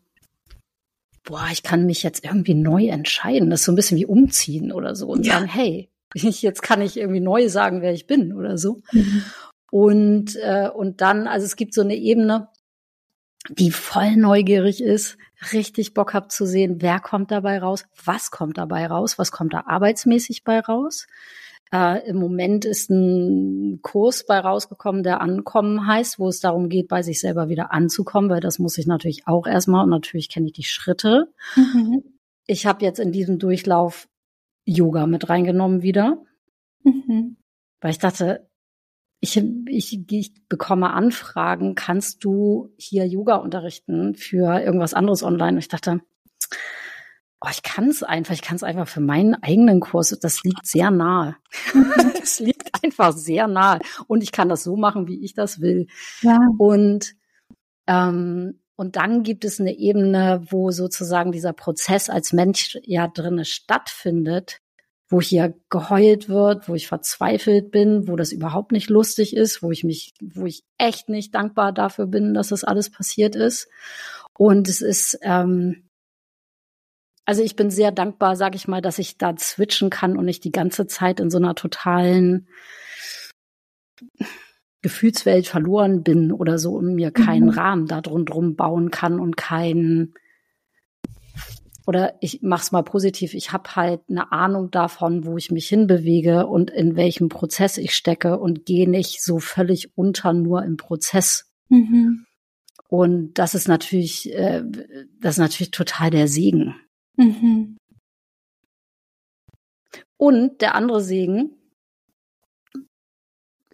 boah, 1.24 1.46
ich 1.52 1.62
kann 1.62 1.84
mich 1.86 2.02
jetzt 2.02 2.24
irgendwie 2.24 2.54
neu 2.54 2.86
entscheiden. 2.86 3.50
Das 3.50 3.60
ist 3.60 3.66
so 3.66 3.72
ein 3.72 3.76
bisschen 3.76 3.98
wie 3.98 4.06
umziehen 4.06 4.72
oder 4.72 4.94
so 4.94 5.08
und 5.08 5.26
ja. 5.26 5.34
sagen, 5.34 5.46
hey, 5.46 5.90
ich, 6.14 6.42
jetzt 6.42 6.62
kann 6.62 6.80
ich 6.80 6.96
irgendwie 6.96 7.20
neu 7.20 7.48
sagen, 7.48 7.82
wer 7.82 7.92
ich 7.92 8.06
bin 8.06 8.32
oder 8.32 8.56
so. 8.58 8.82
Mhm. 8.92 9.22
Und, 9.70 10.36
äh, 10.36 10.70
und 10.74 11.00
dann, 11.02 11.26
also 11.26 11.44
es 11.44 11.56
gibt 11.56 11.74
so 11.74 11.82
eine 11.82 11.96
Ebene, 11.96 12.48
die 13.50 13.70
voll 13.70 14.16
neugierig 14.16 14.82
ist, 14.82 15.18
richtig 15.52 15.94
Bock 15.94 16.14
hab 16.14 16.32
zu 16.32 16.46
sehen, 16.46 16.80
wer 16.80 17.00
kommt 17.00 17.30
dabei 17.30 17.58
raus, 17.58 17.84
was 18.04 18.30
kommt 18.30 18.58
dabei 18.58 18.86
raus, 18.86 19.18
was 19.18 19.30
kommt 19.30 19.52
da 19.54 19.64
arbeitsmäßig 19.66 20.44
bei 20.44 20.60
raus. 20.60 21.06
Äh, 21.72 22.08
Im 22.08 22.16
Moment 22.16 22.64
ist 22.64 22.90
ein 22.90 23.80
Kurs 23.82 24.24
bei 24.26 24.38
rausgekommen, 24.38 25.02
der 25.02 25.20
Ankommen 25.20 25.86
heißt, 25.86 26.18
wo 26.18 26.28
es 26.28 26.40
darum 26.40 26.68
geht, 26.68 26.88
bei 26.88 27.02
sich 27.02 27.20
selber 27.20 27.48
wieder 27.48 27.72
anzukommen, 27.72 28.30
weil 28.30 28.40
das 28.40 28.58
muss 28.58 28.78
ich 28.78 28.86
natürlich 28.86 29.26
auch 29.26 29.46
erstmal 29.46 29.84
und 29.84 29.90
natürlich 29.90 30.28
kenne 30.28 30.46
ich 30.46 30.52
die 30.52 30.64
Schritte. 30.64 31.32
Mhm. 31.56 32.02
Ich 32.46 32.66
habe 32.66 32.84
jetzt 32.84 32.98
in 32.98 33.12
diesem 33.12 33.38
Durchlauf 33.38 34.08
Yoga 34.64 35.06
mit 35.06 35.28
reingenommen 35.28 35.82
wieder, 35.82 36.22
mhm. 36.82 37.36
weil 37.80 37.90
ich 37.90 37.98
dachte, 37.98 38.48
ich, 39.20 39.36
ich, 39.66 40.10
ich 40.10 40.48
bekomme 40.48 40.92
Anfragen, 40.92 41.74
kannst 41.74 42.24
du 42.24 42.72
hier 42.76 43.06
Yoga 43.06 43.36
unterrichten 43.36 44.14
für 44.14 44.60
irgendwas 44.60 44.94
anderes 44.94 45.22
online? 45.22 45.52
Und 45.52 45.58
ich 45.58 45.68
dachte, 45.68 46.00
Oh, 47.40 47.48
ich 47.52 47.62
kann 47.62 47.88
es 47.88 48.02
einfach, 48.02 48.34
ich 48.34 48.42
kann 48.42 48.56
es 48.56 48.64
einfach 48.64 48.88
für 48.88 49.00
meinen 49.00 49.40
eigenen 49.42 49.78
Kurs, 49.78 50.16
das 50.20 50.42
liegt 50.42 50.66
sehr 50.66 50.90
nahe. 50.90 51.36
das 52.18 52.40
liegt 52.40 52.82
einfach 52.82 53.12
sehr 53.12 53.46
nahe. 53.46 53.78
Und 54.08 54.24
ich 54.24 54.32
kann 54.32 54.48
das 54.48 54.64
so 54.64 54.76
machen, 54.76 55.06
wie 55.06 55.24
ich 55.24 55.34
das 55.34 55.60
will. 55.60 55.86
Ja. 56.22 56.40
Und, 56.58 57.14
ähm, 57.86 58.58
und 58.74 58.96
dann 58.96 59.22
gibt 59.22 59.44
es 59.44 59.60
eine 59.60 59.76
Ebene, 59.76 60.46
wo 60.50 60.72
sozusagen 60.72 61.30
dieser 61.30 61.52
Prozess 61.52 62.10
als 62.10 62.32
Mensch 62.32 62.76
ja 62.82 63.06
drinne 63.06 63.44
stattfindet, 63.44 64.60
wo 65.08 65.20
hier 65.20 65.54
geheult 65.70 66.28
wird, 66.28 66.68
wo 66.68 66.74
ich 66.74 66.88
verzweifelt 66.88 67.70
bin, 67.70 68.08
wo 68.08 68.16
das 68.16 68.32
überhaupt 68.32 68.72
nicht 68.72 68.90
lustig 68.90 69.34
ist, 69.34 69.62
wo 69.62 69.70
ich 69.70 69.84
mich, 69.84 70.12
wo 70.20 70.44
ich 70.46 70.64
echt 70.76 71.08
nicht 71.08 71.34
dankbar 71.34 71.72
dafür 71.72 72.06
bin, 72.06 72.34
dass 72.34 72.48
das 72.48 72.64
alles 72.64 72.90
passiert 72.90 73.36
ist. 73.36 73.68
Und 74.36 74.68
es 74.68 74.80
ist, 74.80 75.18
ähm, 75.22 75.87
also 77.28 77.42
ich 77.42 77.56
bin 77.56 77.68
sehr 77.68 77.92
dankbar, 77.92 78.36
sage 78.36 78.56
ich 78.56 78.68
mal, 78.68 78.80
dass 78.80 78.98
ich 78.98 79.18
da 79.18 79.36
switchen 79.36 79.90
kann 79.90 80.16
und 80.16 80.24
nicht 80.24 80.44
die 80.44 80.50
ganze 80.50 80.86
Zeit 80.86 81.20
in 81.20 81.28
so 81.28 81.36
einer 81.36 81.54
totalen 81.54 82.48
Gefühlswelt 84.80 85.46
verloren 85.46 86.02
bin 86.02 86.32
oder 86.32 86.58
so 86.58 86.74
und 86.76 86.94
mir 86.94 87.10
keinen 87.10 87.48
mhm. 87.48 87.50
Rahmen 87.50 87.86
da 87.86 88.00
drum 88.00 88.56
bauen 88.56 88.90
kann 88.90 89.20
und 89.20 89.36
keinen 89.36 90.14
oder 91.86 92.14
ich 92.22 92.40
mach's 92.40 92.72
mal 92.72 92.82
positiv, 92.82 93.34
ich 93.34 93.52
habe 93.52 93.76
halt 93.76 94.00
eine 94.08 94.32
Ahnung 94.32 94.70
davon, 94.70 95.26
wo 95.26 95.36
ich 95.36 95.50
mich 95.50 95.68
hinbewege 95.68 96.46
und 96.46 96.70
in 96.70 96.96
welchem 96.96 97.28
Prozess 97.28 97.76
ich 97.76 97.94
stecke 97.94 98.38
und 98.38 98.64
gehe 98.64 98.88
nicht 98.88 99.22
so 99.22 99.38
völlig 99.38 99.94
unter 99.98 100.32
nur 100.32 100.62
im 100.62 100.78
Prozess. 100.78 101.52
Mhm. 101.68 102.24
Und 102.88 103.34
das 103.34 103.54
ist 103.54 103.68
natürlich, 103.68 104.32
äh, 104.32 104.62
das 105.20 105.34
ist 105.34 105.40
natürlich 105.40 105.72
total 105.72 106.08
der 106.08 106.26
Segen. 106.26 106.74
Mhm. 107.18 107.76
Und 110.16 110.60
der 110.60 110.74
andere 110.74 111.00
Segen 111.00 111.52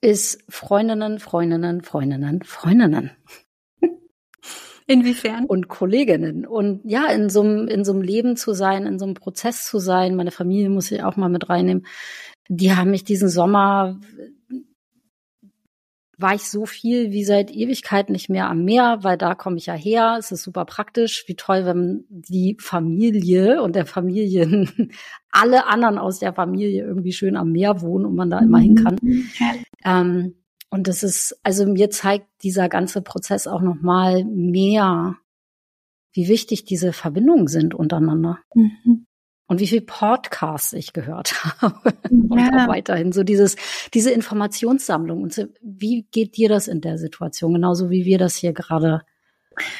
ist 0.01 0.43
Freundinnen, 0.49 1.19
Freundinnen, 1.19 1.83
Freundinnen, 1.83 2.43
Freundinnen. 2.43 3.11
Inwiefern? 4.87 5.47
Und 5.47 5.69
Kolleginnen. 5.69 6.47
Und 6.47 6.83
ja, 6.85 7.07
in 7.07 7.31
so 7.31 7.43
einem, 7.43 7.69
in 7.69 7.85
so 7.85 7.93
einem 7.93 8.03
Leben 8.03 8.37
zu 8.37 8.53
sein, 8.53 8.87
in 8.87 8.99
so 8.99 9.07
einem 9.07 9.15
Prozess 9.15 9.65
zu 9.67 9.79
sein. 9.79 10.17
Meine 10.17 10.31
Familie 10.31 10.69
muss 10.69 10.91
ich 10.91 11.03
auch 11.03 11.17
mal 11.17 11.31
mit 11.31 11.49
reinnehmen. 11.49 11.87
Die 12.49 12.75
haben 12.75 12.91
mich 12.91 13.05
diesen 13.05 13.31
Sommer 13.31 13.99
war 16.19 16.35
ich 16.35 16.43
so 16.43 16.67
viel 16.67 17.11
wie 17.11 17.25
seit 17.25 17.51
Ewigkeit 17.51 18.11
nicht 18.11 18.29
mehr 18.29 18.49
am 18.49 18.65
Meer, 18.65 18.99
weil 19.03 19.19
da 19.19 19.35
komme 19.35 19.57
ich 19.57 19.67
ja 19.67 19.75
her. 19.75 20.17
Es 20.19 20.33
ist 20.33 20.43
super 20.43 20.65
praktisch. 20.65 21.25
Wie 21.27 21.35
toll, 21.35 21.65
wenn 21.65 22.05
die 22.09 22.57
Familie 22.61 23.63
und 23.63 23.75
der 23.75 23.87
Familien, 23.87 24.71
alle 25.31 25.67
anderen 25.67 25.99
aus 25.99 26.19
der 26.19 26.33
Familie 26.33 26.85
irgendwie 26.85 27.13
schön 27.13 27.37
am 27.37 27.53
Meer 27.53 27.81
wohnen 27.81 28.07
und 28.07 28.15
man 28.15 28.31
da 28.31 28.39
immer 28.39 28.59
hin 28.59 28.77
kann. 28.77 28.99
Mhm. 29.01 29.29
Ähm, 29.85 30.35
und 30.71 30.89
das 30.89 31.03
ist, 31.03 31.39
also 31.43 31.67
mir 31.67 31.91
zeigt 31.91 32.27
dieser 32.43 32.69
ganze 32.69 33.03
Prozess 33.03 33.47
auch 33.47 33.61
nochmal 33.61 34.25
mehr, 34.25 35.17
wie 36.13 36.29
wichtig 36.29 36.65
diese 36.65 36.93
Verbindungen 36.93 37.47
sind 37.47 37.75
untereinander. 37.75 38.39
Mhm 38.55 39.07
und 39.47 39.61
wie 39.61 39.67
viel 39.67 39.83
Podcasts 39.83 40.73
ich 40.73 40.93
gehört 40.93 41.45
habe. 41.61 41.95
Und 42.11 42.33
auch 42.33 42.69
weiterhin 42.69 43.13
so 43.13 43.23
dieses 43.23 43.57
diese 43.93 44.11
Informationssammlung 44.11 45.23
und 45.23 45.33
so, 45.33 45.45
wie 45.61 46.07
geht 46.11 46.37
dir 46.37 46.49
das 46.49 46.69
in 46.69 46.81
der 46.81 46.99
Situation? 46.99 47.55
Genauso 47.55 47.91
wie 47.91 48.05
wir 48.05 48.19
das 48.19 48.37
hier 48.37 48.53
gerade 48.53 49.03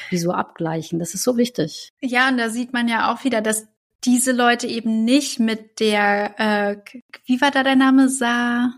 wie 0.09 0.17
so 0.17 0.31
abgleichen. 0.31 0.99
Das 0.99 1.13
ist 1.13 1.23
so 1.23 1.37
wichtig. 1.37 1.91
Ja 2.01 2.29
und 2.29 2.37
da 2.37 2.49
sieht 2.49 2.73
man 2.73 2.87
ja 2.87 3.13
auch 3.13 3.23
wieder 3.23 3.41
dass 3.41 3.67
diese 4.03 4.31
Leute 4.31 4.67
eben 4.67 5.03
nicht 5.03 5.39
mit 5.39 5.79
der 5.79 6.39
äh, 6.39 6.77
wie 7.25 7.41
war 7.41 7.51
da 7.51 7.63
der 7.63 7.75
Name? 7.75 8.09
Sa 8.09 8.71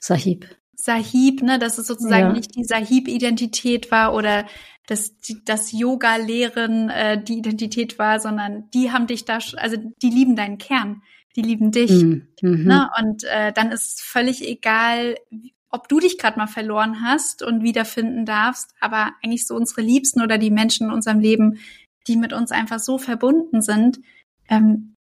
Sahib 0.00 0.46
Sahib, 0.76 1.42
ne, 1.42 1.58
dass 1.58 1.78
es 1.78 1.86
sozusagen 1.86 2.28
ja. 2.28 2.32
nicht 2.32 2.54
die 2.56 2.64
Sahib-Identität 2.64 3.90
war 3.90 4.14
oder 4.14 4.46
dass 4.86 5.14
das 5.44 5.72
Yoga-Lehren 5.72 6.90
äh, 6.90 7.22
die 7.22 7.38
Identität 7.38 7.98
war, 7.98 8.20
sondern 8.20 8.70
die 8.74 8.92
haben 8.92 9.06
dich 9.06 9.24
da, 9.24 9.38
also 9.56 9.76
die 10.02 10.10
lieben 10.10 10.36
deinen 10.36 10.58
Kern, 10.58 11.02
die 11.36 11.42
lieben 11.42 11.72
dich. 11.72 11.90
Mhm. 11.90 12.28
mhm. 12.42 12.64
Ne? 12.64 12.90
Und 13.00 13.24
äh, 13.24 13.52
dann 13.52 13.72
ist 13.72 14.02
völlig 14.02 14.46
egal, 14.46 15.16
ob 15.70 15.88
du 15.88 15.98
dich 15.98 16.18
gerade 16.18 16.38
mal 16.38 16.46
verloren 16.46 17.02
hast 17.02 17.42
und 17.42 17.62
wiederfinden 17.62 18.26
darfst, 18.26 18.74
aber 18.78 19.12
eigentlich 19.22 19.46
so 19.46 19.56
unsere 19.56 19.80
Liebsten 19.80 20.22
oder 20.22 20.38
die 20.38 20.50
Menschen 20.50 20.86
in 20.86 20.92
unserem 20.92 21.18
Leben, 21.18 21.58
die 22.06 22.16
mit 22.16 22.32
uns 22.32 22.52
einfach 22.52 22.78
so 22.78 22.98
verbunden 22.98 23.62
sind, 23.62 23.98
ähm, 24.48 24.93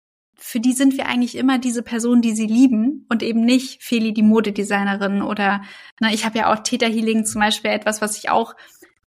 für 0.43 0.59
die 0.59 0.73
sind 0.73 0.97
wir 0.97 1.07
eigentlich 1.07 1.37
immer 1.37 1.59
diese 1.59 1.83
Person, 1.83 2.21
die 2.21 2.33
sie 2.33 2.47
lieben 2.47 3.07
und 3.09 3.23
eben 3.23 3.45
nicht 3.45 3.83
Feli, 3.83 4.13
die 4.13 4.25
Modedesignerin 4.25 5.23
oder 5.23 5.63
na, 6.01 6.13
ich 6.13 6.25
habe 6.27 6.39
ja 6.39 6.53
auch 6.53 6.59
Theta 6.59 6.87
Healing 6.87 7.25
zum 7.25 7.41
Beispiel 7.41 7.71
etwas, 7.71 8.03
was 8.03 8.19
ich 8.19 8.29
auch 8.29 8.55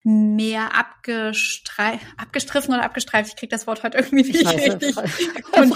mehr 0.08 0.78
abgestreif, 0.78 2.00
abgestriffen 2.16 2.76
oder 2.76 2.84
abgestreift. 2.84 3.32
Ich 3.32 3.36
kriege 3.38 3.50
das 3.50 3.66
Wort 3.66 3.82
heute 3.82 3.98
irgendwie 3.98 4.34
nicht 4.34 4.46
richtig. 4.46 4.96
Und 4.96 5.76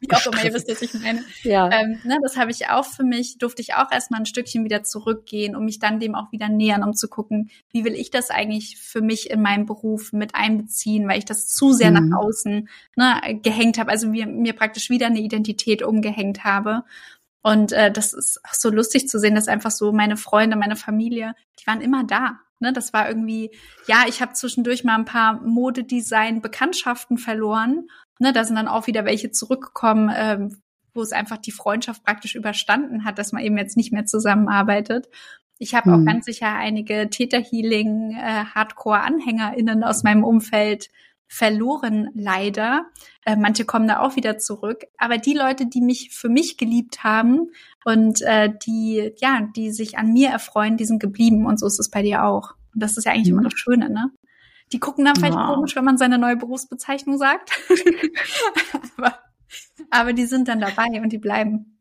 wie 0.00 0.12
auch 0.12 0.26
immer, 0.26 0.44
ihr 0.44 0.54
wisst, 0.54 0.70
was 0.70 0.80
ich 0.80 0.94
meine. 0.94 1.24
Ja. 1.42 1.68
Ähm, 1.72 1.98
ne, 2.04 2.20
das 2.22 2.36
habe 2.36 2.52
ich 2.52 2.68
auch 2.68 2.84
für 2.84 3.02
mich, 3.02 3.38
durfte 3.38 3.60
ich 3.60 3.74
auch 3.74 3.90
erstmal 3.90 4.20
ein 4.20 4.26
Stückchen 4.26 4.64
wieder 4.64 4.84
zurückgehen, 4.84 5.56
um 5.56 5.64
mich 5.64 5.80
dann 5.80 5.98
dem 5.98 6.14
auch 6.14 6.30
wieder 6.30 6.48
nähern, 6.48 6.84
um 6.84 6.94
zu 6.94 7.08
gucken, 7.08 7.50
wie 7.72 7.84
will 7.84 7.94
ich 7.94 8.12
das 8.12 8.30
eigentlich 8.30 8.78
für 8.78 9.00
mich 9.00 9.28
in 9.28 9.42
meinem 9.42 9.66
Beruf 9.66 10.12
mit 10.12 10.36
einbeziehen, 10.36 11.08
weil 11.08 11.18
ich 11.18 11.24
das 11.24 11.48
zu 11.48 11.72
sehr 11.72 11.90
mhm. 11.90 12.10
nach 12.10 12.18
außen 12.20 12.68
ne, 12.94 13.40
gehängt 13.42 13.76
habe, 13.76 13.90
also 13.90 14.06
mir, 14.06 14.28
mir 14.28 14.52
praktisch 14.52 14.88
wieder 14.88 15.06
eine 15.06 15.20
Identität 15.20 15.82
umgehängt 15.82 16.44
habe. 16.44 16.84
Und 17.42 17.72
äh, 17.72 17.90
das 17.90 18.12
ist 18.12 18.40
auch 18.44 18.54
so 18.54 18.70
lustig 18.70 19.08
zu 19.08 19.18
sehen, 19.18 19.34
dass 19.34 19.48
einfach 19.48 19.72
so 19.72 19.92
meine 19.92 20.16
Freunde, 20.16 20.56
meine 20.56 20.76
Familie, 20.76 21.34
die 21.58 21.66
waren 21.66 21.80
immer 21.80 22.04
da. 22.04 22.38
Ne, 22.62 22.72
das 22.72 22.92
war 22.92 23.08
irgendwie, 23.08 23.50
ja, 23.88 24.04
ich 24.06 24.22
habe 24.22 24.34
zwischendurch 24.34 24.84
mal 24.84 24.94
ein 24.94 25.04
paar 25.04 25.40
Modedesign-Bekanntschaften 25.42 27.18
verloren. 27.18 27.88
Ne, 28.20 28.32
da 28.32 28.44
sind 28.44 28.54
dann 28.54 28.68
auch 28.68 28.86
wieder 28.86 29.04
welche 29.04 29.32
zurückgekommen, 29.32 30.12
ähm, 30.16 30.62
wo 30.94 31.02
es 31.02 31.10
einfach 31.10 31.38
die 31.38 31.50
Freundschaft 31.50 32.04
praktisch 32.04 32.36
überstanden 32.36 33.04
hat, 33.04 33.18
dass 33.18 33.32
man 33.32 33.42
eben 33.42 33.58
jetzt 33.58 33.76
nicht 33.76 33.92
mehr 33.92 34.06
zusammenarbeitet. 34.06 35.08
Ich 35.58 35.74
habe 35.74 35.92
hm. 35.92 35.94
auch 35.94 36.06
ganz 36.06 36.26
sicher 36.26 36.54
einige 36.54 37.10
Täterhealing, 37.10 38.16
äh, 38.16 38.44
aus 39.82 40.04
meinem 40.04 40.22
Umfeld 40.22 40.88
verloren, 41.32 42.10
leider. 42.14 42.84
Äh, 43.24 43.36
manche 43.36 43.64
kommen 43.64 43.88
da 43.88 44.00
auch 44.00 44.16
wieder 44.16 44.36
zurück. 44.36 44.84
Aber 44.98 45.16
die 45.16 45.32
Leute, 45.32 45.64
die 45.64 45.80
mich 45.80 46.10
für 46.12 46.28
mich 46.28 46.58
geliebt 46.58 47.04
haben 47.04 47.50
und 47.86 48.20
äh, 48.20 48.50
die, 48.66 49.14
ja, 49.16 49.48
die 49.56 49.70
sich 49.70 49.96
an 49.96 50.12
mir 50.12 50.28
erfreuen, 50.28 50.76
die 50.76 50.84
sind 50.84 51.00
geblieben. 51.00 51.46
Und 51.46 51.58
so 51.58 51.66
ist 51.66 51.80
es 51.80 51.88
bei 51.88 52.02
dir 52.02 52.24
auch. 52.24 52.54
Und 52.74 52.82
das 52.82 52.98
ist 52.98 53.06
ja 53.06 53.12
eigentlich 53.12 53.32
mhm. 53.32 53.38
immer 53.38 53.48
das 53.48 53.58
Schöne, 53.58 53.88
ne? 53.88 54.10
Die 54.72 54.78
gucken 54.78 55.06
dann 55.06 55.16
vielleicht 55.16 55.34
wow. 55.34 55.54
komisch, 55.54 55.74
wenn 55.74 55.86
man 55.86 55.96
seine 55.96 56.18
neue 56.18 56.36
Berufsbezeichnung 56.36 57.16
sagt. 57.16 57.50
aber, 58.98 59.18
aber 59.90 60.12
die 60.12 60.26
sind 60.26 60.48
dann 60.48 60.60
dabei 60.60 61.00
und 61.00 61.12
die 61.12 61.18
bleiben. 61.18 61.78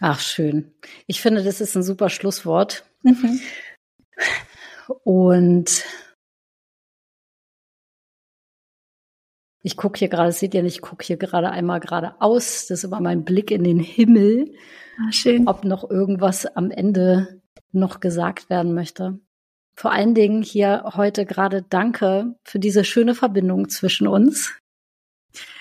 Ach, 0.00 0.20
schön. 0.20 0.74
Ich 1.06 1.22
finde, 1.22 1.42
das 1.42 1.62
ist 1.62 1.74
ein 1.74 1.82
super 1.82 2.10
Schlusswort. 2.10 2.84
Mhm. 3.02 3.40
Und 5.04 5.84
Ich 9.68 9.76
gucke 9.76 9.98
hier 9.98 10.08
gerade, 10.08 10.32
seht 10.32 10.54
ihr 10.54 10.62
nicht, 10.62 10.76
ich 10.76 10.80
gucke 10.80 11.04
hier 11.04 11.18
gerade 11.18 11.50
einmal 11.50 11.78
geradeaus. 11.78 12.68
Das 12.68 12.78
ist 12.78 12.84
immer 12.84 13.02
mein 13.02 13.22
Blick 13.22 13.50
in 13.50 13.64
den 13.64 13.80
Himmel. 13.80 14.54
Ah, 14.98 15.12
schön. 15.12 15.46
Ob 15.46 15.62
noch 15.62 15.90
irgendwas 15.90 16.46
am 16.46 16.70
Ende 16.70 17.42
noch 17.70 18.00
gesagt 18.00 18.48
werden 18.48 18.72
möchte. 18.72 19.20
Vor 19.74 19.92
allen 19.92 20.14
Dingen 20.14 20.42
hier 20.42 20.84
heute 20.96 21.26
gerade 21.26 21.66
Danke 21.68 22.34
für 22.44 22.58
diese 22.58 22.82
schöne 22.82 23.14
Verbindung 23.14 23.68
zwischen 23.68 24.06
uns. 24.06 24.54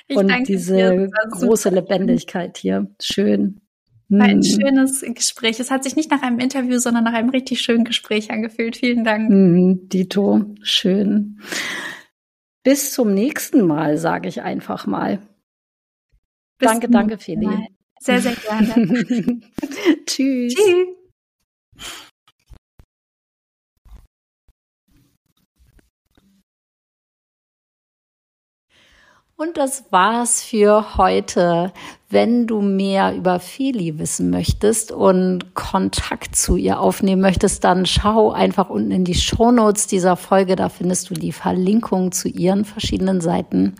Ich 0.08 0.16
und 0.16 0.32
diese 0.48 1.10
große 1.32 1.70
Lebendigkeit 1.70 2.58
hier. 2.58 2.90
Schön. 3.02 3.60
War 4.08 4.26
ein 4.26 4.42
hm. 4.42 4.62
schönes 4.62 5.02
Gespräch. 5.02 5.60
Es 5.60 5.70
hat 5.70 5.84
sich 5.84 5.98
nicht 5.98 6.12
nach 6.12 6.22
einem 6.22 6.40
Interview, 6.40 6.80
sondern 6.80 7.04
nach 7.04 7.14
einem 7.14 7.30
richtig 7.30 7.60
schönen 7.60 7.84
Gespräch 7.84 8.32
angefühlt. 8.32 8.78
Vielen 8.78 9.04
Dank. 9.04 9.30
Mm, 9.30 9.90
Dito, 9.90 10.46
schön. 10.62 11.42
Bis 12.68 12.92
zum 12.92 13.14
nächsten 13.14 13.66
Mal, 13.66 13.98
sage 13.98 14.28
ich 14.28 14.42
einfach 14.42 14.88
mal. 14.88 15.20
Bis 16.58 16.70
danke, 16.70 16.90
danke, 16.90 17.18
Feli. 17.18 17.70
Sehr, 17.98 18.20
sehr 18.20 18.36
gerne. 18.36 18.74
Tschüss. 20.06 20.54
Tschüss. 20.54 20.88
Und 29.40 29.56
das 29.58 29.84
war's 29.92 30.42
für 30.42 30.98
heute. 30.98 31.72
Wenn 32.10 32.48
du 32.48 32.60
mehr 32.60 33.14
über 33.16 33.40
Feli 33.40 34.00
wissen 34.00 34.32
möchtest 34.32 34.92
und 34.92 35.54
Kontakt 35.54 36.36
zu 36.36 36.56
ihr 36.56 36.80
aufnehmen 36.80 37.22
möchtest, 37.22 37.64
dann 37.64 37.86
schau 37.86 38.32
einfach 38.32 38.72
unten 38.72 38.90
in 38.90 39.04
die 39.04 39.14
Shownotes 39.14 39.86
dieser 39.86 40.16
Folge. 40.16 40.56
Da 40.56 40.70
findest 40.70 41.12
du 41.12 41.14
die 41.14 41.32
Verlinkung 41.32 42.12
zu 42.12 42.30
ihren 42.30 42.66
verschiedenen 42.66 43.22
Seiten. 43.22 43.76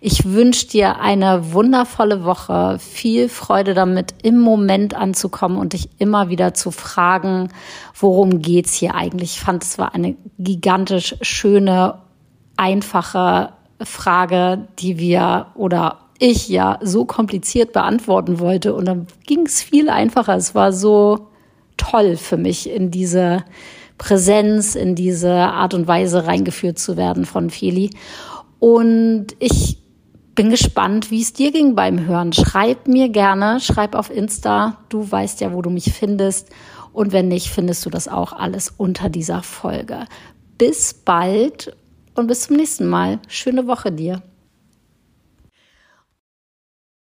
Ich 0.00 0.24
wünsche 0.24 0.68
dir 0.68 1.00
eine 1.00 1.52
wundervolle 1.52 2.24
Woche, 2.24 2.78
viel 2.78 3.28
Freude 3.28 3.74
damit, 3.74 4.14
im 4.22 4.40
Moment 4.40 4.94
anzukommen 4.94 5.58
und 5.58 5.74
dich 5.74 5.90
immer 5.98 6.30
wieder 6.30 6.54
zu 6.54 6.70
fragen, 6.70 7.50
worum 7.94 8.40
geht's 8.40 8.72
hier 8.72 8.94
eigentlich? 8.94 9.32
Ich 9.36 9.40
fand, 9.40 9.64
es 9.64 9.76
war 9.76 9.94
eine 9.94 10.16
gigantisch 10.38 11.14
schöne, 11.20 11.98
einfache 12.56 13.50
Frage, 13.80 14.68
die 14.78 14.98
wir 14.98 15.46
oder 15.54 15.98
ich 16.18 16.48
ja 16.48 16.78
so 16.82 17.04
kompliziert 17.04 17.72
beantworten 17.72 18.40
wollte. 18.40 18.74
Und 18.74 18.86
dann 18.86 19.06
ging 19.26 19.46
es 19.46 19.62
viel 19.62 19.88
einfacher. 19.88 20.36
Es 20.36 20.54
war 20.54 20.72
so 20.72 21.28
toll 21.76 22.16
für 22.16 22.36
mich, 22.36 22.68
in 22.68 22.90
diese 22.90 23.44
Präsenz, 23.98 24.74
in 24.74 24.94
diese 24.94 25.32
Art 25.32 25.74
und 25.74 25.86
Weise 25.86 26.26
reingeführt 26.26 26.78
zu 26.78 26.96
werden 26.96 27.24
von 27.24 27.50
Feli. 27.50 27.90
Und 28.58 29.28
ich 29.38 29.78
bin 30.34 30.50
gespannt, 30.50 31.10
wie 31.10 31.20
es 31.20 31.32
dir 31.32 31.50
ging 31.50 31.74
beim 31.74 32.06
Hören. 32.06 32.32
Schreib 32.32 32.86
mir 32.86 33.08
gerne, 33.08 33.60
schreib 33.60 33.94
auf 33.94 34.10
Insta. 34.10 34.78
Du 34.88 35.10
weißt 35.10 35.40
ja, 35.40 35.52
wo 35.52 35.62
du 35.62 35.70
mich 35.70 35.92
findest. 35.92 36.50
Und 36.92 37.12
wenn 37.12 37.28
nicht, 37.28 37.48
findest 37.48 37.84
du 37.86 37.90
das 37.90 38.08
auch 38.08 38.32
alles 38.32 38.72
unter 38.76 39.08
dieser 39.08 39.42
Folge. 39.42 40.06
Bis 40.56 40.94
bald 40.94 41.76
und 42.18 42.26
bis 42.26 42.42
zum 42.42 42.56
nächsten 42.56 42.86
Mal. 42.86 43.20
Schöne 43.28 43.66
Woche 43.66 43.92
dir. 43.92 44.22